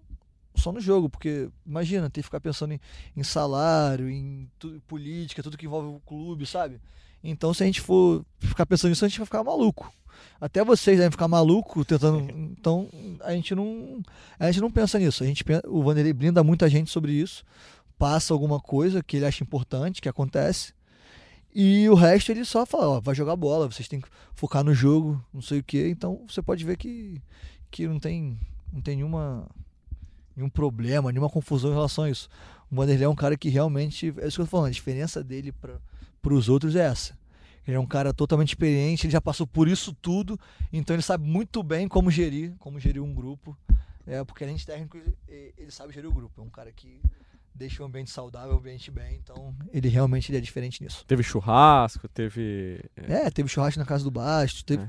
[0.55, 1.09] só no jogo.
[1.11, 2.81] Porque imagina, ter que ficar pensando em,
[3.17, 6.81] em salário, em tu- política, tudo que envolve o clube, sabe?
[7.23, 9.93] Então se a gente for ficar pensando nisso, a gente vai ficar maluco.
[10.41, 12.21] Até vocês devem ficar maluco tentando.
[12.65, 12.89] Então
[13.21, 14.01] a gente não.
[14.39, 15.23] A gente não pensa nisso.
[15.23, 17.45] A gente, o Vanderlei blinda muita gente sobre isso
[17.99, 20.73] passa alguma coisa que ele acha importante, que acontece.
[21.55, 24.75] E o resto ele só fala, ó, vai jogar bola, vocês têm que focar no
[24.75, 25.89] jogo, não sei o quê.
[25.89, 27.23] Então você pode ver que,
[27.71, 28.39] que não tem,
[28.73, 29.49] não tem nenhuma,
[30.37, 32.29] nenhum problema, nenhuma confusão em relação a isso.
[32.71, 35.23] O Vanderlei é um cara que realmente, é isso que eu tô falando, a diferença
[35.23, 37.17] dele para os outros é essa.
[37.67, 40.39] Ele é um cara totalmente experiente, ele já passou por isso tudo,
[40.73, 43.57] então ele sabe muito bem como gerir, como gerir um grupo.
[44.07, 44.99] É, porque além de técnico,
[45.29, 46.43] ele sabe gerir o grupo.
[46.43, 47.01] É um cara que
[47.55, 51.05] deixa o ambiente saudável, o ambiente bem, então ele realmente ele é diferente nisso.
[51.07, 52.81] Teve churrasco, teve.
[52.97, 54.89] É, teve churrasco na casa do Basto, teve, É.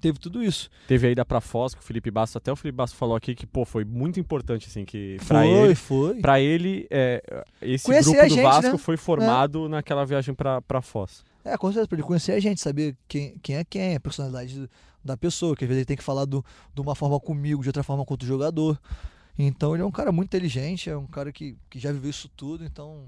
[0.00, 0.70] teve tudo isso.
[0.86, 3.34] Teve a ida pra Foz, que o Felipe Bastos, até o Felipe Bastos falou aqui
[3.34, 5.74] que, pô, foi muito importante, assim, que pra foi, ele.
[5.74, 6.14] foi.
[6.20, 8.78] Pra ele, é, esse Conhecer grupo do gente, Vasco né?
[8.78, 11.24] foi formado naquela viagem pra, pra Foz.
[11.44, 14.68] É, com certeza, pra ele conhecer a gente, saber quem, quem é quem, a personalidade
[15.04, 17.68] da pessoa, que às vezes ele tem que falar do, de uma forma comigo, de
[17.68, 18.76] outra forma com outro jogador.
[19.38, 22.28] Então ele é um cara muito inteligente, é um cara que, que já viveu isso
[22.36, 23.04] tudo, então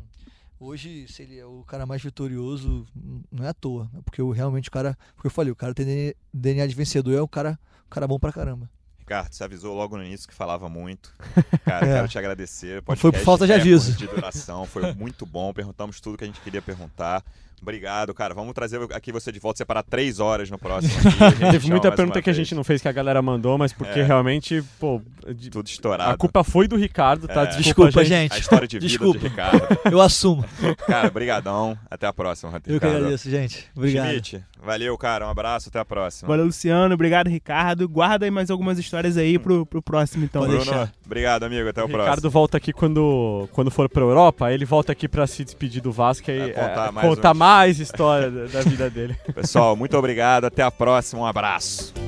[0.60, 2.86] hoje, se ele é o cara mais vitorioso,
[3.30, 3.90] não é à toa.
[3.96, 7.14] É porque eu, realmente o cara, porque eu falei, o cara tem DNA de vencedor,
[7.16, 8.68] é um cara, um cara bom pra caramba.
[8.98, 11.14] Ricardo, você avisou logo no início que falava muito.
[11.64, 11.94] Cara, É.
[11.94, 12.82] quero te agradecer.
[12.86, 13.92] Não foi por Podcast falta de recorde aviso.
[13.96, 15.50] De duração, foi muito bom.
[15.54, 17.24] Perguntamos tudo que a gente queria perguntar.
[17.62, 18.34] Obrigado, cara.
[18.34, 20.92] Vamos trazer aqui você de volta, separar três horas no próximo.
[21.50, 24.02] Teve muita pergunta que a gente não fez que a galera mandou, mas porque É.
[24.04, 25.00] realmente, pô,
[25.34, 26.10] de- Tudo estourado.
[26.12, 27.42] a culpa foi do Ricardo, tá?
[27.42, 27.46] É.
[27.46, 28.32] Desculpa, Desculpa, gente.
[28.34, 29.18] A história de vida Desculpa.
[29.18, 29.60] de Ricardo.
[29.90, 30.44] Eu assumo.
[30.86, 31.76] Cara, brigadão.
[31.90, 32.96] Até a próxima, Eu que Ricardo.
[32.96, 33.66] agradeço, gente.
[33.76, 34.08] Obrigado.
[34.08, 35.26] Schmidt, valeu, cara.
[35.26, 36.28] Um abraço, até a próxima.
[36.28, 36.94] Valeu, Luciano.
[36.94, 37.88] Obrigado, Ricardo.
[37.88, 40.42] Guarda aí mais algumas histórias aí pro, pro próximo, então.
[40.42, 40.92] Bruno, deixar.
[41.04, 41.68] obrigado, amigo.
[41.68, 42.30] Até o, O Ricardo próximo.
[42.30, 46.30] volta aqui quando, quando for pra Europa, ele volta aqui pra se despedir do Vasco
[46.30, 47.47] e Vai contar é, mais contar mais
[47.82, 49.16] história da, da vida dele.
[49.34, 50.44] Pessoal, muito obrigado.
[50.44, 51.22] Até a próxima.
[51.22, 52.07] Um abraço.